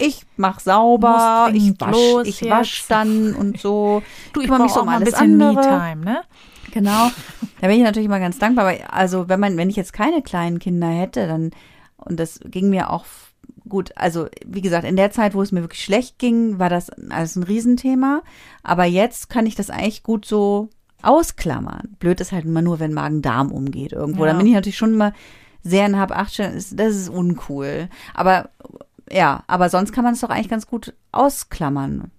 ich 0.00 0.24
mach 0.36 0.60
sauber, 0.60 1.50
ich 1.52 1.78
wasch, 1.78 1.92
los 1.92 2.26
ich 2.26 2.48
wasch 2.48 2.86
dann 2.88 3.34
und 3.34 3.60
so. 3.60 4.02
Du, 4.32 4.40
ich 4.40 4.46
kümmere 4.46 4.62
mich 4.62 4.72
so 4.72 4.80
um 4.80 4.88
alles 4.88 5.10
bisschen 5.10 5.42
andere. 5.42 5.60
Me-Time, 5.60 6.04
ne? 6.04 6.22
Genau. 6.72 7.10
Da 7.60 7.66
bin 7.66 7.76
ich 7.76 7.82
natürlich 7.82 8.06
immer 8.06 8.20
ganz 8.20 8.38
dankbar. 8.38 8.66
Aber 8.66 8.94
also, 8.94 9.28
wenn 9.28 9.40
man, 9.40 9.58
wenn 9.58 9.68
ich 9.68 9.76
jetzt 9.76 9.92
keine 9.92 10.22
kleinen 10.22 10.58
Kinder 10.58 10.88
hätte, 10.88 11.26
dann, 11.26 11.50
und 11.96 12.18
das 12.18 12.40
ging 12.44 12.70
mir 12.70 12.90
auch 12.90 13.04
gut, 13.70 13.92
also 13.96 14.26
wie 14.44 14.60
gesagt, 14.60 14.84
in 14.84 14.96
der 14.96 15.10
Zeit, 15.10 15.34
wo 15.34 15.40
es 15.40 15.52
mir 15.52 15.62
wirklich 15.62 15.82
schlecht 15.82 16.18
ging, 16.18 16.58
war 16.58 16.68
das 16.68 16.90
alles 16.90 17.36
ein 17.36 17.42
Riesenthema. 17.44 18.22
Aber 18.62 18.84
jetzt 18.84 19.30
kann 19.30 19.46
ich 19.46 19.54
das 19.54 19.70
eigentlich 19.70 20.02
gut 20.02 20.26
so 20.26 20.68
ausklammern. 21.00 21.96
Blöd 21.98 22.20
ist 22.20 22.32
halt 22.32 22.44
immer 22.44 22.60
nur, 22.60 22.78
wenn 22.78 22.92
Magen-Darm 22.92 23.50
umgeht 23.50 23.92
irgendwo. 23.92 24.24
Ja. 24.24 24.28
Dann 24.28 24.38
bin 24.38 24.48
ich 24.48 24.52
natürlich 24.52 24.76
schon 24.76 24.92
immer 24.92 25.14
sehr 25.62 25.86
in 25.86 25.98
hab 25.98 26.10
acht 26.10 26.38
das 26.38 26.72
ist 26.72 27.08
uncool. 27.08 27.88
Aber 28.12 28.50
ja, 29.10 29.42
aber 29.46 29.68
sonst 29.68 29.92
kann 29.92 30.04
man 30.04 30.14
es 30.14 30.20
doch 30.20 30.30
eigentlich 30.30 30.48
ganz 30.48 30.66
gut 30.66 30.94
ausklammern. 31.12 32.10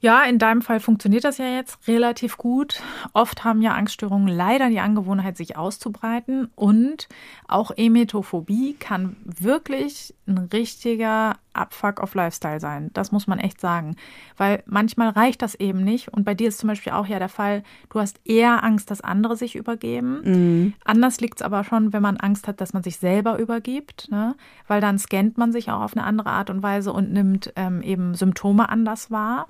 Ja, 0.00 0.22
in 0.22 0.38
deinem 0.38 0.62
Fall 0.62 0.78
funktioniert 0.78 1.24
das 1.24 1.38
ja 1.38 1.46
jetzt 1.46 1.88
relativ 1.88 2.36
gut. 2.36 2.80
Oft 3.14 3.42
haben 3.42 3.62
ja 3.62 3.74
Angststörungen 3.74 4.28
leider 4.28 4.68
die 4.68 4.78
Angewohnheit, 4.78 5.36
sich 5.36 5.56
auszubreiten. 5.56 6.50
Und 6.54 7.08
auch 7.48 7.72
Emetophobie 7.76 8.76
kann 8.78 9.16
wirklich 9.24 10.14
ein 10.28 10.38
richtiger 10.52 11.36
Abfuck 11.58 12.00
of 12.00 12.14
Lifestyle 12.14 12.60
sein. 12.60 12.90
Das 12.94 13.12
muss 13.12 13.26
man 13.26 13.38
echt 13.38 13.60
sagen. 13.60 13.96
Weil 14.36 14.62
manchmal 14.66 15.10
reicht 15.10 15.42
das 15.42 15.54
eben 15.54 15.84
nicht. 15.84 16.08
Und 16.08 16.24
bei 16.24 16.34
dir 16.34 16.48
ist 16.48 16.58
zum 16.58 16.68
Beispiel 16.68 16.92
auch 16.92 17.06
ja 17.06 17.18
der 17.18 17.28
Fall, 17.28 17.62
du 17.90 18.00
hast 18.00 18.20
eher 18.24 18.64
Angst, 18.64 18.90
dass 18.90 19.00
andere 19.00 19.36
sich 19.36 19.56
übergeben. 19.56 20.20
Anders 20.84 21.20
liegt 21.20 21.40
es 21.40 21.42
aber 21.42 21.64
schon, 21.64 21.92
wenn 21.92 22.02
man 22.02 22.16
Angst 22.16 22.48
hat, 22.48 22.60
dass 22.60 22.72
man 22.72 22.82
sich 22.82 22.98
selber 22.98 23.38
übergibt. 23.38 24.10
Ne? 24.10 24.34
Weil 24.66 24.80
dann 24.80 24.98
scannt 24.98 25.38
man 25.38 25.52
sich 25.52 25.70
auch 25.70 25.80
auf 25.80 25.96
eine 25.96 26.06
andere 26.06 26.30
Art 26.30 26.50
und 26.50 26.62
Weise 26.62 26.92
und 26.92 27.12
nimmt 27.12 27.52
ähm, 27.56 27.82
eben 27.82 28.14
Symptome 28.14 28.68
anders 28.68 29.10
wahr. 29.10 29.48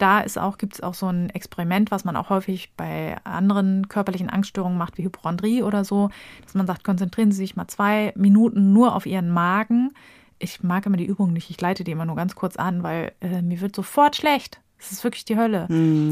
Da 0.00 0.20
ist 0.20 0.38
auch, 0.38 0.56
gibt 0.56 0.74
es 0.74 0.82
auch 0.82 0.94
so 0.94 1.08
ein 1.08 1.28
Experiment, 1.28 1.90
was 1.90 2.04
man 2.06 2.16
auch 2.16 2.30
häufig 2.30 2.72
bei 2.74 3.18
anderen 3.24 3.86
körperlichen 3.88 4.30
Angststörungen 4.30 4.78
macht, 4.78 4.96
wie 4.96 5.04
Hypochondrie 5.04 5.62
oder 5.62 5.84
so, 5.84 6.08
dass 6.42 6.54
man 6.54 6.66
sagt, 6.66 6.84
konzentrieren 6.84 7.32
Sie 7.32 7.36
sich 7.36 7.54
mal 7.54 7.68
zwei 7.68 8.14
Minuten 8.16 8.72
nur 8.72 8.94
auf 8.94 9.04
Ihren 9.04 9.30
Magen. 9.30 9.92
Ich 10.40 10.62
mag 10.62 10.86
immer 10.86 10.96
die 10.96 11.06
Übung 11.06 11.32
nicht, 11.32 11.50
ich 11.50 11.60
leite 11.60 11.84
die 11.84 11.92
immer 11.92 12.06
nur 12.06 12.16
ganz 12.16 12.34
kurz 12.34 12.56
an, 12.56 12.82
weil 12.82 13.12
äh, 13.20 13.42
mir 13.42 13.60
wird 13.60 13.76
sofort 13.76 14.16
schlecht. 14.16 14.60
Das 14.78 14.92
ist 14.92 15.04
wirklich 15.04 15.26
die 15.26 15.36
Hölle. 15.36 15.66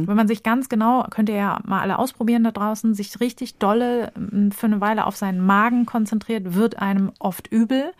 Wenn 0.07 0.17
man 0.17 0.29
sich 0.29 0.43
ganz 0.43 0.69
genau, 0.69 1.07
könnt 1.11 1.31
ihr 1.31 1.37
ja 1.37 1.59
mal 1.65 1.81
alle 1.81 1.99
ausprobieren 1.99 2.45
da 2.45 2.51
draußen, 2.51 2.95
sich 2.95 3.19
richtig 3.19 3.57
dolle 3.57 4.13
ähm, 4.15 4.53
für 4.53 4.67
eine 4.67 4.83
Weile 4.83 5.07
auf 5.07 5.17
seinen 5.17 5.41
Magen 5.41 5.87
konzentriert, 5.87 6.55
wird 6.55 6.79
einem 6.79 7.11
oft 7.19 7.49
übel. 7.49 7.93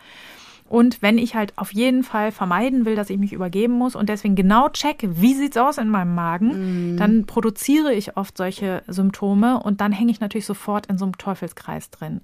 Und 0.69 1.01
wenn 1.01 1.17
ich 1.17 1.33
halt 1.33 1.57
auf 1.57 1.73
jeden 1.73 2.03
Fall 2.03 2.31
vermeiden 2.31 2.85
will, 2.85 2.95
dass 2.95 3.09
ich 3.09 3.17
mich 3.17 3.33
übergeben 3.33 3.73
muss 3.73 3.95
und 3.95 4.07
deswegen 4.07 4.35
genau 4.35 4.69
checke, 4.69 5.19
wie 5.19 5.33
sieht's 5.33 5.57
aus 5.57 5.79
in 5.79 5.89
meinem 5.89 6.13
Magen, 6.13 6.51
dann 6.97 7.25
produziere 7.25 7.91
ich 7.91 8.17
oft 8.17 8.37
solche 8.37 8.83
Symptome 8.87 9.59
und 9.63 9.81
dann 9.81 9.91
hänge 9.91 10.11
ich 10.11 10.19
natürlich 10.19 10.45
sofort 10.45 10.85
in 10.85 10.99
so 10.99 11.05
einem 11.05 11.17
Teufelskreis 11.17 11.89
drin. 11.89 12.21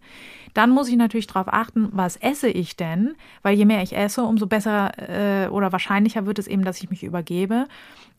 Dann 0.55 0.69
muss 0.71 0.87
ich 0.87 0.95
natürlich 0.95 1.27
darauf 1.27 1.53
achten, 1.53 1.89
was 1.91 2.15
esse 2.15 2.47
ich 2.47 2.77
denn, 2.77 3.15
weil 3.41 3.57
je 3.57 3.65
mehr 3.65 3.83
ich 3.83 3.95
esse, 3.95 4.23
umso 4.23 4.47
besser 4.47 5.45
äh, 5.45 5.49
oder 5.49 5.73
wahrscheinlicher 5.73 6.25
wird 6.25 6.39
es 6.39 6.47
eben, 6.47 6.63
dass 6.63 6.81
ich 6.81 6.89
mich 6.89 7.03
übergebe. 7.03 7.67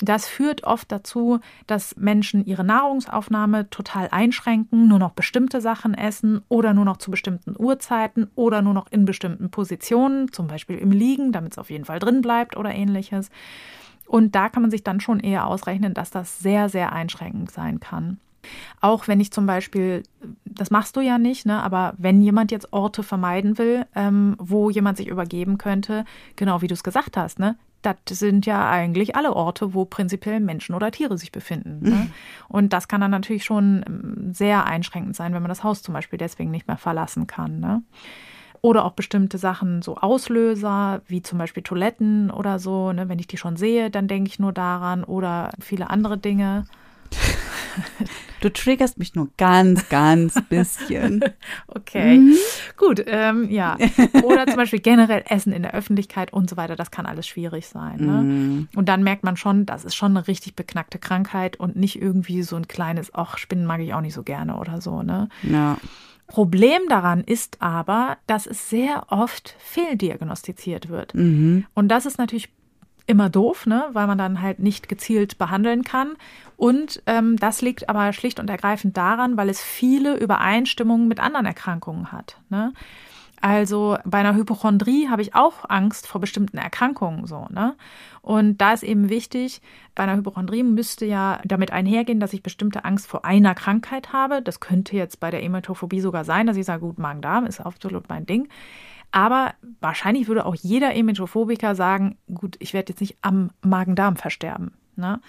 Das 0.00 0.28
führt 0.28 0.62
oft 0.64 0.92
dazu, 0.92 1.40
dass 1.66 1.96
Menschen 1.96 2.44
ihre 2.44 2.62
Nahrungsaufnahme 2.62 3.70
total 3.70 4.08
einschränken, 4.10 4.86
nur 4.86 4.98
noch 4.98 5.12
bestimmte 5.12 5.62
Sachen 5.62 5.94
essen 5.94 6.42
oder 6.48 6.74
nur 6.74 6.84
noch 6.84 6.98
zu 6.98 7.10
bestimmten 7.10 7.54
Uhrzeiten 7.58 8.28
oder 8.34 8.60
nur 8.60 8.74
noch 8.74 8.88
in 8.90 9.06
bestimmten 9.06 9.50
Positionen, 9.50 10.30
zum 10.30 10.46
Beispiel 10.46 10.76
im 10.76 10.90
Liegen, 10.90 11.32
damit 11.32 11.52
es 11.52 11.58
auf 11.58 11.70
jeden 11.70 11.86
Fall 11.86 12.00
drin 12.00 12.20
bleibt 12.20 12.58
oder 12.58 12.74
ähnliches. 12.74 13.30
Und 14.06 14.34
da 14.34 14.50
kann 14.50 14.60
man 14.60 14.70
sich 14.70 14.84
dann 14.84 15.00
schon 15.00 15.20
eher 15.20 15.46
ausrechnen, 15.46 15.94
dass 15.94 16.10
das 16.10 16.38
sehr, 16.38 16.68
sehr 16.68 16.92
einschränkend 16.92 17.50
sein 17.50 17.80
kann. 17.80 18.20
Auch 18.80 19.08
wenn 19.08 19.20
ich 19.20 19.32
zum 19.32 19.46
Beispiel, 19.46 20.02
das 20.44 20.70
machst 20.70 20.96
du 20.96 21.00
ja 21.00 21.18
nicht, 21.18 21.46
ne, 21.46 21.62
aber 21.62 21.94
wenn 21.98 22.20
jemand 22.20 22.50
jetzt 22.50 22.72
Orte 22.72 23.02
vermeiden 23.02 23.58
will, 23.58 23.86
ähm, 23.94 24.36
wo 24.38 24.70
jemand 24.70 24.96
sich 24.96 25.08
übergeben 25.08 25.58
könnte, 25.58 26.04
genau 26.36 26.62
wie 26.62 26.68
du 26.68 26.74
es 26.74 26.84
gesagt 26.84 27.16
hast, 27.16 27.38
ne, 27.38 27.56
das 27.82 28.18
sind 28.18 28.46
ja 28.46 28.68
eigentlich 28.68 29.16
alle 29.16 29.34
Orte, 29.34 29.74
wo 29.74 29.84
prinzipiell 29.84 30.40
Menschen 30.40 30.74
oder 30.74 30.90
Tiere 30.90 31.18
sich 31.18 31.30
befinden. 31.30 31.88
Ne? 31.88 32.10
Und 32.48 32.72
das 32.72 32.88
kann 32.88 33.00
dann 33.00 33.10
natürlich 33.10 33.44
schon 33.44 33.84
ähm, 33.86 34.32
sehr 34.32 34.66
einschränkend 34.66 35.14
sein, 35.14 35.32
wenn 35.34 35.42
man 35.42 35.48
das 35.48 35.62
Haus 35.62 35.82
zum 35.82 35.94
Beispiel 35.94 36.18
deswegen 36.18 36.50
nicht 36.50 36.66
mehr 36.66 36.78
verlassen 36.78 37.26
kann. 37.26 37.60
Ne? 37.60 37.82
Oder 38.60 38.84
auch 38.84 38.92
bestimmte 38.92 39.38
Sachen, 39.38 39.82
so 39.82 39.96
Auslöser, 39.96 41.02
wie 41.06 41.22
zum 41.22 41.38
Beispiel 41.38 41.62
Toiletten 41.62 42.30
oder 42.30 42.58
so. 42.58 42.92
Ne? 42.92 43.08
Wenn 43.08 43.18
ich 43.18 43.28
die 43.28 43.36
schon 43.36 43.56
sehe, 43.56 43.90
dann 43.90 44.08
denke 44.08 44.28
ich 44.28 44.38
nur 44.38 44.52
daran. 44.52 45.04
Oder 45.04 45.50
viele 45.60 45.90
andere 45.90 46.18
Dinge. 46.18 46.64
Du 48.46 48.52
triggerst 48.52 48.96
mich 48.96 49.16
nur 49.16 49.28
ganz, 49.38 49.88
ganz 49.88 50.40
bisschen. 50.48 51.20
Okay, 51.66 52.20
gut, 52.76 53.02
ähm, 53.04 53.50
ja. 53.50 53.76
Oder 54.22 54.46
zum 54.46 54.54
Beispiel 54.54 54.78
generell 54.78 55.24
Essen 55.28 55.52
in 55.52 55.62
der 55.62 55.74
Öffentlichkeit 55.74 56.32
und 56.32 56.48
so 56.48 56.56
weiter, 56.56 56.76
das 56.76 56.92
kann 56.92 57.06
alles 57.06 57.26
schwierig 57.26 57.66
sein. 57.66 57.96
Ne? 57.98 58.68
Und 58.76 58.88
dann 58.88 59.02
merkt 59.02 59.24
man 59.24 59.36
schon, 59.36 59.66
das 59.66 59.84
ist 59.84 59.96
schon 59.96 60.16
eine 60.16 60.28
richtig 60.28 60.54
beknackte 60.54 61.00
Krankheit 61.00 61.58
und 61.58 61.74
nicht 61.74 62.00
irgendwie 62.00 62.44
so 62.44 62.54
ein 62.54 62.68
kleines, 62.68 63.12
ach, 63.12 63.36
Spinnen 63.36 63.66
mag 63.66 63.80
ich 63.80 63.92
auch 63.94 64.00
nicht 64.00 64.14
so 64.14 64.22
gerne 64.22 64.58
oder 64.58 64.80
so. 64.80 65.02
Ne? 65.02 65.28
Ja. 65.42 65.76
Problem 66.28 66.82
daran 66.88 67.24
ist 67.24 67.60
aber, 67.60 68.16
dass 68.28 68.46
es 68.46 68.70
sehr 68.70 69.06
oft 69.08 69.56
fehldiagnostiziert 69.58 70.88
wird. 70.88 71.14
Und 71.74 71.88
das 71.88 72.06
ist 72.06 72.18
natürlich 72.18 72.48
immer 73.06 73.30
doof, 73.30 73.66
ne? 73.66 73.88
weil 73.92 74.06
man 74.06 74.18
dann 74.18 74.42
halt 74.42 74.58
nicht 74.58 74.88
gezielt 74.88 75.38
behandeln 75.38 75.84
kann. 75.84 76.16
Und 76.56 77.02
ähm, 77.06 77.36
das 77.36 77.62
liegt 77.62 77.88
aber 77.88 78.12
schlicht 78.12 78.40
und 78.40 78.50
ergreifend 78.50 78.96
daran, 78.96 79.36
weil 79.36 79.48
es 79.48 79.60
viele 79.60 80.16
Übereinstimmungen 80.16 81.08
mit 81.08 81.20
anderen 81.20 81.46
Erkrankungen 81.46 82.12
hat. 82.12 82.38
Ne? 82.48 82.72
Also 83.40 83.98
bei 84.04 84.18
einer 84.18 84.34
Hypochondrie 84.34 85.08
habe 85.08 85.22
ich 85.22 85.34
auch 85.34 85.68
Angst 85.68 86.06
vor 86.06 86.20
bestimmten 86.20 86.56
Erkrankungen 86.56 87.26
so, 87.26 87.46
ne? 87.50 87.76
Und 88.22 88.58
da 88.58 88.72
ist 88.72 88.82
eben 88.82 89.08
wichtig, 89.08 89.60
bei 89.94 90.02
einer 90.02 90.16
Hypochondrie 90.16 90.64
müsste 90.64 91.06
ja 91.06 91.38
damit 91.44 91.70
einhergehen, 91.70 92.18
dass 92.18 92.32
ich 92.32 92.42
bestimmte 92.42 92.84
Angst 92.84 93.06
vor 93.06 93.24
einer 93.24 93.54
Krankheit 93.54 94.12
habe. 94.12 94.42
Das 94.42 94.58
könnte 94.58 94.96
jetzt 94.96 95.20
bei 95.20 95.30
der 95.30 95.44
Emetophobie 95.44 96.00
sogar 96.00 96.24
sein, 96.24 96.48
dass 96.48 96.56
ich 96.56 96.66
sage, 96.66 96.80
gut, 96.80 96.98
Magen-Darm 96.98 97.46
ist 97.46 97.60
absolut 97.60 98.08
mein 98.08 98.26
Ding. 98.26 98.48
Aber 99.12 99.54
wahrscheinlich 99.80 100.28
würde 100.28 100.44
auch 100.44 100.54
jeder 100.54 100.94
Emetophobiker 100.94 101.74
sagen, 101.74 102.18
gut, 102.32 102.56
ich 102.58 102.74
werde 102.74 102.92
jetzt 102.92 103.00
nicht 103.00 103.16
am 103.22 103.50
Magen-Darm 103.62 104.16
versterben. 104.16 104.72
Ne? 104.96 105.20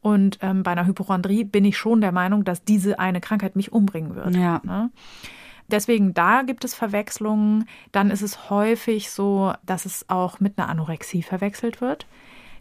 Und 0.00 0.38
ähm, 0.42 0.62
bei 0.62 0.72
einer 0.72 0.86
Hypochondrie 0.86 1.44
bin 1.44 1.64
ich 1.64 1.76
schon 1.76 2.00
der 2.00 2.12
Meinung, 2.12 2.44
dass 2.44 2.64
diese 2.64 2.98
eine 2.98 3.20
Krankheit 3.20 3.56
mich 3.56 3.72
umbringen 3.72 4.14
wird. 4.14 4.34
Ja. 4.34 4.60
Ne? 4.64 4.90
Deswegen, 5.68 6.12
da 6.12 6.42
gibt 6.42 6.64
es 6.64 6.74
Verwechslungen. 6.74 7.66
Dann 7.92 8.10
ist 8.10 8.22
es 8.22 8.50
häufig 8.50 9.10
so, 9.10 9.52
dass 9.64 9.86
es 9.86 10.08
auch 10.08 10.40
mit 10.40 10.58
einer 10.58 10.68
Anorexie 10.68 11.22
verwechselt 11.22 11.80
wird. 11.80 12.06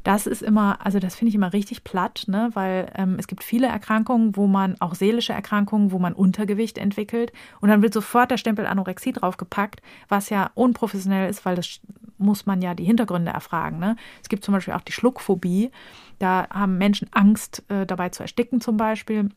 Das 0.03 0.25
ist 0.25 0.41
immer, 0.41 0.83
also 0.83 0.99
das 0.99 1.15
finde 1.15 1.29
ich 1.29 1.35
immer 1.35 1.53
richtig 1.53 1.83
platt, 1.83 2.23
ne? 2.27 2.49
weil 2.53 2.91
ähm, 2.95 3.17
es 3.19 3.27
gibt 3.27 3.43
viele 3.43 3.67
Erkrankungen, 3.67 4.35
wo 4.35 4.47
man, 4.47 4.75
auch 4.79 4.95
seelische 4.95 5.33
Erkrankungen, 5.33 5.91
wo 5.91 5.99
man 5.99 6.13
Untergewicht 6.13 6.77
entwickelt 6.77 7.31
und 7.59 7.69
dann 7.69 7.81
wird 7.81 7.93
sofort 7.93 8.31
der 8.31 8.37
Stempel 8.37 8.65
Anorexie 8.65 9.13
draufgepackt, 9.13 9.81
was 10.09 10.29
ja 10.29 10.49
unprofessionell 10.55 11.29
ist, 11.29 11.45
weil 11.45 11.55
das 11.55 11.79
muss 12.17 12.45
man 12.45 12.61
ja 12.61 12.73
die 12.73 12.83
Hintergründe 12.85 13.31
erfragen. 13.31 13.79
Ne? 13.79 13.95
Es 14.21 14.29
gibt 14.29 14.43
zum 14.43 14.53
Beispiel 14.53 14.73
auch 14.73 14.81
die 14.81 14.91
Schluckphobie, 14.91 15.71
da 16.19 16.47
haben 16.49 16.77
Menschen 16.77 17.07
Angst, 17.11 17.63
äh, 17.69 17.85
dabei 17.85 18.09
zu 18.09 18.23
ersticken 18.23 18.61
zum 18.61 18.77
Beispiel. 18.77 19.29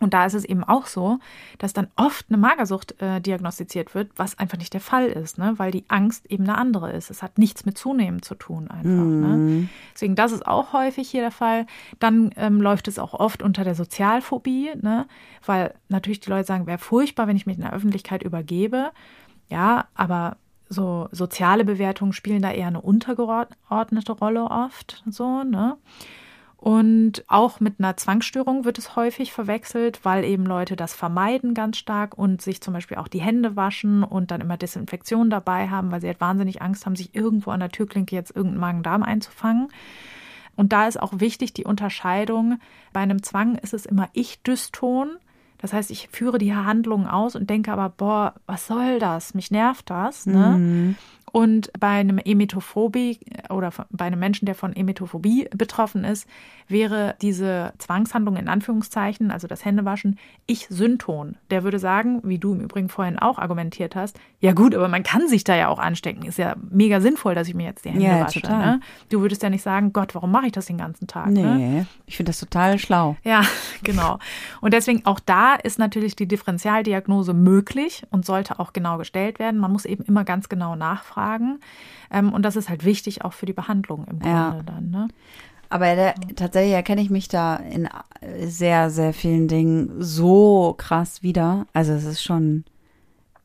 Und 0.00 0.14
da 0.14 0.24
ist 0.24 0.34
es 0.34 0.44
eben 0.44 0.64
auch 0.64 0.86
so, 0.86 1.18
dass 1.58 1.74
dann 1.74 1.88
oft 1.96 2.26
eine 2.28 2.38
Magersucht 2.38 3.00
äh, 3.02 3.20
diagnostiziert 3.20 3.94
wird, 3.94 4.10
was 4.16 4.38
einfach 4.38 4.56
nicht 4.56 4.72
der 4.72 4.80
Fall 4.80 5.06
ist, 5.06 5.36
ne? 5.36 5.54
weil 5.58 5.70
die 5.70 5.84
Angst 5.88 6.26
eben 6.30 6.44
eine 6.44 6.56
andere 6.56 6.92
ist. 6.92 7.10
Es 7.10 7.22
hat 7.22 7.36
nichts 7.36 7.66
mit 7.66 7.76
Zunehmen 7.76 8.22
zu 8.22 8.34
tun 8.34 8.70
einfach. 8.70 8.84
Ne? 8.84 9.26
Mhm. 9.36 9.60
Ne? 9.60 9.68
Deswegen, 9.94 10.14
das 10.14 10.32
ist 10.32 10.46
auch 10.46 10.72
häufig 10.72 11.10
hier 11.10 11.20
der 11.20 11.30
Fall. 11.30 11.66
Dann 11.98 12.30
ähm, 12.36 12.62
läuft 12.62 12.88
es 12.88 12.98
auch 12.98 13.12
oft 13.12 13.42
unter 13.42 13.64
der 13.64 13.74
Sozialphobie, 13.74 14.70
ne? 14.80 15.06
weil 15.44 15.74
natürlich 15.88 16.20
die 16.20 16.30
Leute 16.30 16.46
sagen, 16.46 16.66
wäre 16.66 16.78
furchtbar, 16.78 17.26
wenn 17.26 17.36
ich 17.36 17.46
mich 17.46 17.56
in 17.56 17.62
der 17.62 17.74
Öffentlichkeit 17.74 18.22
übergebe. 18.22 18.92
Ja, 19.50 19.88
aber 19.94 20.38
so 20.70 21.08
soziale 21.12 21.66
Bewertungen 21.66 22.14
spielen 22.14 22.40
da 22.40 22.50
eher 22.50 22.68
eine 22.68 22.80
untergeordnete 22.80 24.12
Rolle 24.12 24.44
oft, 24.44 25.02
so, 25.06 25.44
ne? 25.44 25.76
Und 26.62 27.24
auch 27.26 27.58
mit 27.58 27.80
einer 27.80 27.96
Zwangsstörung 27.96 28.64
wird 28.64 28.78
es 28.78 28.94
häufig 28.94 29.32
verwechselt, 29.32 30.04
weil 30.04 30.22
eben 30.22 30.46
Leute 30.46 30.76
das 30.76 30.94
vermeiden 30.94 31.54
ganz 31.54 31.76
stark 31.76 32.16
und 32.16 32.40
sich 32.40 32.60
zum 32.60 32.72
Beispiel 32.72 32.98
auch 32.98 33.08
die 33.08 33.20
Hände 33.20 33.56
waschen 33.56 34.04
und 34.04 34.30
dann 34.30 34.40
immer 34.40 34.56
Desinfektion 34.56 35.28
dabei 35.28 35.70
haben, 35.70 35.90
weil 35.90 36.00
sie 36.00 36.06
halt 36.06 36.20
wahnsinnig 36.20 36.62
Angst 36.62 36.86
haben, 36.86 36.94
sich 36.94 37.16
irgendwo 37.16 37.50
an 37.50 37.58
der 37.58 37.70
Türklinke 37.70 38.14
jetzt 38.14 38.30
irgendeinen 38.30 38.60
Magen-Darm 38.60 39.02
einzufangen. 39.02 39.72
Und 40.54 40.72
da 40.72 40.86
ist 40.86 41.02
auch 41.02 41.14
wichtig 41.18 41.52
die 41.52 41.64
Unterscheidung. 41.64 42.60
Bei 42.92 43.00
einem 43.00 43.24
Zwang 43.24 43.56
ist 43.56 43.74
es 43.74 43.84
immer 43.84 44.08
Ich-Dyston. 44.12 45.16
Das 45.58 45.72
heißt, 45.72 45.90
ich 45.90 46.10
führe 46.12 46.38
die 46.38 46.54
Handlungen 46.54 47.08
aus 47.08 47.34
und 47.34 47.50
denke 47.50 47.72
aber, 47.72 47.88
boah, 47.88 48.34
was 48.46 48.68
soll 48.68 49.00
das? 49.00 49.34
Mich 49.34 49.50
nervt 49.50 49.90
das. 49.90 50.26
Ne? 50.26 50.58
Mhm. 50.58 50.96
Und 51.32 51.72
bei 51.80 51.88
einem 51.88 52.18
Emetophobie 52.18 53.18
oder 53.48 53.70
bei 53.90 54.04
einem 54.04 54.20
Menschen, 54.20 54.44
der 54.46 54.54
von 54.54 54.76
Emetophobie 54.76 55.48
betroffen 55.56 56.04
ist, 56.04 56.28
wäre 56.68 57.16
diese 57.22 57.72
Zwangshandlung 57.78 58.36
in 58.36 58.48
Anführungszeichen, 58.48 59.30
also 59.30 59.46
das 59.46 59.64
Händewaschen, 59.64 60.18
Ich-Synton. 60.46 61.36
Der 61.50 61.64
würde 61.64 61.78
sagen, 61.78 62.20
wie 62.24 62.38
du 62.38 62.52
im 62.52 62.60
Übrigen 62.60 62.88
vorhin 62.90 63.18
auch 63.18 63.38
argumentiert 63.38 63.96
hast, 63.96 64.18
ja 64.40 64.52
gut, 64.52 64.74
aber 64.74 64.88
man 64.88 65.02
kann 65.04 65.28
sich 65.28 65.44
da 65.44 65.54
ja 65.56 65.68
auch 65.68 65.78
anstecken. 65.78 66.24
Ist 66.24 66.36
ja 66.38 66.56
mega 66.70 67.00
sinnvoll, 67.00 67.34
dass 67.34 67.48
ich 67.48 67.54
mir 67.54 67.64
jetzt 67.64 67.84
die 67.84 67.90
Hände 67.90 68.04
Ja, 68.04 68.20
wasche. 68.20 68.40
Ne? 68.40 68.80
Du 69.08 69.20
würdest 69.20 69.42
ja 69.42 69.50
nicht 69.50 69.62
sagen, 69.62 69.92
Gott, 69.92 70.14
warum 70.14 70.30
mache 70.32 70.46
ich 70.46 70.52
das 70.52 70.66
den 70.66 70.78
ganzen 70.78 71.06
Tag? 71.06 71.28
Nee, 71.28 71.42
Ne? 71.42 71.86
ich 72.06 72.16
finde 72.16 72.30
das 72.30 72.40
total 72.40 72.78
schlau. 72.78 73.16
Ja, 73.24 73.42
genau. 73.82 74.18
Und 74.60 74.74
deswegen 74.74 75.06
auch 75.06 75.20
da 75.20 75.54
ist 75.54 75.78
natürlich 75.78 76.16
die 76.16 76.26
Differentialdiagnose 76.26 77.32
möglich 77.34 78.02
und 78.10 78.26
sollte 78.26 78.58
auch 78.58 78.72
genau 78.72 78.98
gestellt 78.98 79.38
werden. 79.38 79.58
Man 79.60 79.72
muss 79.72 79.84
eben 79.84 80.04
immer 80.04 80.24
ganz 80.24 80.48
genau 80.48 80.76
nachfragen. 80.76 81.21
Ähm, 82.10 82.32
und 82.32 82.42
das 82.42 82.56
ist 82.56 82.68
halt 82.68 82.84
wichtig 82.84 83.24
auch 83.24 83.32
für 83.32 83.46
die 83.46 83.52
Behandlung 83.52 84.00
im 84.10 84.18
Grunde 84.18 84.28
Ja. 84.28 84.62
dann. 84.64 84.90
Ne? 84.90 85.08
Aber 85.70 85.94
der, 85.94 86.14
tatsächlich 86.36 86.74
erkenne 86.74 87.00
ich 87.00 87.08
mich 87.08 87.28
da 87.28 87.56
in 87.56 87.88
sehr, 88.46 88.90
sehr 88.90 89.14
vielen 89.14 89.48
Dingen 89.48 89.90
so 90.02 90.74
krass 90.76 91.22
wieder. 91.22 91.66
Also 91.72 91.92
es 91.94 92.04
ist 92.04 92.22
schon, 92.22 92.64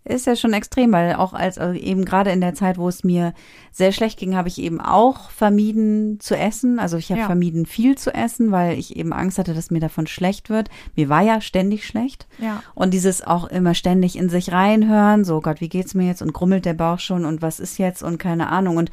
ist 0.09 0.25
ja 0.25 0.35
schon 0.35 0.53
extrem, 0.53 0.91
weil 0.91 1.15
auch 1.15 1.33
als 1.33 1.57
also 1.57 1.77
eben 1.77 2.05
gerade 2.05 2.31
in 2.31 2.41
der 2.41 2.53
Zeit, 2.53 2.77
wo 2.77 2.87
es 2.87 3.03
mir 3.03 3.33
sehr 3.71 3.91
schlecht 3.91 4.17
ging, 4.19 4.35
habe 4.35 4.47
ich 4.47 4.59
eben 4.61 4.81
auch 4.81 5.29
vermieden 5.29 6.19
zu 6.19 6.35
essen. 6.35 6.79
Also 6.79 6.97
ich 6.97 7.09
habe 7.11 7.21
Ja. 7.21 7.25
vermieden 7.27 7.65
viel 7.65 7.97
zu 7.97 8.13
essen, 8.13 8.51
weil 8.51 8.77
ich 8.77 8.95
eben 8.95 9.13
Angst 9.13 9.37
hatte, 9.37 9.53
dass 9.53 9.71
mir 9.71 9.79
davon 9.79 10.07
schlecht 10.07 10.49
wird. 10.49 10.69
Mir 10.95 11.09
war 11.09 11.21
ja 11.21 11.41
ständig 11.41 11.85
schlecht. 11.85 12.27
Ja. 12.39 12.63
Und 12.75 12.93
dieses 12.93 13.25
auch 13.25 13.45
immer 13.45 13.73
ständig 13.73 14.15
in 14.17 14.29
sich 14.29 14.51
reinhören, 14.51 15.25
so 15.25 15.41
Gott, 15.41 15.61
wie 15.61 15.69
geht's 15.69 15.93
mir 15.93 16.07
jetzt 16.07 16.21
und 16.21 16.33
grummelt 16.33 16.65
der 16.65 16.73
Bauch 16.73 16.99
schon 16.99 17.25
und 17.25 17.41
was 17.41 17.59
ist 17.59 17.77
jetzt 17.77 18.03
und 18.03 18.17
keine 18.17 18.49
Ahnung 18.49 18.77
und 18.77 18.89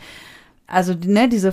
also 0.67 0.95
ne, 0.95 1.29
diese 1.29 1.53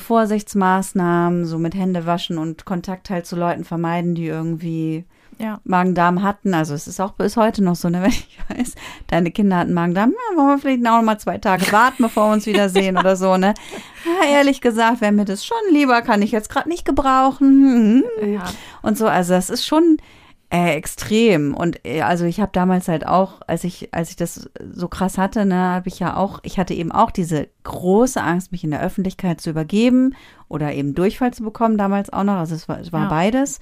Vorsichtsmaßnahmen, 0.56 1.46
so 1.46 1.58
mit 1.60 1.76
Hände 1.76 2.06
waschen 2.06 2.38
und 2.38 2.66
Kontakt 2.66 3.10
halt 3.10 3.26
zu 3.26 3.36
Leuten 3.36 3.64
vermeiden, 3.66 4.16
die 4.16 4.26
irgendwie 4.28 5.06
Ja. 5.42 5.60
Magen-Darm 5.64 6.24
hatten. 6.24 6.54
Also 6.54 6.74
es 6.74 6.88
ist 6.88 7.00
auch 7.00 7.14
bis 7.14 7.38
heute 7.38 7.64
noch 7.64 7.76
so, 7.76 7.90
ne, 7.90 8.02
wenn 8.04 8.10
ich 8.12 8.38
weiß, 8.50 8.76
deine 9.08 9.32
Kinder 9.32 9.58
hatten 9.58 9.74
Magen-Darm, 9.74 10.14
na, 10.14 10.38
wollen 10.38 10.50
wir 10.50 10.60
vielleicht 10.60 10.82
noch 10.82 11.02
mal 11.02 11.20
zwei 11.20 11.38
Tage 11.38 11.72
warten, 11.72 12.04
bevor 12.04 12.30
wir 12.30 12.34
uns 12.34 12.46
wiedersehen 12.46 12.98
oder 12.98 13.16
so, 13.16 13.38
ne? 13.38 13.54
Ja, 14.06 14.30
ehrlich 14.30 14.62
gesagt, 14.62 15.02
wäre 15.02 15.12
mir 15.12 15.26
das 15.26 15.46
schon 15.46 15.58
lieber, 15.72 16.02
kann 16.02 16.22
ich 16.22 16.32
jetzt 16.32 16.50
gerade 16.50 16.70
nicht 16.70 16.86
gebrauchen. 16.86 18.04
Hm. 18.20 18.34
Ja. 18.34 18.44
Und 18.82 18.98
so, 18.98 19.08
also 19.08 19.34
das 19.34 19.50
ist 19.50 19.66
schon 19.66 19.98
äh, 20.54 20.74
extrem. 20.76 21.54
Und 21.54 21.86
äh, 21.86 22.02
also 22.02 22.26
ich 22.26 22.42
habe 22.42 22.52
damals 22.52 22.88
halt 22.90 23.08
auch, 23.08 23.40
als 23.48 23.64
ich, 23.64 23.94
als 23.94 24.10
ich 24.10 24.16
das 24.18 24.50
so 24.74 24.88
krass 24.90 25.18
hatte, 25.18 25.46
ne, 25.46 25.56
habe 25.56 25.88
ich 25.88 26.00
ja 26.00 26.18
auch, 26.18 26.40
ich 26.44 26.60
hatte 26.60 26.74
eben 26.74 26.92
auch 26.92 27.10
diese 27.12 27.48
große 27.64 28.22
Angst, 28.22 28.52
mich 28.52 28.64
in 28.64 28.72
der 28.72 28.82
Öffentlichkeit 28.82 29.40
zu 29.40 29.50
übergeben 29.52 30.14
oder 30.50 30.74
eben 30.74 30.94
Durchfall 30.94 31.34
zu 31.34 31.44
bekommen, 31.44 31.78
damals 31.78 32.12
auch 32.12 32.24
noch. 32.24 32.36
Also 32.36 32.56
es 32.56 32.68
war, 32.68 32.80
es 32.82 32.92
war 32.92 33.04
Ja. 33.04 33.10
beides. 33.10 33.60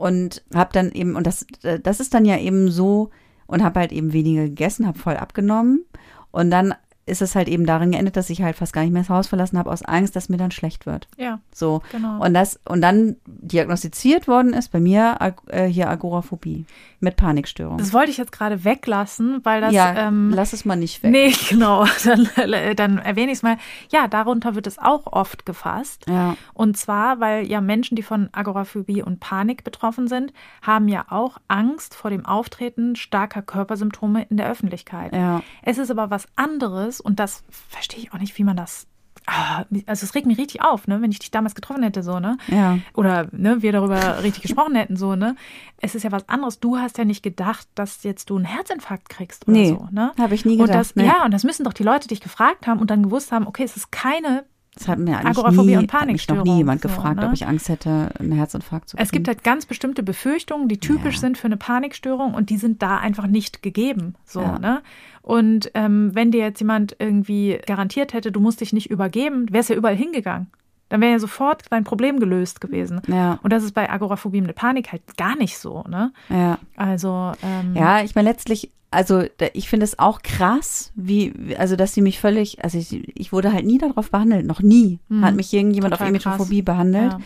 Und 0.00 0.42
habe 0.54 0.70
dann 0.72 0.92
eben, 0.92 1.14
und 1.14 1.26
das, 1.26 1.44
äh, 1.62 1.78
das 1.78 2.00
ist 2.00 2.14
dann 2.14 2.24
ja 2.24 2.38
eben 2.38 2.70
so, 2.70 3.10
und 3.46 3.62
habe 3.62 3.80
halt 3.80 3.92
eben 3.92 4.14
weniger 4.14 4.44
gegessen, 4.44 4.86
habe 4.86 4.98
voll 4.98 5.18
abgenommen. 5.18 5.84
Und 6.30 6.50
dann 6.50 6.72
ist 7.06 7.22
es 7.22 7.34
halt 7.34 7.48
eben 7.48 7.66
darin 7.66 7.90
geendet, 7.90 8.16
dass 8.16 8.30
ich 8.30 8.42
halt 8.42 8.56
fast 8.56 8.72
gar 8.72 8.82
nicht 8.82 8.92
mehr 8.92 9.02
das 9.02 9.08
Haus 9.10 9.26
verlassen 9.26 9.58
habe, 9.58 9.70
aus 9.70 9.82
Angst, 9.82 10.14
dass 10.14 10.28
mir 10.28 10.36
dann 10.36 10.50
schlecht 10.50 10.86
wird. 10.86 11.08
Ja, 11.16 11.40
So. 11.52 11.82
genau. 11.90 12.24
Und 12.24 12.34
das, 12.34 12.60
und 12.68 12.80
dann 12.82 13.16
diagnostiziert 13.26 14.28
worden 14.28 14.52
ist 14.52 14.70
bei 14.70 14.80
mir 14.80 15.16
äh, 15.48 15.66
hier 15.66 15.88
Agoraphobie 15.88 16.66
mit 17.00 17.16
Panikstörung. 17.16 17.78
das 17.78 17.92
wollte 17.92 18.10
ich 18.10 18.18
jetzt 18.18 18.32
gerade 18.32 18.64
weglassen, 18.64 19.40
weil 19.44 19.60
das. 19.60 19.72
ja, 19.72 20.06
ähm, 20.08 20.30
lass 20.34 20.52
es 20.52 20.64
mal 20.64 20.76
nicht 20.76 21.02
weg. 21.02 21.10
Nee, 21.10 21.32
genau. 21.48 21.84
Dann, 22.04 22.28
dann 22.76 22.98
erwähne 22.98 23.32
ich 23.32 23.38
es 23.38 23.42
mal. 23.42 23.56
Ja, 23.90 24.06
darunter 24.06 24.54
wird 24.54 24.66
es 24.66 24.78
auch 24.78 25.06
oft 25.06 25.46
gefasst. 25.46 26.04
Ja. 26.08 26.36
Und 26.54 26.76
zwar, 26.76 27.18
weil 27.20 27.46
ja 27.46 27.60
Menschen, 27.60 27.96
die 27.96 28.02
von 28.02 28.28
Agoraphobie 28.32 29.02
und 29.02 29.18
Panik 29.20 29.64
betroffen 29.64 30.08
sind, 30.08 30.32
haben 30.62 30.88
ja 30.88 31.06
auch 31.08 31.38
Angst 31.48 31.94
vor 31.94 32.10
dem 32.10 32.26
Auftreten 32.26 32.96
starker 32.96 33.42
Körpersymptome 33.42 34.26
in 34.28 34.36
der 34.36 34.48
Öffentlichkeit. 34.50 35.14
Ja. 35.14 35.42
Es 35.62 35.78
ist 35.78 35.90
aber 35.90 36.10
was 36.10 36.26
anderes 36.36 36.89
und 36.98 37.20
das 37.20 37.44
verstehe 37.50 38.00
ich 38.00 38.12
auch 38.14 38.18
nicht, 38.18 38.36
wie 38.38 38.44
man 38.44 38.56
das. 38.56 38.86
Ah, 39.26 39.64
Also 39.86 40.04
es 40.06 40.14
regt 40.14 40.26
mich 40.26 40.38
richtig 40.38 40.62
auf, 40.62 40.88
ne, 40.88 41.02
wenn 41.02 41.10
ich 41.12 41.18
dich 41.18 41.30
damals 41.30 41.54
getroffen 41.54 41.82
hätte, 41.82 42.02
so, 42.02 42.18
ne? 42.20 42.38
Ja. 42.48 42.78
Oder 42.94 43.28
ne, 43.32 43.60
wir 43.60 43.70
darüber 43.70 44.22
richtig 44.22 44.42
gesprochen 44.42 44.74
hätten, 44.74 44.96
so, 44.96 45.14
ne? 45.14 45.36
Es 45.76 45.94
ist 45.94 46.04
ja 46.04 46.10
was 46.10 46.28
anderes. 46.28 46.58
Du 46.58 46.78
hast 46.78 46.96
ja 46.96 47.04
nicht 47.04 47.22
gedacht, 47.22 47.68
dass 47.74 48.02
jetzt 48.02 48.30
du 48.30 48.36
einen 48.36 48.46
Herzinfarkt 48.46 49.08
kriegst 49.10 49.46
oder 49.46 49.56
Nee, 49.56 49.68
so, 49.68 49.88
ne? 49.92 50.12
hab 50.18 50.32
ich 50.32 50.44
nie 50.46 50.54
Und 50.54 50.62
gedacht, 50.66 50.78
das, 50.80 50.96
nee. 50.96 51.06
Ja, 51.06 51.24
und 51.24 51.32
das 51.32 51.44
müssen 51.44 51.64
doch 51.64 51.74
die 51.74 51.82
Leute 51.82 52.08
dich 52.08 52.20
gefragt 52.20 52.66
haben 52.66 52.80
und 52.80 52.90
dann 52.90 53.02
gewusst 53.02 53.30
haben, 53.30 53.46
okay, 53.46 53.62
es 53.64 53.76
ist 53.76 53.92
keine 53.92 54.44
Das 54.80 54.88
hat 54.88 54.98
mir 54.98 55.18
eigentlich 55.18 55.36
Agoraphobie 55.36 55.66
nie, 55.66 55.76
und 55.76 55.92
hat 55.92 56.06
mich 56.06 56.26
noch 56.28 56.36
nie 56.36 56.40
Panikstörung, 56.42 56.56
jemand 56.56 56.80
so, 56.80 56.88
gefragt, 56.88 57.20
ne? 57.20 57.26
ob 57.26 57.32
ich 57.34 57.46
Angst 57.46 57.68
hätte, 57.68 58.10
einen 58.18 58.32
Herzinfarkt 58.32 58.88
zu 58.88 58.96
kriegen. 58.96 59.04
Es 59.04 59.12
gibt 59.12 59.28
halt 59.28 59.44
ganz 59.44 59.66
bestimmte 59.66 60.02
Befürchtungen, 60.02 60.68
die 60.68 60.78
typisch 60.78 61.16
Ja. 61.16 61.20
sind 61.20 61.36
für 61.36 61.48
eine 61.48 61.58
Panikstörung 61.58 62.32
und 62.32 62.48
die 62.48 62.56
sind 62.56 62.80
da 62.80 62.96
einfach 62.96 63.26
nicht 63.26 63.62
gegeben. 63.62 64.14
So, 64.24 64.40
Ja. 64.40 64.58
ne? 64.58 64.82
Und 65.20 65.70
ähm, 65.74 66.14
wenn 66.14 66.30
dir 66.30 66.40
jetzt 66.40 66.60
jemand 66.60 66.96
irgendwie 66.98 67.58
garantiert 67.66 68.14
hätte, 68.14 68.32
du 68.32 68.40
musst 68.40 68.62
dich 68.62 68.72
nicht 68.72 68.90
übergeben, 68.90 69.52
wärst 69.52 69.68
ja 69.68 69.76
überall 69.76 69.96
hingegangen. 69.96 70.46
Dann 70.90 71.00
wäre 71.00 71.12
ja 71.12 71.18
sofort 71.18 71.62
dein 71.70 71.84
Problem 71.84 72.20
gelöst 72.20 72.60
gewesen. 72.60 73.00
Ja. 73.06 73.38
Und 73.42 73.52
das 73.52 73.62
ist 73.64 73.72
bei 73.72 73.88
Agoraphobie 73.88 74.42
mit 74.42 74.54
Panik 74.54 74.92
halt 74.92 75.16
gar 75.16 75.36
nicht 75.36 75.56
so, 75.56 75.82
ne? 75.88 76.12
ja. 76.28 76.58
Also, 76.76 77.32
ähm, 77.42 77.74
Ja, 77.74 78.02
ich 78.02 78.14
meine 78.14 78.28
letztlich, 78.28 78.70
also 78.90 79.22
ich 79.54 79.68
finde 79.70 79.84
es 79.84 79.98
auch 79.98 80.20
krass, 80.22 80.92
wie, 80.96 81.32
also 81.58 81.76
dass 81.76 81.94
sie 81.94 82.02
mich 82.02 82.18
völlig, 82.20 82.62
also 82.64 82.76
ich, 82.76 83.16
ich 83.18 83.32
wurde 83.32 83.52
halt 83.52 83.64
nie 83.64 83.78
darauf 83.78 84.10
behandelt, 84.10 84.44
noch 84.46 84.60
nie 84.62 84.98
hat 85.22 85.36
mich 85.36 85.54
irgendjemand 85.54 85.94
auf. 85.94 85.98
Total 86.00 86.12
krass. 86.14 86.24
Emetophobie 86.26 86.62
behandelt. 86.62 87.12
ja. 87.12 87.18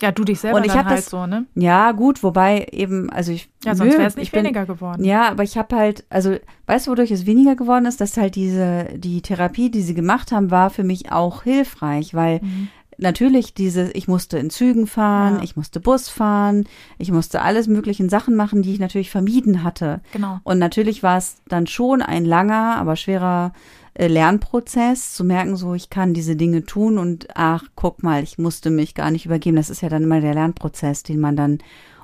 ja, 0.00 0.10
du 0.12 0.24
dich 0.24 0.40
selber 0.40 0.58
Und 0.58 0.66
ich 0.66 0.72
dann 0.72 0.84
halt 0.86 0.98
das- 0.98 1.06
so, 1.10 1.26
ne? 1.26 1.46
Ja, 1.54 1.92
gut, 1.92 2.22
wobei 2.24 2.66
eben, 2.72 3.08
also 3.10 3.30
ich. 3.30 3.48
Ja, 3.64 3.74
sonst 3.76 3.92
wäre 3.96 4.06
es 4.06 4.16
nicht 4.16 4.24
ich 4.26 4.32
bin- 4.32 4.42
weniger 4.44 4.66
geworden. 4.66 5.04
Ja, 5.04 5.28
aber 5.30 5.44
ich 5.44 5.56
habe 5.56 5.74
halt, 5.76 6.04
also 6.10 6.36
weißt 6.66 6.86
du, 6.88 6.90
wodurch 6.90 7.12
es 7.12 7.24
weniger 7.24 7.54
geworden 7.56 7.86
ist, 7.86 8.00
dass 8.00 8.16
halt 8.16 8.34
diese, 8.34 8.88
die 8.96 9.22
Therapie, 9.22 9.70
die 9.70 9.82
sie 9.82 9.94
gemacht 9.94 10.32
haben, 10.32 10.50
war 10.50 10.70
für 10.70 10.82
mich 10.84 11.12
auch 11.12 11.44
hilfreich, 11.44 12.14
weil 12.14 12.40
Mhm. 12.42 12.68
Natürlich 12.98 13.54
diese, 13.54 13.90
ich 13.92 14.08
musste 14.08 14.38
in 14.38 14.50
Zügen 14.50 14.86
fahren, 14.86 15.36
Ja. 15.36 15.42
ich 15.42 15.56
musste 15.56 15.80
Bus 15.80 16.08
fahren, 16.08 16.64
ich 16.98 17.12
musste 17.12 17.42
alles 17.42 17.66
möglichen 17.66 18.08
Sachen 18.08 18.34
machen, 18.36 18.62
die 18.62 18.72
ich 18.72 18.78
natürlich 18.80 19.10
vermieden 19.10 19.62
hatte. 19.62 20.00
Genau. 20.12 20.40
Und 20.44 20.58
natürlich 20.58 21.02
war 21.02 21.18
es 21.18 21.36
dann 21.48 21.66
schon 21.66 22.02
ein 22.02 22.24
langer, 22.24 22.76
aber 22.76 22.96
schwerer 22.96 23.52
äh, 23.94 24.08
Lernprozess, 24.08 25.14
zu 25.14 25.24
merken, 25.24 25.56
so 25.56 25.74
ich 25.74 25.90
kann 25.90 26.14
diese 26.14 26.36
Dinge 26.36 26.64
tun 26.64 26.98
und 26.98 27.28
ach, 27.34 27.64
guck 27.74 28.02
mal, 28.02 28.22
ich 28.22 28.38
musste 28.38 28.70
mich 28.70 28.94
gar 28.94 29.10
nicht 29.10 29.26
übergeben. 29.26 29.56
Das 29.56 29.70
ist 29.70 29.80
ja 29.82 29.88
dann 29.88 30.02
immer 30.02 30.20
der 30.20 30.34
Lernprozess, 30.34 31.02
den 31.02 31.20
man 31.20 31.36
dann. 31.36 31.58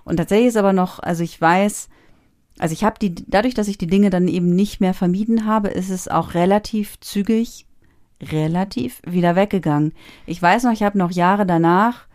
Und 0.04 0.16
tatsächlich 0.16 0.48
ist 0.48 0.56
aber 0.56 0.72
noch, 0.72 0.98
also 0.98 1.22
ich 1.22 1.40
weiß, 1.40 1.88
also 2.58 2.72
ich 2.72 2.84
habe 2.84 2.96
die, 3.00 3.14
dadurch, 3.14 3.54
dass 3.54 3.68
ich 3.68 3.78
die 3.78 3.86
Dinge 3.86 4.10
dann 4.10 4.28
eben 4.28 4.54
nicht 4.54 4.80
mehr 4.80 4.94
vermieden 4.94 5.46
habe, 5.46 5.68
ist 5.68 5.90
es 5.90 6.08
auch 6.08 6.34
relativ 6.34 6.98
zügig, 7.00 7.66
relativ 8.22 9.00
wieder 9.04 9.36
weggegangen. 9.36 9.92
Ich 10.26 10.40
weiß 10.40 10.64
noch, 10.64 10.72
ich 10.72 10.82
habe 10.82 10.98
noch 10.98 11.10
Jahre 11.10 11.46
danach, 11.46 12.06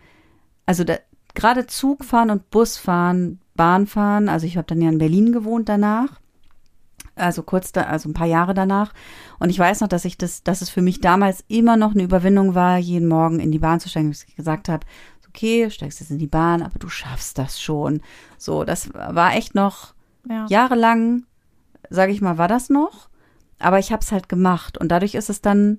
also 0.66 0.84
da, 0.84 0.96
gerade 1.34 1.66
Zug 1.66 2.04
fahren 2.04 2.30
und 2.30 2.50
Bus 2.50 2.76
fahren, 2.76 3.40
Bahn 3.54 3.86
fahren, 3.86 4.28
also 4.28 4.46
ich 4.46 4.56
habe 4.56 4.66
dann 4.66 4.80
ja 4.80 4.88
in 4.88 4.98
Berlin 4.98 5.32
gewohnt 5.32 5.68
danach 5.68 6.20
also 7.18 7.42
kurz 7.42 7.72
da, 7.72 7.82
also 7.82 8.08
ein 8.08 8.14
paar 8.14 8.26
Jahre 8.26 8.54
danach. 8.54 8.92
Und 9.38 9.50
ich 9.50 9.58
weiß 9.58 9.80
noch, 9.80 9.88
dass 9.88 10.04
ich 10.04 10.16
das, 10.16 10.42
dass 10.42 10.62
es 10.62 10.70
für 10.70 10.82
mich 10.82 11.00
damals 11.00 11.44
immer 11.48 11.76
noch 11.76 11.92
eine 11.92 12.02
Überwindung 12.02 12.54
war, 12.54 12.78
jeden 12.78 13.08
Morgen 13.08 13.40
in 13.40 13.52
die 13.52 13.58
Bahn 13.58 13.80
zu 13.80 13.88
steigen, 13.88 14.10
dass 14.10 14.24
ich 14.24 14.36
gesagt 14.36 14.68
habe, 14.68 14.86
okay, 15.28 15.70
steigst 15.70 16.00
jetzt 16.00 16.10
in 16.10 16.18
die 16.18 16.26
Bahn, 16.26 16.62
aber 16.62 16.78
du 16.78 16.88
schaffst 16.88 17.38
das 17.38 17.60
schon. 17.60 18.00
So, 18.38 18.64
das 18.64 18.92
war 18.94 19.34
echt 19.34 19.54
noch 19.54 19.94
Ja. 20.28 20.46
jahrelang, 20.48 21.24
sage 21.90 22.12
ich 22.12 22.20
mal, 22.20 22.38
war 22.38 22.48
das 22.48 22.70
noch. 22.70 23.08
Aber 23.58 23.78
ich 23.78 23.92
habe 23.92 24.02
es 24.02 24.12
halt 24.12 24.28
gemacht 24.28 24.78
und 24.78 24.88
dadurch 24.88 25.14
ist 25.14 25.30
es 25.30 25.42
dann 25.42 25.78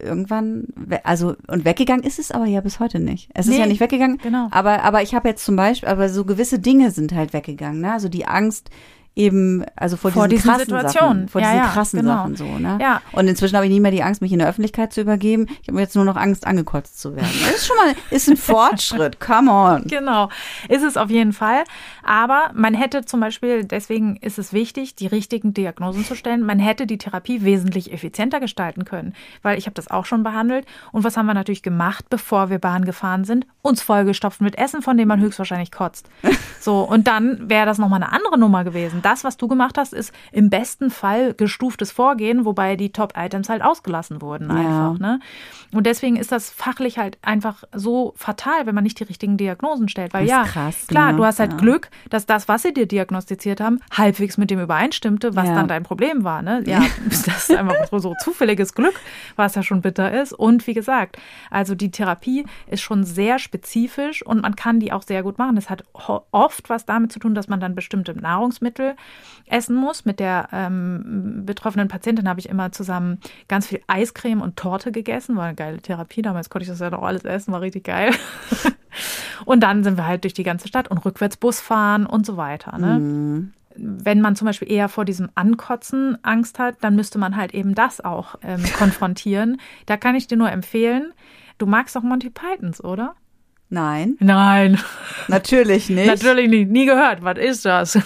irgendwann, 0.00 0.64
also 1.04 1.36
und 1.46 1.64
weggegangen 1.64 2.04
ist 2.04 2.18
es 2.18 2.30
aber 2.30 2.46
ja 2.46 2.60
bis 2.60 2.80
heute 2.80 2.98
nicht. 2.98 3.30
Es 3.34 3.46
ist 3.46 3.52
Nee, 3.52 3.60
ja 3.60 3.66
nicht 3.66 3.80
weggegangen. 3.80 4.18
genau. 4.18 4.48
Aber 4.50 4.82
aber 4.82 5.02
ich 5.02 5.14
habe 5.14 5.28
jetzt 5.28 5.44
zum 5.44 5.56
Beispiel, 5.56 5.88
aber 5.88 6.08
so 6.08 6.24
gewisse 6.24 6.58
Dinge 6.58 6.90
sind 6.90 7.12
halt 7.14 7.32
weggegangen. 7.32 7.80
Ne? 7.80 7.92
Also 7.92 8.08
die 8.08 8.26
Angst 8.26 8.70
eben, 9.16 9.64
also 9.76 9.96
vor, 9.96 10.10
Vor 10.10 10.26
diesen, 10.26 10.42
diesen 10.42 10.50
krassen 10.50 10.64
Situationen. 10.66 11.16
Sachen, 11.18 11.28
vor 11.28 11.40
Ja, 11.40 11.46
diesen 11.52 11.64
ja, 11.64 11.70
krassen 11.70 12.00
genau. 12.00 12.14
Sachen 12.14 12.36
so. 12.36 12.44
Ne? 12.58 12.78
Ja. 12.80 13.00
Und 13.12 13.28
inzwischen 13.28 13.54
habe 13.54 13.64
ich 13.66 13.70
nicht 13.70 13.80
mehr 13.80 13.92
die 13.92 14.02
Angst, 14.02 14.20
mich 14.20 14.32
in 14.32 14.40
der 14.40 14.48
Öffentlichkeit 14.48 14.92
zu 14.92 15.00
übergeben. 15.02 15.46
Ich 15.62 15.68
habe 15.68 15.78
jetzt 15.78 15.94
nur 15.94 16.04
noch 16.04 16.16
Angst, 16.16 16.44
angekotzt 16.48 17.00
zu 17.00 17.14
werden. 17.14 17.30
Das 17.44 17.54
ist 17.54 17.66
schon 17.68 17.76
mal, 17.76 17.94
ist 18.10 18.28
ein 18.28 18.36
Fortschritt. 18.36 19.20
Come 19.20 19.52
on. 19.52 19.84
Genau, 19.86 20.30
ist 20.68 20.82
es 20.82 20.96
auf 20.96 21.10
jeden 21.10 21.32
Fall. 21.32 21.62
Aber 22.04 22.50
man 22.54 22.74
hätte 22.74 23.04
zum 23.04 23.20
Beispiel, 23.20 23.64
deswegen 23.64 24.16
ist 24.16 24.38
es 24.38 24.52
wichtig, 24.52 24.94
die 24.94 25.06
richtigen 25.06 25.54
Diagnosen 25.54 26.04
zu 26.04 26.14
stellen. 26.14 26.42
Man 26.42 26.58
hätte 26.58 26.86
die 26.86 26.98
Therapie 26.98 27.42
wesentlich 27.42 27.92
effizienter 27.92 28.40
gestalten 28.40 28.84
können, 28.84 29.14
weil 29.42 29.58
ich 29.58 29.66
habe 29.66 29.74
das 29.74 29.90
auch 29.90 30.04
schon 30.04 30.22
behandelt. 30.22 30.66
Und 30.92 31.04
was 31.04 31.16
haben 31.16 31.26
wir 31.26 31.34
natürlich 31.34 31.62
gemacht, 31.62 32.06
bevor 32.10 32.50
wir 32.50 32.58
Bahn 32.58 32.84
gefahren 32.84 33.24
sind? 33.24 33.46
Uns 33.62 33.82
vollgestopft 33.82 34.40
mit 34.40 34.58
Essen, 34.58 34.82
von 34.82 34.96
dem 34.96 35.08
man 35.08 35.20
höchstwahrscheinlich 35.20 35.72
kotzt. 35.72 36.08
So, 36.60 36.80
und 36.80 37.06
dann 37.08 37.50
wäre 37.50 37.66
das 37.66 37.76
nochmal 37.76 38.02
eine 38.02 38.10
andere 38.10 38.38
Nummer 38.38 38.64
gewesen. 38.64 39.00
Das, 39.02 39.22
was 39.22 39.36
du 39.36 39.48
gemacht 39.48 39.76
hast, 39.76 39.92
ist 39.92 40.14
im 40.32 40.48
besten 40.48 40.90
Fall 40.90 41.34
gestuftes 41.34 41.92
Vorgehen, 41.92 42.46
wobei 42.46 42.76
die 42.76 42.90
Top-Items 42.90 43.50
halt 43.50 43.60
ausgelassen 43.60 44.22
wurden 44.22 44.50
einfach. 44.50 44.98
Ne? 44.98 45.20
Und 45.74 45.86
deswegen 45.86 46.16
ist 46.16 46.32
das 46.32 46.50
fachlich 46.50 46.98
halt 46.98 47.18
einfach 47.22 47.64
so 47.72 48.14
fatal, 48.16 48.66
wenn 48.66 48.74
man 48.74 48.84
nicht 48.84 48.98
die 49.00 49.04
richtigen 49.04 49.36
Diagnosen 49.36 49.88
stellt. 49.88 50.14
Weil 50.14 50.26
ja, 50.26 50.44
krass, 50.44 50.86
klar, 50.86 51.12
ne? 51.12 51.18
du 51.18 51.24
hast 51.24 51.40
halt 51.40 51.52
Ja. 51.52 51.58
Glück, 51.58 51.90
dass 52.10 52.26
das, 52.26 52.48
was 52.48 52.62
sie 52.62 52.72
dir 52.72 52.86
diagnostiziert 52.86 53.60
haben, 53.60 53.80
halbwegs 53.92 54.36
mit 54.38 54.50
dem 54.50 54.60
übereinstimmte, 54.60 55.34
was 55.36 55.48
Ja. 55.48 55.54
dann 55.54 55.68
dein 55.68 55.82
Problem 55.82 56.24
war. 56.24 56.42
Ne? 56.42 56.62
Ja, 56.66 56.82
das 57.08 57.50
ist 57.50 57.52
einfach 57.56 57.74
so, 57.98 58.14
zufälliges 58.22 58.74
Glück, 58.74 58.94
was 59.36 59.54
ja 59.54 59.62
schon 59.62 59.82
bitter 59.82 60.12
ist. 60.20 60.32
Und 60.32 60.66
wie 60.66 60.74
gesagt, 60.74 61.18
also 61.50 61.74
die 61.74 61.90
Therapie 61.90 62.44
ist 62.66 62.80
schon 62.82 63.04
sehr 63.04 63.38
spezifisch 63.38 64.24
und 64.24 64.42
man 64.42 64.56
kann 64.56 64.80
die 64.80 64.92
auch 64.92 65.02
sehr 65.02 65.22
gut 65.22 65.38
machen. 65.38 65.56
Das 65.56 65.70
hat 65.70 65.84
oft 66.30 66.70
was 66.70 66.84
damit 66.86 67.12
zu 67.12 67.18
tun, 67.18 67.34
dass 67.34 67.48
man 67.48 67.60
dann 67.60 67.74
bestimmte 67.74 68.14
Nahrungsmittel 68.18 68.94
essen 69.46 69.76
muss. 69.76 70.04
Mit 70.04 70.20
der 70.20 70.48
ähm, 70.52 71.42
betroffenen 71.44 71.88
Patientin 71.88 72.28
habe 72.28 72.40
ich 72.40 72.48
immer 72.48 72.72
zusammen 72.72 73.18
ganz 73.48 73.66
viel 73.66 73.80
Eiscreme 73.86 74.40
und 74.42 74.56
Torte 74.56 74.92
gegessen. 74.92 75.38
Eine 75.38 75.54
geile 75.64 75.78
Therapie. 75.78 76.22
Damals 76.22 76.50
konnte 76.50 76.64
ich 76.64 76.68
das 76.68 76.80
ja 76.80 76.90
noch 76.90 77.02
alles 77.02 77.24
essen, 77.24 77.52
war 77.52 77.60
richtig 77.60 77.84
geil. 77.84 78.12
und 79.44 79.60
dann 79.62 79.84
sind 79.84 79.96
wir 79.96 80.06
halt 80.06 80.24
durch 80.24 80.34
die 80.34 80.42
ganze 80.42 80.68
Stadt 80.68 80.88
und 80.88 80.98
rückwärts 81.04 81.36
Bus 81.36 81.60
fahren 81.60 82.06
und 82.06 82.26
so 82.26 82.36
weiter. 82.36 82.76
Ne? 82.78 83.50
Wenn 83.76 84.20
man 84.20 84.36
zum 84.36 84.46
Beispiel 84.46 84.70
eher 84.70 84.88
vor 84.88 85.04
diesem 85.04 85.30
Ankotzen 85.34 86.18
Angst 86.22 86.58
hat, 86.58 86.76
dann 86.82 86.94
müsste 86.94 87.18
man 87.18 87.36
halt 87.36 87.54
eben 87.54 87.74
das 87.74 88.00
auch 88.04 88.36
ähm, 88.42 88.62
konfrontieren. 88.78 89.60
Da 89.86 89.96
kann 89.96 90.14
ich 90.14 90.26
dir 90.26 90.36
nur 90.36 90.50
empfehlen, 90.50 91.12
du 91.58 91.66
magst 91.66 91.96
doch 91.96 92.02
Monty 92.02 92.30
Pythons, 92.30 92.82
oder? 92.82 93.14
Nein, 93.70 94.16
Nein, 94.20 94.78
natürlich 95.26 95.88
nicht. 95.90 96.06
natürlich 96.06 96.48
nicht. 96.48 96.70
Nie 96.70 96.86
gehört. 96.86 97.24
Was 97.24 97.38
ist 97.38 97.64
das? 97.64 97.98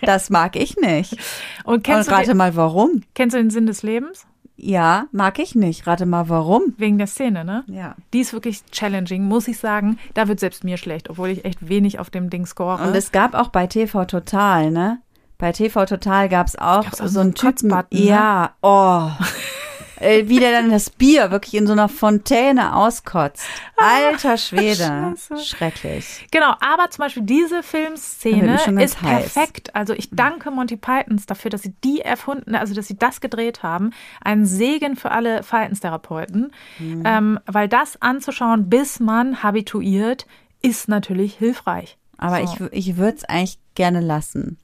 Das 0.00 0.30
mag 0.30 0.56
ich 0.56 0.76
nicht. 0.76 1.16
Und 1.64 1.84
kennst, 1.84 2.08
Und 2.08 2.12
du 2.12 2.16
rate 2.16 2.28
den, 2.28 2.36
mal, 2.38 2.56
warum? 2.56 3.02
kennst 3.14 3.34
du 3.34 3.38
den 3.38 3.50
Sinn 3.50 3.66
des 3.66 3.82
Lebens? 3.82 4.26
Ja, 4.62 5.06
mag 5.10 5.38
ich 5.38 5.54
nicht. 5.54 5.86
Rate 5.86 6.04
mal, 6.04 6.28
warum? 6.28 6.74
Wegen 6.76 6.98
der 6.98 7.06
Szene, 7.06 7.44
ne? 7.44 7.64
Ja. 7.66 7.96
Die 8.12 8.20
ist 8.20 8.32
wirklich 8.32 8.62
challenging, 8.70 9.24
muss 9.24 9.48
ich 9.48 9.58
sagen. 9.58 9.98
Da 10.14 10.28
wird 10.28 10.40
selbst 10.40 10.64
mir 10.64 10.76
schlecht, 10.76 11.08
obwohl 11.08 11.30
ich 11.30 11.44
echt 11.44 11.68
wenig 11.68 11.98
auf 11.98 12.10
dem 12.10 12.28
Ding 12.28 12.44
score. 12.44 12.82
Und 12.82 12.94
es 12.94 13.10
gab 13.10 13.34
auch 13.34 13.48
bei 13.48 13.66
TV 13.66 14.04
Total, 14.04 14.70
ne? 14.70 15.00
Bei 15.38 15.52
TV 15.52 15.86
Total 15.86 16.28
gab 16.28 16.46
es 16.46 16.56
auch 16.56 16.84
Gab's 16.84 17.00
auch 17.00 17.06
so 17.06 17.20
einen 17.20 17.34
einen 17.34 17.34
Typen. 17.56 17.68
Ne? 17.68 17.86
Ja, 17.90 18.50
oh. 18.60 19.10
Äh, 20.00 20.28
Wie 20.28 20.40
der 20.40 20.52
dann 20.52 20.70
das 20.70 20.90
Bier 20.90 21.30
wirklich 21.30 21.54
in 21.54 21.66
so 21.66 21.72
einer 21.72 21.88
Fontäne 21.88 22.74
auskotzt. 22.74 23.44
Alter 23.76 24.36
Schwede. 24.36 24.84
Ah, 24.90 25.14
Scheiße. 25.16 25.44
Schrecklich. 25.44 26.26
Genau, 26.30 26.52
aber 26.60 26.90
zum 26.90 27.02
Beispiel 27.04 27.22
diese 27.22 27.62
Filmszene 27.62 28.54
ist 28.82 29.02
heiß. 29.02 29.34
perfekt. 29.34 29.74
Also 29.74 29.92
ich 29.92 30.10
danke 30.10 30.50
Monty 30.50 30.76
Pythons 30.76 31.26
dafür, 31.26 31.50
dass 31.50 31.62
sie 31.62 31.74
die 31.84 32.00
erfunden, 32.00 32.54
also 32.54 32.74
dass 32.74 32.86
sie 32.88 32.96
das 32.96 33.20
gedreht 33.20 33.62
haben. 33.62 33.90
Ein 34.22 34.46
Segen 34.46 34.96
für 34.96 35.10
alle 35.10 35.42
Verhaltenstherapeuten, 35.42 36.52
Mhm. 36.78 37.02
ähm, 37.04 37.40
weil 37.46 37.68
das 37.68 38.00
anzuschauen, 38.00 38.68
bis 38.68 39.00
man 39.00 39.42
habituiert, 39.42 40.26
ist 40.62 40.88
natürlich 40.88 41.34
hilfreich. 41.36 41.96
Aber 42.18 42.44
So. 42.46 42.66
ich, 42.72 42.88
ich 42.88 42.96
würde 42.96 43.16
es 43.18 43.24
eigentlich 43.24 43.58
gerne 43.74 44.00
lassen. 44.00 44.58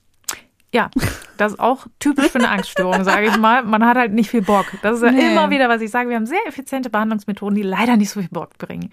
Ja, 0.77 0.91
das 1.39 1.53
ist 1.55 1.59
auch 1.59 1.87
typisch 2.01 2.27
für 2.29 2.39
eine 2.39 2.51
Angststörung, 2.51 3.03
sage 3.03 3.29
ich 3.29 3.37
mal. 3.39 3.63
Man 3.65 3.85
hat 3.87 3.97
halt 3.97 4.13
nicht 4.13 4.29
viel 4.31 4.43
Bock. 4.43 4.67
Das 4.83 4.97
ist 4.99 5.03
ja 5.05 5.11
Nee. 5.11 5.33
immer 5.33 5.49
wieder, 5.49 5.71
was 5.71 5.81
ich 5.81 5.91
sage. 5.91 6.11
Wir 6.11 6.17
haben 6.17 6.27
sehr 6.27 6.47
effiziente 6.47 6.91
Behandlungsmethoden, 6.91 7.55
die 7.55 7.63
leider 7.63 7.97
nicht 7.97 8.11
so 8.11 8.21
viel 8.21 8.29
Bock 8.29 8.59
bringen. 8.59 8.91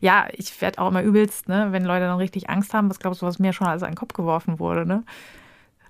Ja, 0.00 0.26
ich 0.32 0.58
werde 0.62 0.78
auch 0.78 0.88
immer 0.88 1.02
übelst, 1.02 1.46
ne, 1.48 1.68
wenn 1.72 1.84
Leute 1.84 2.06
dann 2.06 2.16
richtig 2.16 2.48
Angst 2.48 2.72
haben. 2.72 2.88
Was 2.88 2.98
glaubst 3.00 3.20
du, 3.20 3.26
was 3.26 3.38
mir 3.38 3.52
schon 3.52 3.66
alles 3.66 3.82
an 3.82 3.90
den 3.90 3.96
Kopf 3.96 4.14
geworfen 4.14 4.58
wurde, 4.58 4.86
ne? 4.86 5.04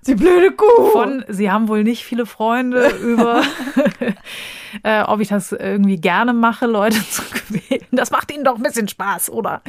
Die 0.07 0.15
blöde 0.15 0.51
Kuh. 0.51 0.87
Von, 0.93 1.23
sie 1.27 1.51
haben 1.51 1.67
wohl 1.67 1.83
nicht 1.83 2.03
viele 2.05 2.25
Freunde 2.25 2.87
über, 2.97 3.41
äh, 4.83 5.01
ob 5.03 5.19
ich 5.19 5.27
das 5.29 5.51
irgendwie 5.51 5.97
gerne 5.97 6.33
mache, 6.33 6.65
Leute 6.65 6.97
zu 7.09 7.21
quälen. 7.23 7.83
Das 7.91 8.11
macht 8.11 8.31
ihnen 8.33 8.43
doch 8.43 8.55
ein 8.55 8.63
bisschen 8.63 8.87
Spaß, 8.87 9.29
oder? 9.29 9.61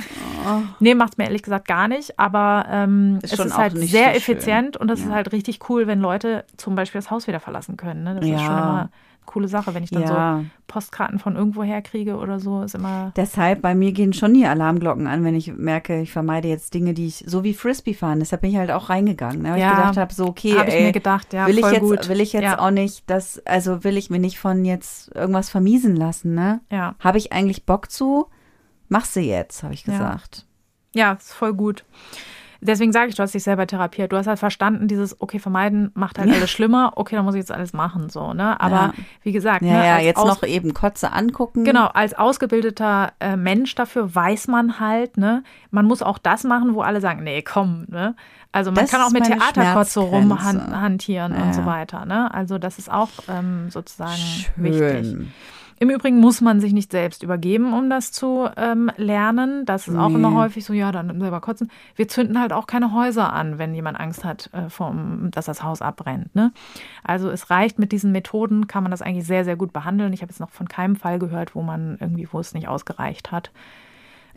Nee, 0.80 0.94
macht 0.94 1.12
es 1.12 1.18
mir 1.18 1.24
ehrlich 1.24 1.42
gesagt 1.42 1.66
gar 1.68 1.88
nicht, 1.88 2.18
aber 2.18 2.66
ähm, 2.70 3.18
Ist 3.22 3.32
es 3.34 3.40
ist 3.46 3.56
halt 3.56 3.76
sehr 3.76 4.14
so 4.14 4.20
schön. 4.20 4.36
effizient 4.36 4.76
und 4.76 4.90
es 4.90 5.00
ist 5.00 5.06
Ja. 5.08 5.14
halt 5.14 5.32
richtig 5.32 5.68
cool, 5.68 5.86
wenn 5.86 6.00
Leute 6.00 6.44
zum 6.56 6.74
Beispiel 6.74 7.00
das 7.00 7.10
Haus 7.10 7.26
wieder 7.26 7.40
verlassen 7.40 7.76
können. 7.76 8.04
Ne? 8.04 8.14
Das 8.14 8.24
ist 8.24 8.30
Ja. 8.30 8.38
schon 8.38 8.58
immer 8.58 8.90
coole 9.28 9.46
Sache, 9.46 9.72
wenn 9.74 9.84
ich 9.84 9.90
dann 9.90 10.02
Ja. 10.02 10.40
so 10.40 10.46
Postkarten 10.66 11.18
von 11.20 11.36
irgendwo 11.36 11.62
her 11.62 11.80
kriege 11.82 12.16
oder 12.16 12.40
so, 12.40 12.62
ist 12.62 12.74
immer. 12.74 13.12
Deshalb, 13.16 13.62
bei 13.62 13.74
mir 13.74 13.92
gehen 13.92 14.12
schon 14.12 14.34
die 14.34 14.44
Alarmglocken 14.46 15.06
an, 15.06 15.22
wenn 15.24 15.34
ich 15.36 15.52
merke, 15.52 16.00
ich 16.00 16.10
vermeide 16.12 16.48
jetzt 16.48 16.74
Dinge, 16.74 16.92
die 16.94 17.06
ich, 17.06 17.24
so 17.26 17.44
wie 17.44 17.54
Frisbee 17.54 17.94
fahren. 17.94 18.18
Deshalb 18.18 18.42
bin 18.42 18.50
ich 18.50 18.56
halt 18.56 18.70
auch 18.70 18.88
reingegangen, 18.90 19.42
ne? 19.42 19.52
weil 19.52 19.60
Ja, 19.60 19.70
ich 19.70 19.76
gedacht 19.76 19.96
habe, 19.96 20.12
so, 20.12 20.26
okay, 20.26 20.56
Hab 20.58 20.68
ich 20.68 20.74
ey, 20.74 20.82
mir 20.86 20.92
gedacht, 20.92 21.32
ja, 21.32 21.46
will 21.46 21.54
ich 21.58 21.60
voll 21.64 21.72
jetzt, 21.74 21.80
gut. 21.82 22.08
will 22.08 22.20
ich 22.20 22.32
jetzt 22.32 22.42
Ja. 22.42 22.58
auch 22.58 22.70
nicht, 22.70 23.04
das, 23.08 23.40
also 23.46 23.84
will 23.84 23.96
ich 23.96 24.10
mir 24.10 24.18
nicht 24.18 24.38
von 24.38 24.64
jetzt 24.64 25.14
irgendwas 25.14 25.48
vermiesen 25.50 25.94
lassen, 25.96 26.34
ne? 26.34 26.60
Ja. 26.70 26.96
Habe 26.98 27.18
ich 27.18 27.32
eigentlich 27.32 27.64
Bock 27.64 27.90
zu? 27.90 28.26
Mach 28.88 29.04
sie 29.04 29.20
jetzt, 29.28 29.62
habe 29.62 29.74
ich 29.74 29.84
Ja. 29.86 29.92
gesagt. 29.92 30.44
Ja, 30.94 31.12
ist 31.12 31.32
voll 31.34 31.54
gut. 31.54 31.84
Deswegen 32.60 32.92
sage 32.92 33.08
ich, 33.08 33.14
du 33.14 33.22
hast 33.22 33.34
dich 33.34 33.42
selber 33.42 33.66
therapiert. 33.66 34.12
Du 34.12 34.16
hast 34.16 34.26
halt 34.26 34.38
verstanden, 34.38 34.88
dieses, 34.88 35.20
okay, 35.20 35.38
vermeiden 35.38 35.90
macht 35.94 36.18
halt 36.18 36.32
alles 36.32 36.50
schlimmer. 36.50 36.92
Okay, 36.96 37.14
dann 37.16 37.24
muss 37.24 37.34
ich 37.34 37.40
jetzt 37.40 37.52
alles 37.52 37.72
machen, 37.72 38.10
so, 38.10 38.32
ne? 38.34 38.60
Aber 38.60 38.76
Ja. 38.76 38.92
wie 39.22 39.32
gesagt, 39.32 39.62
Ja, 39.62 39.72
ne, 39.72 39.86
ja, 39.86 39.98
jetzt 40.00 40.24
noch 40.24 40.42
eben 40.42 40.74
Kotze 40.74 41.12
angucken. 41.12 41.64
Genau, 41.64 41.86
als 41.86 42.14
ausgebildeter 42.14 43.12
äh, 43.20 43.36
Mensch 43.36 43.74
dafür 43.74 44.14
weiß 44.14 44.48
man 44.48 44.80
halt, 44.80 45.16
ne, 45.16 45.44
man 45.70 45.86
muss 45.86 46.02
auch 46.02 46.18
das 46.18 46.44
machen, 46.44 46.74
wo 46.74 46.80
alle 46.80 47.00
sagen, 47.00 47.22
nee, 47.22 47.42
komm, 47.42 47.86
ne? 47.88 48.16
Also 48.50 48.70
man 48.72 48.84
Das 48.84 48.90
kann 48.90 49.02
auch 49.02 49.10
mit 49.10 49.24
Theaterkotze 49.24 50.00
rumhantieren 50.00 51.34
Ja, 51.34 51.42
und 51.42 51.54
so 51.54 51.64
weiter, 51.64 52.06
ne? 52.06 52.32
Also 52.32 52.58
das 52.58 52.78
ist 52.78 52.90
auch 52.90 53.10
ähm, 53.28 53.70
sozusagen 53.70 54.46
wichtig. 54.56 55.16
Im 55.80 55.90
Übrigen 55.90 56.18
muss 56.18 56.40
man 56.40 56.60
sich 56.60 56.72
nicht 56.72 56.90
selbst 56.90 57.22
übergeben, 57.22 57.72
um 57.72 57.88
das 57.88 58.10
zu 58.12 58.48
ähm, 58.56 58.90
lernen. 58.96 59.64
Das 59.64 59.86
ist 59.88 59.96
auch 59.96 60.08
Nee. 60.08 60.16
immer 60.16 60.34
häufig 60.34 60.64
so, 60.64 60.72
ja, 60.72 60.90
dann 60.90 61.20
selber 61.20 61.40
kotzen. 61.40 61.70
Wir 61.94 62.08
zünden 62.08 62.40
halt 62.40 62.52
auch 62.52 62.66
keine 62.66 62.92
Häuser 62.92 63.32
an, 63.32 63.58
wenn 63.58 63.74
jemand 63.74 63.98
Angst 64.00 64.24
hat, 64.24 64.50
äh, 64.52 64.68
vom, 64.68 65.30
dass 65.30 65.46
das 65.46 65.62
Haus 65.62 65.80
abbrennt. 65.82 66.34
Ne? 66.34 66.52
Also 67.04 67.30
es 67.30 67.50
reicht 67.50 67.78
mit 67.78 67.92
diesen 67.92 68.10
Methoden, 68.12 68.66
kann 68.66 68.82
man 68.82 68.90
das 68.90 69.02
eigentlich 69.02 69.26
sehr, 69.26 69.44
sehr 69.44 69.56
gut 69.56 69.72
behandeln. 69.72 70.12
Ich 70.12 70.22
habe 70.22 70.30
jetzt 70.30 70.40
noch 70.40 70.50
von 70.50 70.68
keinem 70.68 70.96
Fall 70.96 71.18
gehört, 71.18 71.54
wo 71.54 71.62
man 71.62 71.96
irgendwie, 72.00 72.28
wo 72.30 72.40
es 72.40 72.54
nicht 72.54 72.68
ausgereicht 72.68 73.30
hat. 73.30 73.50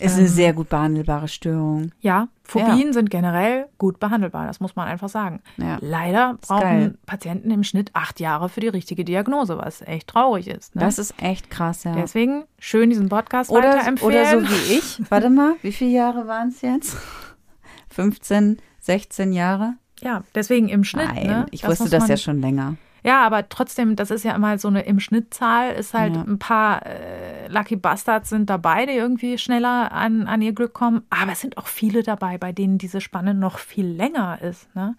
Ist 0.02 0.14
Ähm. 0.14 0.20
eine 0.20 0.28
sehr 0.30 0.54
gut 0.54 0.70
behandelbare 0.70 1.28
Störung. 1.28 1.92
Ja, 2.00 2.28
Phobien 2.44 2.92
sind 2.92 3.10
generell 3.10 3.68
gut 3.78 4.00
behandelbar, 4.00 4.48
das 4.48 4.60
muss 4.60 4.76
man 4.76 4.88
einfach 4.88 5.10
sagen. 5.10 5.42
Ja. 5.58 5.78
Leider 5.80 6.38
geil. 6.48 6.60
brauchen 6.60 6.98
Patienten 7.06 7.52
im 7.52 7.64
Schnitt 7.64 7.92
acht 7.94 8.20
Jahre 8.20 8.50
für 8.50 8.60
die 8.60 8.68
richtige 8.68 9.06
Diagnose, 9.06 9.58
was 9.58 9.82
echt 9.82 10.08
traurig 10.08 10.48
ist. 10.48 10.76
Ne? 10.76 10.82
Das 10.82 11.00
ist 11.00 11.14
echt 11.22 11.50
krass, 11.50 11.84
ja. 11.84 11.94
Deswegen 11.96 12.44
schön 12.60 12.90
diesen 12.90 13.10
Podcast 13.10 13.50
Oder, 13.52 13.70
weiterempfehlen. 13.70 14.12
oder 14.14 14.42
so 14.42 14.50
wie 14.50 14.74
ich. 14.78 15.02
Warte 15.10 15.30
mal, 15.30 15.54
wie 15.62 15.72
viele 15.72 15.92
Jahre 15.92 16.28
waren 16.28 16.50
es 16.50 16.62
jetzt? 16.62 16.98
15, 17.90 18.58
16 18.80 19.34
Jahre? 19.34 19.76
Ja, 20.02 20.24
deswegen 20.34 20.68
im 20.70 20.84
Schnitt. 20.84 21.10
Nein, 21.14 21.28
ne? 21.28 21.46
ich 21.52 21.62
Das 21.62 21.70
wusste 21.80 21.90
das 21.90 22.08
ja 22.08 22.18
schon 22.18 22.42
länger. 22.42 22.76
Ja, 23.04 23.26
aber 23.26 23.50
trotzdem, 23.50 23.96
das 23.96 24.12
ist 24.12 24.24
ja 24.24 24.36
immer 24.36 24.58
so 24.60 24.68
eine 24.68 24.82
im 24.82 25.00
Schnittzahl, 25.00 25.72
ist 25.74 25.94
halt 25.94 26.16
Ja. 26.16 26.22
ein 26.22 26.38
paar 26.40 26.86
äh, 26.86 27.48
Lucky 27.48 27.76
Bastards 27.76 28.30
sind 28.30 28.50
dabei, 28.50 28.86
die 28.86 28.94
irgendwie 28.94 29.38
schneller 29.38 29.92
an, 29.92 30.28
an 30.28 30.42
ihr 30.42 30.54
Glück 30.54 30.74
kommen. 30.74 31.02
Aber 31.10 31.32
es 31.32 31.42
sind 31.42 31.58
auch 31.58 31.68
viele 31.68 32.04
dabei, 32.04 32.38
bei 32.38 32.52
denen 32.52 32.78
diese 32.78 33.02
Spanne 33.02 33.34
noch 33.34 33.58
viel 33.58 33.88
länger 33.88 34.40
ist. 34.42 34.74
Ne? 34.76 34.96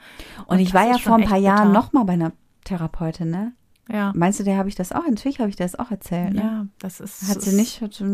Und, 0.47 0.59
ich 0.59 0.73
das 0.73 0.75
war 0.75 0.89
ja 0.89 0.97
ist 0.97 1.03
vor 1.03 1.17
ein 1.17 1.25
paar 1.25 1.39
Jahren 1.39 1.69
bitter. 1.69 1.73
noch 1.81 1.93
mal 1.93 2.05
bei 2.05 2.15
einer 2.15 2.33
Therapeutin, 2.65 3.31
ne? 3.31 3.53
Ja. 3.91 4.13
Meinst 4.15 4.39
du, 4.41 4.45
der 4.45 4.57
habe 4.57 4.69
ich 4.69 4.75
das 4.77 4.93
auch? 4.93 5.07
Natürlich 5.09 5.41
habe 5.41 5.51
ich 5.51 5.57
das 5.57 5.77
auch 5.79 5.91
erzählt. 5.91 6.35
Ne? 6.35 6.41
Ja, 6.41 6.67
das 6.79 7.01
ist. 7.01 7.29
Hat 7.29 7.43
sie 7.43 7.55
nicht? 7.57 7.81
Hat 7.83 7.95
sie, 7.95 8.05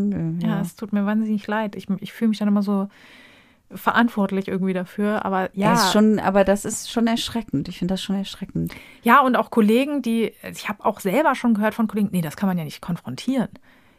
Ja, 0.41 0.47
ja. 0.49 0.61
es 0.61 0.75
tut 0.75 0.91
mir 0.93 1.05
wahnsinnig 1.05 1.45
leid. 1.47 1.75
Ich, 1.75 1.87
ich 1.99 2.11
fühle 2.11 2.29
mich 2.29 2.39
dann 2.39 2.47
immer 2.47 2.63
so 2.63 2.89
verantwortlich 3.73 4.47
irgendwie 4.47 4.73
dafür. 4.73 5.25
Aber 5.25 5.49
ja. 5.53 5.73
Ist 5.73 5.91
schon, 5.91 6.19
aber 6.19 6.43
das 6.43 6.65
ist 6.65 6.91
schon 6.91 7.07
erschreckend. 7.07 7.67
Ich 7.67 7.79
finde 7.79 7.93
das 7.93 8.01
schon 8.01 8.15
erschreckend. 8.15 8.73
Ja, 9.03 9.21
und 9.21 9.35
auch 9.35 9.51
Kollegen, 9.51 10.01
die, 10.01 10.33
ich 10.51 10.69
habe 10.69 10.85
auch 10.85 10.99
selber 10.99 11.35
schon 11.35 11.53
gehört 11.53 11.73
von 11.73 11.87
Kollegen, 11.87 12.09
nee, 12.11 12.21
das 12.21 12.35
kann 12.35 12.47
man 12.47 12.57
ja 12.57 12.63
nicht 12.63 12.81
konfrontieren. 12.81 13.49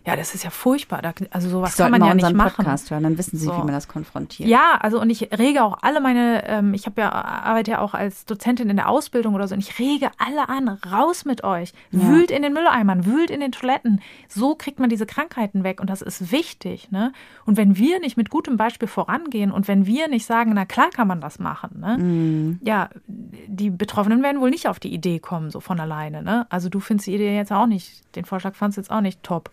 Ja, 0.06 0.16
das 0.16 0.34
ist 0.34 0.44
ja 0.44 0.50
furchtbar. 0.50 1.02
Da, 1.02 1.12
also 1.30 1.50
sowas 1.50 1.76
kann 1.76 1.90
man 1.90 2.02
ja 2.02 2.14
nicht 2.14 2.32
machen. 2.32 2.56
Podcast 2.64 2.90
hören, 2.90 3.02
dann 3.02 3.18
wissen 3.18 3.36
Sie, 3.36 3.44
So. 3.44 3.52
wie 3.52 3.58
man 3.58 3.68
das 3.72 3.86
konfrontiert. 3.86 4.48
Ja, 4.48 4.78
also 4.80 4.98
und 4.98 5.10
ich 5.10 5.30
rege 5.38 5.62
auch 5.62 5.76
alle 5.82 6.00
meine, 6.00 6.42
ähm, 6.48 6.72
ich 6.72 6.86
habe 6.86 7.02
ja 7.02 7.12
arbeite 7.12 7.72
ja 7.72 7.80
auch 7.80 7.92
als 7.92 8.24
Dozentin 8.24 8.70
in 8.70 8.76
der 8.76 8.88
Ausbildung 8.88 9.34
oder 9.34 9.46
so, 9.46 9.54
und 9.54 9.60
ich 9.60 9.78
rege 9.78 10.10
alle 10.16 10.48
an, 10.48 10.68
raus 10.90 11.26
mit 11.26 11.44
euch, 11.44 11.74
Ja. 11.90 12.00
wühlt 12.08 12.30
in 12.30 12.40
den 12.42 12.54
Mülleimern, 12.54 13.04
wühlt 13.04 13.28
in 13.30 13.40
den 13.40 13.52
Toiletten. 13.52 14.00
So 14.26 14.54
kriegt 14.54 14.80
man 14.80 14.88
diese 14.88 15.04
Krankheiten 15.04 15.64
weg 15.64 15.80
und 15.82 15.90
das 15.90 16.00
ist 16.00 16.32
wichtig, 16.32 16.90
ne? 16.90 17.12
Und 17.44 17.58
wenn 17.58 17.76
wir 17.76 18.00
nicht 18.00 18.16
mit 18.16 18.30
gutem 18.30 18.56
Beispiel 18.56 18.88
vorangehen 18.88 19.52
und 19.52 19.68
wenn 19.68 19.84
wir 19.84 20.08
nicht 20.08 20.24
sagen, 20.24 20.52
na 20.54 20.64
klar 20.64 20.88
kann 20.88 21.08
man 21.08 21.20
das 21.20 21.38
machen, 21.38 21.78
ne? 21.78 21.98
Mhm. 21.98 22.58
Ja, 22.64 22.88
die 23.06 23.68
Betroffenen 23.68 24.22
werden 24.22 24.40
wohl 24.40 24.48
nicht 24.50 24.66
auf 24.66 24.80
die 24.80 24.94
Idee 24.94 25.18
kommen, 25.18 25.50
so 25.50 25.60
von 25.60 25.78
alleine, 25.78 26.22
ne? 26.22 26.46
Also 26.48 26.70
du 26.70 26.80
findest 26.80 27.06
die 27.06 27.14
Idee 27.16 27.36
jetzt 27.36 27.52
auch 27.52 27.66
nicht, 27.66 28.02
den 28.16 28.24
Vorschlag 28.24 28.54
fandst 28.54 28.78
du 28.78 28.80
jetzt 28.80 28.90
auch 28.90 29.02
nicht 29.02 29.22
top, 29.22 29.50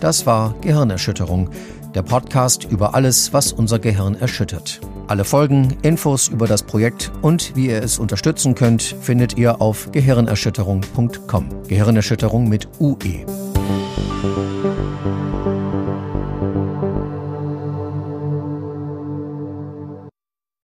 Das 0.00 0.26
war 0.26 0.54
Gehirnerschütterung, 0.60 1.48
der 1.94 2.02
Podcast 2.02 2.64
über 2.64 2.94
alles, 2.94 3.32
was 3.32 3.50
unser 3.50 3.78
Gehirn 3.78 4.14
erschüttert. 4.14 4.82
Alle 5.06 5.24
Folgen, 5.24 5.78
Infos 5.80 6.28
über 6.28 6.46
das 6.46 6.62
Projekt 6.62 7.10
und 7.22 7.56
wie 7.56 7.68
ihr 7.68 7.82
es 7.82 7.98
unterstützen 7.98 8.54
könnt, 8.54 8.82
findet 8.82 9.38
ihr 9.38 9.62
auf 9.62 9.90
gehirnerschütterung.com. 9.90 11.48
Gehirnerschütterung 11.66 12.46
mit 12.46 12.68
UE. 12.78 13.24